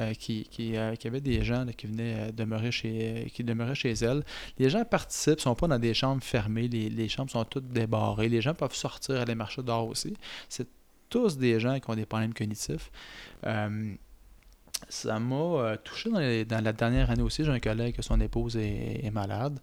euh, 0.00 0.14
qui, 0.14 0.44
qui, 0.44 0.76
avait 0.78 1.20
des 1.20 1.44
gens 1.44 1.66
qui 1.76 1.86
venaient 1.86 2.32
demeurer 2.32 2.70
chez, 2.70 3.30
qui 3.34 3.44
demeuraient 3.44 3.74
chez 3.74 3.92
elle. 3.92 4.24
Les 4.58 4.70
gens 4.70 4.84
participent, 4.86 5.36
ne 5.36 5.42
sont 5.42 5.54
pas 5.54 5.68
dans 5.68 5.78
des 5.78 5.92
chambres 5.92 6.24
fermées, 6.24 6.68
les, 6.68 6.88
les, 6.88 7.08
chambres 7.08 7.30
sont 7.30 7.44
toutes 7.44 7.68
débarrées, 7.68 8.30
les 8.30 8.40
gens 8.40 8.54
peuvent 8.54 8.74
sortir, 8.74 9.20
aller 9.20 9.34
marcher 9.34 9.62
dehors 9.62 9.86
aussi. 9.86 10.16
C'est 10.48 10.68
tous 11.10 11.36
des 11.36 11.60
gens 11.60 11.78
qui 11.80 11.90
ont 11.90 11.94
des 11.94 12.06
problèmes 12.06 12.32
cognitifs 12.32 12.90
ça 14.88 15.18
m'a 15.18 15.34
euh, 15.34 15.76
touché 15.76 16.10
dans, 16.10 16.64
la 16.64 16.72
dernière 16.72 17.10
année 17.10 17.22
aussi. 17.22 17.44
J'ai 17.44 17.50
un 17.50 17.60
collègue 17.60 17.96
que 17.96 18.02
son 18.02 18.20
épouse 18.20 18.56
est, 18.56 19.10
malade. 19.12 19.58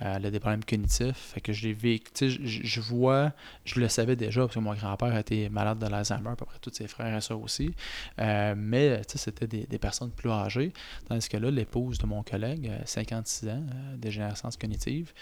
Euh, 0.00 0.14
elle 0.16 0.26
a 0.26 0.30
des 0.30 0.40
problèmes 0.40 0.64
cognitifs. 0.64 1.32
Fait 1.34 1.40
que 1.40 1.52
je 1.52 1.66
l'ai 1.66 1.72
vécu. 1.72 2.28
Je, 2.28 2.80
vois, 2.80 3.32
je 3.64 3.78
le 3.78 3.88
savais 3.88 4.16
déjà 4.16 4.42
parce 4.42 4.54
que 4.54 4.60
mon 4.60 4.74
grand-père 4.74 5.16
était 5.16 5.48
malade 5.48 5.78
de 5.78 5.86
l'Alzheimer, 5.86 6.30
à 6.30 6.36
peu 6.36 6.46
près 6.46 6.58
tous 6.60 6.72
ses 6.72 6.88
frères 6.88 7.14
et 7.14 7.20
soeurs 7.20 7.40
aussi. 7.40 7.74
Euh, 8.20 8.54
mais 8.56 9.02
c'était 9.14 9.46
des, 9.46 9.78
personnes 9.78 10.10
plus 10.10 10.30
âgées. 10.30 10.72
Tandis 11.08 11.28
que 11.28 11.36
là, 11.36 11.50
l'épouse 11.50 11.98
de 11.98 12.06
mon 12.06 12.22
collègue, 12.22 12.70
56 12.84 13.48
ans, 13.48 13.62
dégénérescence 13.96 14.56
cognitive, 14.56 15.12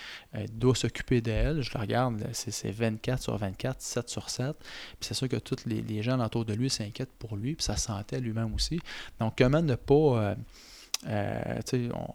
doit 0.53 0.75
s'occuper 0.75 1.21
d'elle. 1.21 1.63
Je 1.63 1.73
la 1.75 1.81
regarde, 1.81 2.23
c'est 2.33 2.71
24 2.71 3.23
sur 3.23 3.37
24, 3.37 3.81
7 3.81 4.09
sur 4.09 4.31
7. 4.31 4.57
Puis 4.59 4.69
c'est 5.01 5.15
sûr 5.15 5.29
que 5.29 5.37
tous 5.37 5.65
les, 5.67 5.83
les 5.83 6.03
gens 6.03 6.19
autour 6.21 6.45
de 6.45 6.53
lui 6.55 6.71
s'inquiètent 6.71 7.13
pour 7.19 7.37
lui, 7.37 7.55
puis 7.55 7.65
ça 7.65 7.77
sentait 7.77 8.21
lui-même 8.21 8.55
aussi. 8.55 8.81
Donc, 9.19 9.35
comment 9.37 9.63
ne 9.63 9.75
pas. 9.75 9.95
Euh, 9.95 10.35
euh, 11.07 11.61
tu 11.67 11.85
sais, 11.85 11.89
bon, 11.89 12.07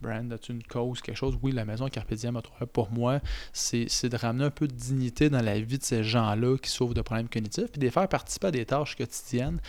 brand, 0.00 0.32
as-tu 0.32 0.52
une 0.52 0.62
cause, 0.62 1.00
quelque 1.00 1.16
chose? 1.16 1.38
Oui, 1.42 1.52
la 1.52 1.64
maison 1.64 1.88
Carpe 1.88 2.12
Diem, 2.12 2.40
pour 2.72 2.90
moi, 2.90 3.20
c'est 3.52 4.08
de 4.08 4.16
ramener 4.16 4.44
un 4.44 4.50
peu 4.50 4.68
de 4.68 4.74
dignité 4.74 5.30
dans 5.30 5.40
la 5.40 5.58
vie 5.58 5.78
de 5.78 5.82
ces 5.82 6.04
gens-là 6.04 6.58
qui 6.58 6.70
souffrent 6.70 6.94
de 6.94 7.00
problèmes 7.00 7.28
cognitifs, 7.28 7.70
puis 7.70 7.78
de 7.78 7.84
les 7.84 7.90
faire 7.90 8.08
participer 8.08 8.48
à 8.48 8.50
des 8.50 8.66
tâches 8.66 8.96
quotidiennes. 8.96 9.60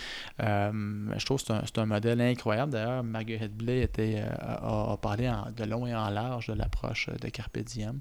Euh, 0.42 0.72
je 1.18 1.26
trouve 1.26 1.44
que 1.44 1.54
c'est 1.66 1.78
un, 1.78 1.86
modèle 1.86 2.22
incroyable. 2.22 2.74
D'ailleurs, 2.74 3.04
Marguerite 3.04 3.56
Blais 3.56 3.82
était, 3.82 4.24
a, 4.40 4.98
parlé 5.02 5.32
de 5.56 5.64
long 5.64 5.88
et 5.88 5.96
en 5.96 6.10
large 6.10 6.48
de 6.48 6.54
l'approche 6.54 7.10
de 7.10 7.30
Carpe 7.30 7.60
Diem. 7.60 8.00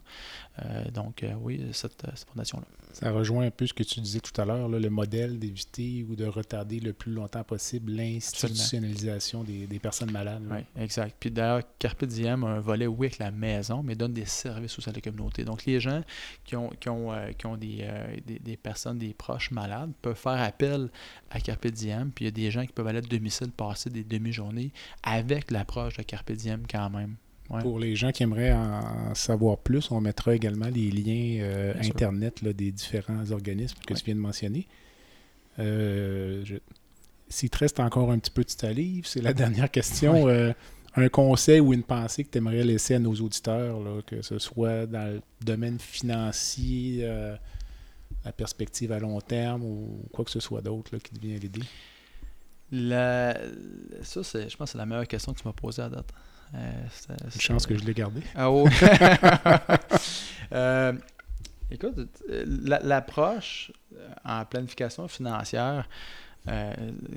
Donc, 0.92 1.24
oui, 1.42 1.60
cette 1.72 2.04
fondation-là. 2.26 2.66
Ça 2.92 3.10
rejoint 3.12 3.46
un 3.46 3.50
peu 3.50 3.66
ce 3.66 3.74
que 3.74 3.82
tu 3.82 4.00
disais 4.00 4.20
tout 4.20 4.38
à 4.40 4.44
l'heure, 4.44 4.68
le 4.68 4.90
modèle 4.90 5.38
d'éviter 5.38 6.04
ou 6.08 6.16
de 6.16 6.24
retarder 6.24 6.80
le 6.80 6.92
plus 6.92 7.12
longtemps 7.12 7.44
possible 7.44 7.92
l'institutionnalisation 7.92 9.44
des, 9.44 9.78
personnes 9.78 10.10
malades. 10.10 10.42
Oui, 10.50 10.58
exact. 10.76 11.16
Puis 11.20 11.30
d'ailleurs, 11.30 11.62
Carpe 11.78 12.04
Diem 12.04 12.44
a 12.44 12.48
un 12.48 12.60
volet, 12.60 12.86
oui, 12.86 13.06
avec 13.06 13.18
la 13.18 13.30
maison, 13.30 13.82
mais 13.82 13.94
donne 13.94 14.12
des 14.12 14.24
services 14.24 14.78
aussi 14.78 14.88
à 14.88 14.92
la 14.92 15.00
communauté. 15.00 15.44
Donc 15.44 15.64
les 15.64 15.80
gens 15.80 16.02
qui 16.44 16.56
ont, 16.56 16.70
qui 16.80 16.88
ont, 16.88 17.12
euh, 17.12 17.32
qui 17.32 17.46
ont 17.46 17.58
euh, 17.62 18.16
des, 18.26 18.38
des, 18.38 18.56
personnes, 18.56 18.98
des 18.98 19.14
proches 19.14 19.50
malades, 19.50 19.92
peuvent 20.02 20.16
faire 20.16 20.40
appel 20.40 20.88
à 21.30 21.40
Carpe 21.40 21.68
Diem. 21.68 22.10
Puis 22.10 22.24
il 22.24 22.28
y 22.28 22.28
a 22.28 22.32
des 22.32 22.50
gens 22.50 22.66
qui 22.66 22.72
peuvent 22.72 22.86
aller 22.86 22.98
à 22.98 23.02
domicile 23.02 23.50
passer 23.52 23.90
des 23.90 24.04
demi-journées 24.04 24.72
avec 25.02 25.50
l'approche 25.50 25.96
de 25.96 26.02
Carpe 26.02 26.32
Diem 26.32 26.62
quand 26.68 26.90
même. 26.90 27.16
Pour 27.48 27.78
les 27.78 27.96
gens 27.96 28.12
qui 28.12 28.22
aimeraient 28.22 28.52
en 28.52 29.14
savoir 29.14 29.56
plus, 29.56 29.90
on 29.90 30.00
mettra 30.00 30.34
également 30.34 30.68
les 30.68 30.90
liens 30.90 31.42
euh, 31.42 31.72
Internet 31.80 32.44
des 32.44 32.70
différents 32.72 33.30
organismes 33.30 33.78
que 33.86 33.94
tu 33.94 34.04
viens 34.04 34.14
de 34.14 34.20
mentionner. 34.20 34.66
Euh, 35.58 36.44
S'il 37.28 37.50
te 37.50 37.58
reste 37.58 37.80
encore 37.80 38.10
un 38.10 38.18
petit 38.18 38.30
peu 38.30 38.44
de 38.44 38.50
ta 38.50 38.72
livre, 38.72 39.06
c'est 39.06 39.20
la 39.22 39.32
dernière 39.34 39.70
question. 39.70 40.28
Euh, 40.28 40.52
un 40.96 41.08
conseil 41.08 41.60
ou 41.60 41.72
une 41.72 41.82
pensée 41.82 42.24
que 42.24 42.30
tu 42.30 42.38
aimerais 42.38 42.64
laisser 42.64 42.94
à 42.94 42.98
nos 42.98 43.14
auditeurs, 43.14 43.78
que 44.06 44.22
ce 44.22 44.38
soit 44.38 44.86
dans 44.86 45.14
le 45.14 45.22
domaine 45.44 45.78
financier, 45.78 47.00
euh, 47.02 47.36
la 48.24 48.32
perspective 48.32 48.90
à 48.92 48.98
long 48.98 49.20
terme 49.20 49.62
ou 49.62 50.02
quoi 50.12 50.24
que 50.24 50.30
ce 50.30 50.40
soit 50.40 50.60
d'autre 50.60 50.96
qui 50.98 51.12
te 51.12 51.20
vient 51.20 51.36
à 51.36 51.38
l'idée? 51.38 51.62
Ça, 52.70 54.22
je 54.22 54.56
pense 54.56 54.56
que 54.58 54.66
c'est 54.66 54.78
la 54.78 54.86
meilleure 54.86 55.06
question 55.06 55.32
que 55.32 55.40
tu 55.40 55.46
m'as 55.46 55.52
posée 55.52 55.82
à 55.82 55.88
date. 55.88 56.12
Euh, 56.54 56.86
Une 57.34 57.40
chance 57.40 57.66
que 57.66 57.76
je 57.76 57.84
l'ai 57.84 57.94
gardé. 57.94 58.22
Ah 58.34 58.50
oh. 58.50 58.68
écoute, 61.70 61.96
l'approche 62.28 63.72
euh, 63.94 64.08
en 64.24 64.44
planification 64.44 65.06
financière, 65.08 65.88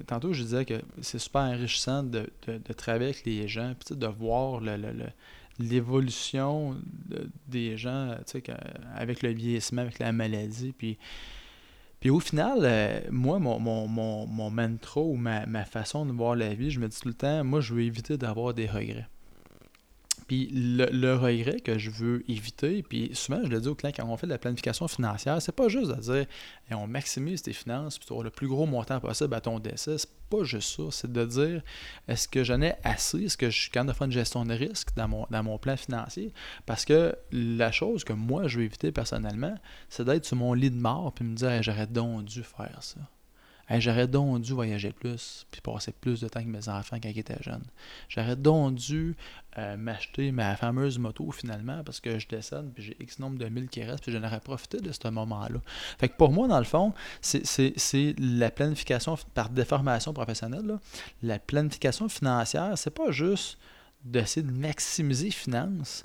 tantôt 0.08 0.34
je 0.34 0.44
disais 0.44 0.66
que 0.66 0.82
c'est 1.02 1.20
super 1.20 1.44
enrichissant 1.44 2.04
de, 2.04 2.30
travailler 2.76 3.06
avec 3.06 3.26
les 3.26 3.48
gens, 3.48 3.74
de 3.90 4.08
voir 4.08 4.60
l'évolution 5.60 6.76
des 7.48 7.78
gens 7.78 8.18
avec 8.96 9.22
le 9.22 9.30
vieillissement, 9.30 9.84
avec 9.84 10.00
la 10.00 10.12
maladie. 10.12 10.74
Puis, 10.78 10.98
puis 12.02 12.10
au 12.10 12.20
final, 12.20 13.06
moi, 13.10 13.40
mon, 13.40 13.60
mon, 13.60 13.88
mon, 13.88 14.28
mon 14.28 14.52
mantra 14.52 15.00
ou 15.00 15.16
ma, 15.16 15.46
ma, 15.46 15.64
façon 15.64 16.06
de 16.06 16.12
voir 16.12 16.36
la 16.36 16.54
vie, 16.54 16.70
je 16.70 16.82
me 16.82 16.90
dis 16.90 17.00
tout 17.00 17.08
le 17.08 17.14
temps, 17.14 17.46
moi, 17.46 17.62
je 17.62 17.74
veux 17.74 17.84
éviter 17.84 18.18
d'avoir 18.18 18.54
des 18.54 18.68
regrets. 18.68 19.08
Puis 20.28 20.50
le, 20.52 21.16
regret 21.16 21.60
que 21.60 21.78
je 21.78 21.90
veux 21.90 22.24
éviter, 22.30 22.84
puis 22.84 23.12
souvent 23.14 23.42
je 23.44 23.50
le 23.50 23.60
dis 23.60 23.68
aux 23.68 23.76
clients 23.76 23.94
quand 23.96 24.08
on 24.08 24.18
fait 24.18 24.28
de 24.28 24.32
la 24.32 24.38
planification 24.38 24.88
financière, 24.88 25.42
c'est 25.42 25.52
pas 25.52 25.68
juste 25.68 25.92
de 25.92 26.00
dire 26.00 26.26
on 26.72 26.88
maximise 26.88 27.42
tes 27.42 27.54
finances 27.54 28.00
pour 28.00 28.12
avoir 28.12 28.24
le 28.24 28.30
plus 28.30 28.48
gros 28.48 28.66
montant 28.66 29.00
possible 29.00 29.34
à 29.34 29.42
ton 29.42 29.60
décès. 29.60 29.98
C'est 29.98 30.10
pas 30.30 30.44
juste 30.44 30.76
ça. 30.78 30.84
C'est 30.92 31.12
de 31.12 31.26
dire 31.26 31.62
est-ce 32.08 32.28
que 32.28 32.44
j'en 32.44 32.62
ai 32.62 32.74
assez, 32.84 33.26
est-ce 33.26 33.38
que 33.38 33.50
je 33.50 33.60
suis 33.60 33.70
capable 33.70 33.92
de 33.92 33.98
faire 33.98 34.06
une 34.06 34.14
gestion 34.14 34.46
de 34.46 34.54
risque 34.54 34.96
dans 34.96 35.08
mon, 35.08 35.28
dans 35.30 35.44
mon 35.44 35.58
plan 35.58 35.76
financier? 35.76 36.34
Parce 36.66 36.86
que 36.86 37.16
la 37.32 37.72
chose 37.72 38.04
que 38.04 38.14
moi 38.14 38.48
je 38.48 38.60
veux 38.60 38.66
éviter 38.66 38.92
personnellement, 38.92 39.56
c'est 39.90 40.06
d'être 40.06 40.26
sur 40.26 40.38
mon 40.38 40.54
lit 40.54 40.72
de 40.72 40.80
mort 40.80 41.14
puis 41.14 41.26
me 41.26 41.36
dire 41.36 41.62
j'aurais 41.62 41.88
donc 41.88 42.26
dû 42.26 42.44
faire 42.44 42.78
ça. 42.82 43.00
J'aurais 43.80 44.08
donc 44.08 44.42
dû 44.42 44.54
voyager 44.54 44.92
plus, 44.92 45.46
puis 45.52 45.62
passer 45.62 45.92
plus 45.92 46.22
de 46.22 46.28
temps 46.28 46.42
que 46.42 46.48
mes 46.48 46.68
enfants 46.68 46.98
quand 47.02 47.10
ils 47.10 47.20
étaient 47.20 47.42
jeunes. 47.42 47.64
J'aurais 48.10 48.36
donc 48.36 48.76
dû 48.76 49.16
euh, 49.58 49.78
m'acheter 49.78 50.32
ma 50.32 50.56
fameuse 50.56 50.98
moto 51.00 51.32
finalement, 51.32 51.84
parce 51.84 52.00
que 52.00 52.20
je 52.20 52.28
décède, 52.28 52.72
puis 52.74 52.84
j'ai 52.84 52.98
X 53.00 53.20
nombre 53.20 53.38
de 53.38 53.48
milles 53.48 53.70
qui 53.70 53.84
restent, 53.84 54.04
puis 54.04 54.12
j'en 54.12 54.24
aurais 54.24 54.40
profité 54.40 54.80
de 54.80 54.92
ce 54.92 55.08
moment-là. 55.10 55.60
Fait 56.00 56.10
que 56.10 56.16
pour 56.16 56.32
moi, 56.32 56.48
dans 56.48 56.60
le 56.60 56.66
fond, 56.66 56.94
c'est 57.22 58.16
la 58.20 58.52
planification 58.52 59.18
par 59.34 59.50
déformation 59.50 60.14
professionnelle. 60.14 60.78
La 61.22 61.40
planification 61.40 62.10
financière, 62.10 62.78
c'est 62.78 62.94
pas 62.94 63.12
juste 63.12 63.58
d'essayer 64.04 64.46
de 64.46 64.52
maximiser 64.52 65.26
les 65.26 65.32
finances, 65.32 66.04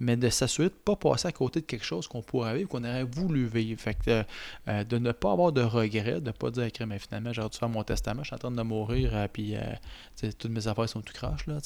mais 0.00 0.16
de 0.16 0.28
s'assurer 0.28 0.68
de 0.68 0.74
ne 0.74 0.78
pas 0.78 0.96
passer 0.96 1.28
à 1.28 1.32
côté 1.32 1.60
de 1.60 1.66
quelque 1.66 1.84
chose 1.84 2.06
qu'on 2.06 2.22
pourrait 2.22 2.56
vivre, 2.56 2.68
qu'on 2.68 2.84
aurait 2.84 3.04
voulu 3.04 3.46
vivre. 3.46 3.80
Fait 3.80 3.94
que, 3.94 4.24
euh, 4.68 4.84
de 4.84 4.98
ne 4.98 5.12
pas 5.12 5.32
avoir 5.32 5.52
de 5.52 5.62
regrets, 5.62 6.20
de 6.20 6.26
ne 6.26 6.30
pas 6.32 6.50
dire, 6.50 6.70
mais 6.86 6.98
finalement, 6.98 7.32
j'aurais 7.32 7.48
dû 7.48 7.58
faire 7.58 7.68
mon 7.68 7.82
testament, 7.82 8.22
je 8.22 8.28
suis 8.28 8.34
en 8.34 8.38
train 8.38 8.50
de 8.50 8.62
mourir, 8.62 9.10
euh, 9.14 9.28
puis 9.32 9.56
euh, 9.56 9.60
toutes 10.38 10.50
mes 10.50 10.66
affaires 10.68 10.88
sont 10.88 11.00
tout 11.00 11.12
crash. 11.12 11.46
Là, 11.46 11.58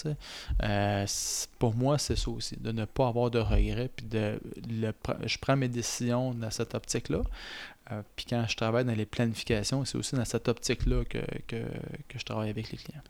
pour 1.59 1.74
moi, 1.74 1.99
c'est 1.99 2.16
ça 2.16 2.30
aussi, 2.30 2.57
de 2.57 2.72
ne 2.72 2.85
pas 2.85 3.09
avoir 3.09 3.30
de 3.30 3.39
regrets, 3.39 3.91
puis 3.95 4.07
de 4.07 4.39
je 5.24 5.39
prends 5.39 5.57
mes 5.57 5.68
décisions 5.68 6.33
dans 6.33 6.51
cette 6.51 6.74
optique-là. 6.74 7.22
puis 8.16 8.26
quand 8.28 8.45
je 8.49 8.57
travaille 8.57 8.85
dans 8.85 8.95
les 8.95 9.07
planifications, 9.07 9.85
c'est 9.85 9.99
aussi 9.99 10.14
dans 10.16 10.24
cette 10.24 10.49
optique-là 10.49 11.05
que, 11.05 11.18
que 11.49 12.18
je 12.18 12.24
travaille 12.24 12.51
avec 12.51 12.70
les 12.70 12.78
clients. 12.78 13.03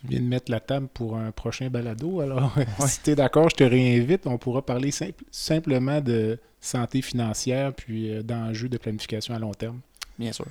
Tu 0.00 0.06
viens 0.08 0.20
de 0.20 0.26
mettre 0.26 0.50
la 0.50 0.60
table 0.60 0.88
pour 0.92 1.16
un 1.16 1.30
prochain 1.30 1.68
balado. 1.70 2.20
Alors, 2.20 2.54
si 2.86 3.00
tu 3.02 3.10
es 3.10 3.14
d'accord, 3.14 3.50
je 3.50 3.56
te 3.56 3.64
réinvite. 3.64 4.26
On 4.26 4.38
pourra 4.38 4.64
parler 4.64 4.90
simplement 5.30 6.00
de 6.00 6.38
santé 6.60 7.02
financière 7.02 7.72
puis 7.74 8.10
euh, 8.10 8.22
d'enjeux 8.22 8.68
de 8.68 8.78
planification 8.78 9.34
à 9.34 9.38
long 9.38 9.52
terme. 9.52 9.80
Bien 10.18 10.32
sûr. 10.32 10.46